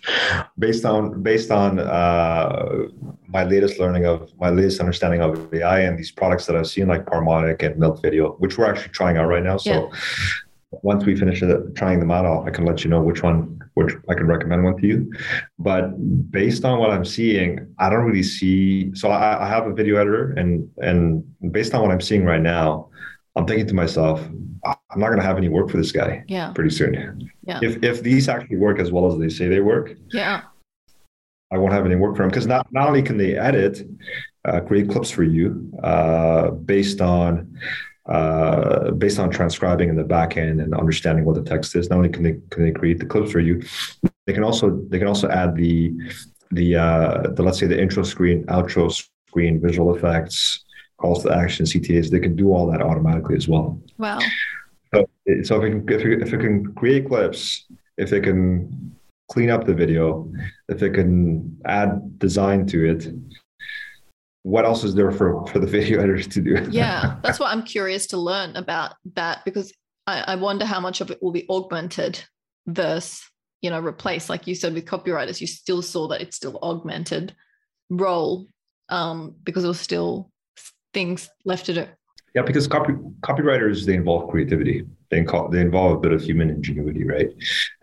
based 0.58 0.86
on 0.86 1.22
based 1.22 1.52
on 1.52 1.80
uh, 1.80 2.86
my 3.28 3.44
latest 3.44 3.82
learning 3.82 4.06
of 4.06 4.32
my 4.40 4.50
latest 4.50 4.80
understanding 4.80 5.22
of 5.22 5.54
AI 5.54 5.82
and 5.82 6.00
these 6.00 6.12
products 6.12 6.46
that 6.46 6.56
I've 6.56 6.68
seen, 6.68 6.88
like 6.88 7.06
Parmonic 7.06 7.62
and 7.62 7.78
Milk 7.78 8.02
Video, 8.02 8.32
which 8.36 8.58
we're 8.58 8.72
actually 8.72 8.94
trying 8.94 9.18
out 9.18 9.28
right 9.28 9.44
now. 9.44 9.58
So 9.58 9.72
yeah. 9.74 10.80
once 10.84 11.04
we 11.04 11.18
finish 11.18 11.44
trying 11.76 12.00
them 12.00 12.12
out, 12.12 12.48
I 12.48 12.50
can 12.50 12.64
let 12.64 12.86
you 12.86 12.90
know 12.90 13.02
which 13.02 13.24
one 13.24 13.60
which 13.76 13.94
I 14.10 14.14
can 14.16 14.26
recommend 14.26 14.64
one 14.64 14.78
to 14.78 14.88
you. 14.88 15.14
But 15.60 15.92
based 16.32 16.66
on 16.66 16.80
what 16.80 16.90
I'm 16.90 17.06
seeing, 17.06 17.74
I 17.78 17.90
don't 17.90 18.06
really 18.06 18.24
see. 18.24 18.94
So 18.96 19.10
I, 19.10 19.46
I 19.46 19.48
have 19.48 19.68
a 19.68 19.74
video 19.74 19.98
editor, 19.98 20.32
and 20.32 20.70
and 20.78 21.24
based 21.52 21.74
on 21.74 21.82
what 21.82 21.92
I'm 21.92 22.02
seeing 22.02 22.26
right 22.26 22.42
now, 22.42 22.90
I'm 23.36 23.46
thinking 23.46 23.68
to 23.68 23.74
myself, 23.74 24.22
I'm 24.66 25.00
not 25.00 25.08
going 25.08 25.20
to 25.20 25.26
have 25.26 25.38
any 25.38 25.50
work 25.50 25.70
for 25.70 25.78
this 25.78 25.92
guy. 25.92 26.24
Yeah. 26.28 26.52
Pretty 26.54 26.72
soon. 26.72 27.30
Yeah. 27.46 27.60
If 27.62 27.84
if 27.84 28.02
these 28.02 28.28
actually 28.28 28.58
work 28.58 28.80
as 28.80 28.92
well 28.92 29.12
as 29.12 29.20
they 29.20 29.30
say 29.30 29.48
they 29.48 29.60
work. 29.60 29.92
Yeah. 30.12 30.42
I 31.52 31.58
won't 31.58 31.74
have 31.74 31.86
any 31.86 31.96
work 31.96 32.16
for 32.16 32.24
them 32.24 32.30
because 32.30 32.48
not 32.48 32.68
not 32.72 32.88
only 32.88 33.04
can 33.04 33.18
they 33.18 33.38
edit, 33.38 33.88
uh, 34.46 34.62
create 34.62 34.90
clips 34.90 35.12
for 35.12 35.24
you 35.24 35.72
uh, 35.84 36.52
based 36.52 37.02
on 37.02 37.58
uh, 38.08 38.92
based 38.92 39.20
on 39.20 39.30
transcribing 39.30 39.90
in 39.90 39.96
the 39.96 40.04
back 40.04 40.38
end 40.38 40.62
and 40.62 40.74
understanding 40.76 41.26
what 41.26 41.36
the 41.36 41.42
text 41.42 41.76
is. 41.76 41.90
Not 41.90 41.98
only 41.98 42.10
can 42.10 42.24
they 42.24 42.38
can 42.52 42.64
they 42.64 42.72
create 42.72 43.00
the 43.00 43.06
clips 43.06 43.32
for 43.32 43.40
you, 43.40 43.64
they 44.26 44.34
can 44.34 44.44
also 44.44 44.82
they 44.90 45.00
can 45.00 45.08
also 45.08 45.30
add 45.30 45.56
the 45.56 45.94
the 46.52 46.76
uh, 46.76 47.22
the 47.34 47.44
let's 47.44 47.60
say 47.60 47.68
the 47.68 47.82
intro 47.82 48.04
screen, 48.04 48.46
outro 48.46 48.92
screen, 48.92 49.60
visual 49.60 49.96
effects, 49.96 50.64
calls 50.98 51.24
to 51.24 51.32
action, 51.32 51.66
CTAs. 51.66 52.10
They 52.10 52.20
can 52.20 52.36
do 52.36 52.54
all 52.54 52.70
that 52.72 52.82
automatically 52.82 53.36
as 53.36 53.48
well. 53.48 53.82
Wow. 53.98 54.20
So, 54.94 55.06
so 55.44 55.62
if 55.62 55.64
it 55.64 55.88
can 55.88 55.90
if 55.90 56.06
it, 56.06 56.22
if 56.22 56.34
it 56.34 56.40
can 56.40 56.74
create 56.76 57.08
clips, 57.08 57.66
if 57.98 58.14
it 58.14 58.22
can 58.22 58.96
clean 59.32 59.50
up 59.50 59.66
the 59.66 59.74
video, 59.74 60.32
if 60.70 60.84
it 60.84 60.94
can 60.94 61.58
add 61.66 62.20
design 62.20 62.68
to 62.68 62.90
it, 62.92 63.08
what 64.46 64.64
else 64.64 64.84
is 64.84 64.94
there 64.94 65.12
for 65.12 65.46
for 65.48 65.58
the 65.58 65.66
video 65.66 66.00
editors 66.00 66.28
to 66.28 66.42
do? 66.42 66.68
Yeah 66.70 67.16
that's 67.24 67.40
what 67.40 67.52
i'm 67.52 67.64
curious 67.64 68.08
to 68.08 68.18
learn 68.18 68.56
about 68.56 68.96
that 69.16 69.44
because 69.44 69.74
I, 70.08 70.24
I 70.28 70.36
wonder 70.36 70.66
how 70.66 70.80
much 70.80 71.02
of 71.02 71.12
it 71.12 71.22
will 71.22 71.32
be 71.32 71.48
augmented 71.50 72.24
versus 72.68 73.24
you 73.62 73.70
know 73.70 73.80
replaced. 73.80 74.30
Like 74.30 74.48
you 74.48 74.56
said 74.56 74.74
with 74.74 74.86
copywriters 74.86 75.42
you 75.42 75.48
still 75.48 75.82
saw 75.82 76.08
that 76.10 76.22
it's 76.22 76.36
still 76.36 76.60
augmented 76.62 77.36
role 77.90 78.48
um, 78.90 79.36
because 79.44 79.64
there 79.64 79.70
was 79.70 79.80
still 79.80 80.32
things 80.94 81.30
left 81.44 81.66
to 81.68 81.74
do. 81.74 81.86
Yeah 82.34 82.44
because 82.44 82.68
copy, 82.68 82.94
copywriters 83.22 83.86
they 83.86 83.96
involve 83.96 84.30
creativity. 84.30 84.86
They, 85.12 85.20
involve, 85.20 85.52
they 85.52 85.62
involve 85.62 85.98
a 85.98 86.00
bit 86.00 86.12
of 86.12 86.22
human 86.22 86.50
ingenuity 86.50 87.04
right? 87.04 87.30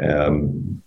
Um, 0.02 0.82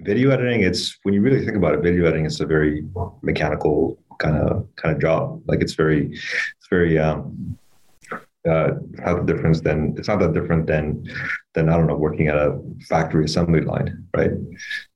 video 0.00 0.30
editing 0.30 0.62
it's 0.62 0.96
when 1.02 1.12
you 1.14 1.20
really 1.20 1.44
think 1.44 1.56
about 1.56 1.74
it 1.74 1.80
video 1.80 2.06
editing 2.06 2.24
is 2.24 2.40
a 2.40 2.46
very 2.46 2.86
mechanical 3.22 3.98
kind 4.18 4.36
of 4.36 4.68
kind 4.76 4.94
of 4.94 5.00
job. 5.00 5.42
Like 5.46 5.60
it's 5.60 5.74
very 5.74 6.06
it's 6.12 6.68
very 6.70 6.98
um, 6.98 7.58
uh, 8.48 8.70
how 9.04 9.18
difference 9.18 9.60
then 9.60 9.94
it's 9.98 10.08
not 10.08 10.18
that 10.20 10.32
different 10.32 10.66
than 10.66 11.04
than 11.54 11.68
I 11.68 11.76
don't 11.76 11.86
know 11.86 11.96
working 11.96 12.28
at 12.28 12.36
a 12.36 12.58
factory 12.88 13.24
assembly 13.24 13.60
line, 13.60 14.06
right? 14.16 14.30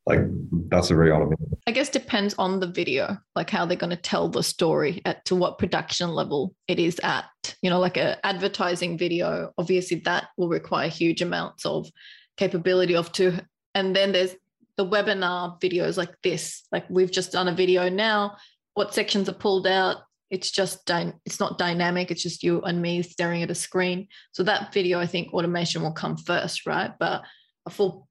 Like 0.06 0.20
that's 0.68 0.90
a 0.90 0.94
very 0.94 1.10
automated. 1.10 1.56
I 1.66 1.72
guess 1.72 1.88
depends 1.88 2.34
on 2.38 2.60
the 2.60 2.66
video, 2.66 3.18
like 3.36 3.50
how 3.50 3.66
they're 3.66 3.76
going 3.76 3.90
to 3.90 3.96
tell 3.96 4.28
the 4.28 4.42
story 4.42 5.02
at 5.04 5.24
to 5.26 5.36
what 5.36 5.58
production 5.58 6.10
level 6.10 6.54
it 6.68 6.78
is 6.78 7.00
at. 7.02 7.26
You 7.62 7.70
know, 7.70 7.78
like 7.78 7.96
a 7.96 8.24
advertising 8.26 8.98
video, 8.98 9.52
obviously 9.58 10.00
that 10.04 10.28
will 10.36 10.48
require 10.48 10.88
huge 10.88 11.22
amounts 11.22 11.66
of 11.66 11.88
capability 12.36 12.96
of 12.96 13.12
to 13.12 13.38
and 13.74 13.94
then 13.94 14.12
there's 14.12 14.34
the 14.76 14.86
webinar 14.86 15.60
videos 15.60 15.96
like 15.96 16.14
this 16.22 16.62
like 16.72 16.84
we've 16.88 17.12
just 17.12 17.32
done 17.32 17.48
a 17.48 17.54
video 17.54 17.88
now 17.88 18.36
what 18.74 18.94
sections 18.94 19.28
are 19.28 19.34
pulled 19.34 19.66
out 19.66 19.98
it's 20.32 20.50
just 20.50 20.86
dy- 20.86 21.12
it's 21.26 21.38
not 21.38 21.58
dynamic 21.58 22.10
it's 22.10 22.22
just 22.22 22.42
you 22.42 22.62
and 22.62 22.80
me 22.80 23.02
staring 23.02 23.42
at 23.42 23.50
a 23.50 23.54
screen. 23.54 24.08
So 24.32 24.42
that 24.44 24.72
video 24.72 24.98
i 24.98 25.06
think 25.06 25.32
automation 25.32 25.82
will 25.82 25.92
come 25.92 26.16
first 26.16 26.66
right? 26.66 26.90
But 26.98 27.22
a 27.66 27.70
full 27.70 28.08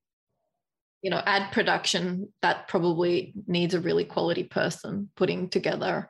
you 1.02 1.10
know 1.10 1.22
ad 1.26 1.52
production 1.52 2.32
that 2.44 2.68
probably 2.68 3.34
needs 3.48 3.74
a 3.74 3.82
really 3.82 4.06
quality 4.06 4.44
person 4.44 5.10
putting 5.18 5.50
together 5.50 6.10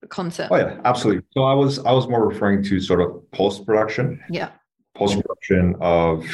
the 0.00 0.08
concept. 0.08 0.50
Oh 0.50 0.56
yeah 0.56 0.80
absolutely. 0.86 1.22
So 1.32 1.42
i 1.44 1.52
was 1.52 1.78
i 1.80 1.92
was 1.92 2.08
more 2.08 2.26
referring 2.26 2.64
to 2.64 2.80
sort 2.80 3.02
of 3.02 3.30
post 3.30 3.66
production 3.66 4.20
yeah 4.30 4.52
post 5.00 5.18
production 5.20 5.74
of 5.80 6.26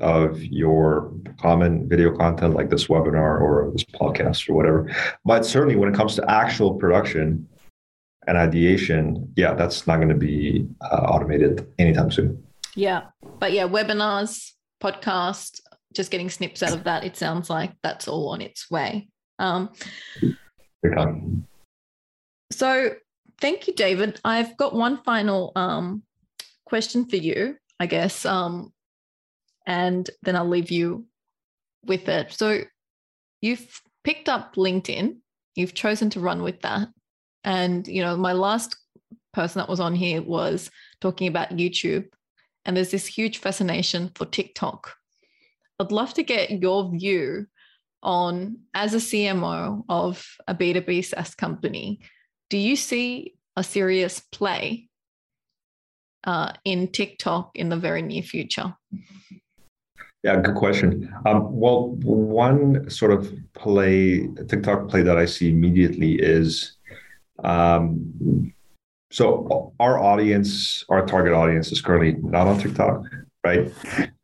of 0.00 0.42
your 0.44 1.12
common 1.40 1.88
video 1.88 2.16
content 2.16 2.54
like 2.54 2.70
this 2.70 2.86
webinar 2.86 3.40
or 3.40 3.70
this 3.72 3.84
podcast 3.84 4.48
or 4.48 4.54
whatever. 4.54 4.90
But 5.24 5.44
certainly 5.44 5.76
when 5.76 5.88
it 5.92 5.96
comes 5.96 6.14
to 6.16 6.30
actual 6.30 6.74
production 6.74 7.48
and 8.28 8.38
ideation, 8.38 9.32
yeah, 9.36 9.54
that's 9.54 9.86
not 9.88 9.96
going 9.96 10.08
to 10.08 10.14
be 10.14 10.68
uh, 10.80 11.06
automated 11.12 11.66
anytime 11.78 12.10
soon. 12.12 12.40
Yeah, 12.76 13.06
but 13.40 13.52
yeah, 13.52 13.66
webinars, 13.66 14.52
podcast, 14.80 15.60
just 15.92 16.12
getting 16.12 16.30
snips 16.30 16.62
out 16.62 16.72
of 16.72 16.84
that. 16.84 17.04
It 17.04 17.16
sounds 17.16 17.50
like 17.50 17.72
that's 17.82 18.06
all 18.06 18.28
on 18.28 18.40
its 18.40 18.70
way. 18.70 19.08
Um, 19.40 19.70
so 22.52 22.90
thank 23.40 23.66
you, 23.66 23.74
David. 23.74 24.20
I've 24.24 24.56
got 24.56 24.74
one 24.74 25.02
final 25.02 25.52
um, 25.56 26.04
question 26.64 27.04
for 27.04 27.16
you, 27.16 27.56
I 27.82 27.86
guess, 27.86 28.24
um, 28.24 28.72
and 29.66 30.08
then 30.22 30.36
I'll 30.36 30.48
leave 30.48 30.70
you 30.70 31.06
with 31.84 32.08
it. 32.08 32.32
So 32.32 32.60
you've 33.40 33.80
picked 34.04 34.28
up 34.28 34.54
LinkedIn. 34.54 35.16
You've 35.56 35.74
chosen 35.74 36.08
to 36.10 36.20
run 36.20 36.44
with 36.44 36.60
that. 36.60 36.86
And, 37.42 37.88
you 37.88 38.00
know, 38.00 38.16
my 38.16 38.34
last 38.34 38.76
person 39.32 39.58
that 39.58 39.68
was 39.68 39.80
on 39.80 39.96
here 39.96 40.22
was 40.22 40.70
talking 41.00 41.26
about 41.26 41.50
YouTube. 41.50 42.06
And 42.64 42.76
there's 42.76 42.92
this 42.92 43.06
huge 43.06 43.38
fascination 43.38 44.12
for 44.14 44.26
TikTok. 44.26 44.94
I'd 45.80 45.90
love 45.90 46.14
to 46.14 46.22
get 46.22 46.62
your 46.62 46.88
view 46.88 47.46
on, 48.04 48.58
as 48.74 48.94
a 48.94 48.98
CMO 48.98 49.82
of 49.88 50.24
a 50.46 50.54
B2B 50.54 51.04
SaaS 51.04 51.34
company, 51.34 51.98
do 52.48 52.58
you 52.58 52.76
see 52.76 53.34
a 53.56 53.64
serious 53.64 54.20
play 54.20 54.88
uh, 56.24 56.52
in 56.64 56.88
TikTok 56.88 57.50
in 57.54 57.68
the 57.68 57.76
very 57.76 58.02
near 58.02 58.22
future? 58.22 58.74
Yeah, 60.22 60.40
good 60.40 60.54
question. 60.54 61.12
Um, 61.26 61.48
well, 61.50 61.90
one 62.04 62.88
sort 62.88 63.10
of 63.12 63.32
play, 63.54 64.28
TikTok 64.48 64.88
play 64.88 65.02
that 65.02 65.18
I 65.18 65.24
see 65.24 65.50
immediately 65.50 66.14
is 66.14 66.76
um, 67.42 68.52
so 69.10 69.72
our 69.80 69.98
audience, 69.98 70.84
our 70.88 71.04
target 71.04 71.32
audience 71.32 71.72
is 71.72 71.80
currently 71.80 72.16
not 72.22 72.46
on 72.46 72.58
TikTok 72.58 73.04
right? 73.44 73.72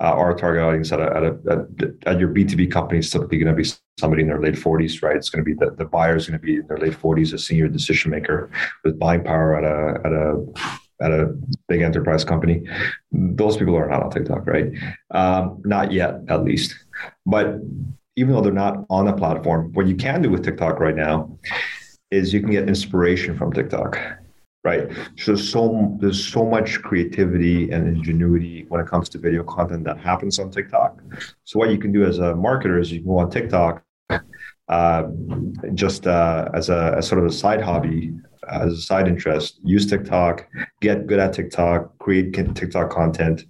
Uh, 0.00 0.14
our 0.14 0.34
target 0.34 0.62
audience 0.62 0.92
at, 0.92 1.00
a, 1.00 1.16
at, 1.16 1.22
a, 1.24 1.66
at, 2.06 2.20
your 2.20 2.28
B2B 2.28 2.70
company 2.70 3.00
is 3.00 3.10
typically 3.10 3.38
going 3.38 3.54
to 3.54 3.62
be 3.62 3.68
somebody 3.98 4.22
in 4.22 4.28
their 4.28 4.40
late 4.40 4.54
40s, 4.54 5.02
right? 5.02 5.16
It's 5.16 5.30
going 5.30 5.44
to 5.44 5.48
be 5.48 5.54
the, 5.54 5.74
the 5.76 5.84
buyer 5.84 6.16
is 6.16 6.28
going 6.28 6.38
to 6.38 6.44
be 6.44 6.56
in 6.56 6.66
their 6.68 6.78
late 6.78 6.92
40s, 6.92 7.32
a 7.32 7.38
senior 7.38 7.68
decision 7.68 8.10
maker 8.10 8.50
with 8.84 8.98
buying 8.98 9.24
power 9.24 9.56
at 9.56 9.64
a, 9.64 10.06
at 10.06 10.12
a, 10.12 10.78
at 11.00 11.12
a 11.12 11.34
big 11.68 11.82
enterprise 11.82 12.24
company. 12.24 12.64
Those 13.12 13.56
people 13.56 13.76
are 13.76 13.88
not 13.88 14.02
on 14.02 14.10
TikTok, 14.10 14.46
right? 14.46 14.72
Um, 15.10 15.62
not 15.64 15.92
yet, 15.92 16.20
at 16.28 16.44
least. 16.44 16.74
But 17.26 17.56
even 18.16 18.34
though 18.34 18.40
they're 18.40 18.52
not 18.52 18.84
on 18.90 19.06
the 19.06 19.12
platform, 19.12 19.72
what 19.74 19.86
you 19.86 19.94
can 19.94 20.22
do 20.22 20.30
with 20.30 20.44
TikTok 20.44 20.80
right 20.80 20.96
now 20.96 21.38
is 22.10 22.32
you 22.32 22.40
can 22.40 22.50
get 22.50 22.68
inspiration 22.68 23.36
from 23.36 23.52
TikTok 23.52 23.98
right? 24.64 24.90
So, 25.16 25.36
so 25.36 25.96
there's 26.00 26.22
so 26.26 26.44
much 26.44 26.82
creativity 26.82 27.70
and 27.70 27.88
ingenuity 27.88 28.66
when 28.68 28.80
it 28.80 28.86
comes 28.86 29.08
to 29.10 29.18
video 29.18 29.42
content 29.44 29.84
that 29.84 29.98
happens 29.98 30.38
on 30.38 30.50
TikTok. 30.50 31.00
So 31.44 31.58
what 31.58 31.70
you 31.70 31.78
can 31.78 31.92
do 31.92 32.04
as 32.04 32.18
a 32.18 32.34
marketer 32.34 32.80
is 32.80 32.92
you 32.92 33.00
can 33.00 33.08
go 33.08 33.18
on 33.18 33.30
TikTok 33.30 33.82
uh, 34.68 35.04
just 35.74 36.06
uh, 36.06 36.50
as 36.54 36.68
a 36.68 36.94
as 36.98 37.08
sort 37.08 37.20
of 37.20 37.26
a 37.26 37.32
side 37.32 37.62
hobby, 37.62 38.12
as 38.50 38.72
a 38.72 38.80
side 38.82 39.08
interest. 39.08 39.60
Use 39.62 39.86
TikTok, 39.86 40.46
get 40.80 41.06
good 41.06 41.18
at 41.18 41.32
TikTok, 41.32 41.98
create 41.98 42.32
TikTok 42.32 42.90
content, 42.90 43.44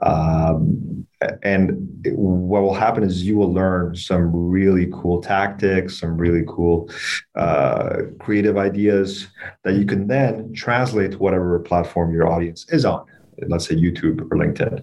um, 0.00 1.06
and 1.42 2.04
what 2.06 2.62
will 2.62 2.74
happen 2.74 3.02
is 3.04 3.22
you 3.22 3.36
will 3.36 3.52
learn 3.52 3.94
some 3.94 4.34
really 4.34 4.88
cool 4.92 5.20
tactics, 5.20 5.98
some 6.00 6.16
really 6.16 6.44
cool 6.48 6.90
uh, 7.36 7.98
creative 8.18 8.56
ideas 8.56 9.28
that 9.62 9.74
you 9.74 9.84
can 9.84 10.06
then 10.08 10.52
translate 10.52 11.12
to 11.12 11.18
whatever 11.18 11.58
platform 11.60 12.12
your 12.12 12.28
audience 12.28 12.66
is 12.70 12.84
on. 12.84 13.06
Let's 13.46 13.66
say 13.66 13.76
YouTube 13.76 14.20
or 14.20 14.36
LinkedIn. 14.36 14.82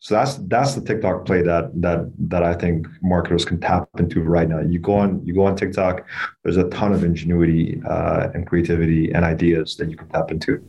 So 0.00 0.14
that's 0.14 0.36
that's 0.48 0.74
the 0.74 0.80
TikTok 0.80 1.26
play 1.26 1.42
that 1.42 1.70
that 1.82 2.10
that 2.30 2.42
I 2.42 2.54
think 2.54 2.86
marketers 3.02 3.44
can 3.44 3.60
tap 3.60 3.88
into 3.98 4.22
right 4.22 4.48
now. 4.48 4.60
You 4.60 4.78
go 4.78 4.94
on 4.94 5.24
you 5.26 5.34
go 5.34 5.44
on 5.44 5.56
TikTok. 5.56 6.06
There's 6.42 6.56
a 6.56 6.68
ton 6.70 6.92
of 6.92 7.04
ingenuity 7.04 7.80
uh, 7.86 8.28
and 8.32 8.46
creativity 8.46 9.12
and 9.12 9.24
ideas 9.24 9.76
that 9.76 9.90
you 9.90 9.96
can 9.96 10.08
tap 10.08 10.30
into. 10.30 10.62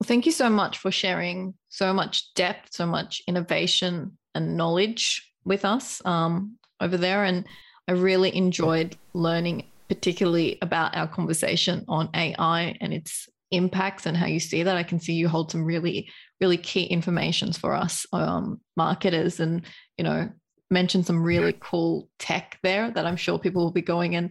Well, 0.00 0.06
thank 0.06 0.24
you 0.26 0.32
so 0.32 0.48
much 0.48 0.78
for 0.78 0.90
sharing 0.90 1.54
so 1.68 1.92
much 1.92 2.32
depth, 2.34 2.72
so 2.72 2.86
much 2.86 3.22
innovation 3.26 4.16
and 4.34 4.56
knowledge 4.56 5.30
with 5.44 5.64
us 5.64 6.00
um, 6.06 6.56
over 6.80 6.96
there, 6.96 7.24
and 7.24 7.46
I 7.88 7.92
really 7.92 8.34
enjoyed 8.34 8.96
learning, 9.12 9.66
particularly 9.88 10.58
about 10.62 10.96
our 10.96 11.06
conversation 11.06 11.84
on 11.86 12.08
AI 12.14 12.76
and 12.80 12.92
its 12.92 13.28
impacts 13.50 14.06
and 14.06 14.16
how 14.16 14.26
you 14.26 14.40
see 14.40 14.62
that. 14.62 14.76
I 14.76 14.82
can 14.82 15.00
see 15.00 15.12
you 15.12 15.28
hold 15.28 15.52
some 15.52 15.64
really, 15.64 16.10
really 16.40 16.56
key 16.56 16.84
informations 16.84 17.56
for 17.56 17.74
us 17.74 18.06
um, 18.12 18.60
marketers 18.76 19.40
and, 19.40 19.62
you 19.96 20.04
know, 20.04 20.28
mention 20.70 21.02
some 21.04 21.22
really 21.22 21.56
cool 21.60 22.08
tech 22.18 22.58
there 22.62 22.90
that 22.90 23.06
I'm 23.06 23.16
sure 23.16 23.38
people 23.38 23.62
will 23.62 23.70
be 23.70 23.82
going 23.82 24.16
and 24.16 24.30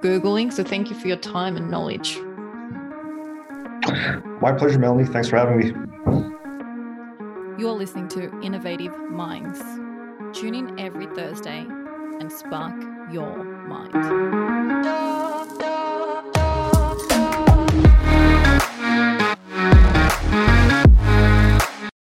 Googling. 0.00 0.52
So 0.52 0.64
thank 0.64 0.88
you 0.88 0.96
for 0.96 1.08
your 1.08 1.16
time 1.16 1.56
and 1.56 1.70
knowledge. 1.70 2.18
My 4.40 4.52
pleasure, 4.52 4.78
Melanie. 4.78 5.04
Thanks 5.04 5.28
for 5.28 5.36
having 5.36 5.58
me. 5.58 5.72
You're 7.58 7.72
listening 7.72 8.08
to 8.08 8.40
Innovative 8.40 8.96
Minds. 9.10 9.60
Tune 10.38 10.54
in 10.54 10.78
every 10.80 11.06
Thursday 11.14 11.66
and 12.20 12.30
spark 12.32 12.74
your 13.12 13.44
mind. 13.44 13.94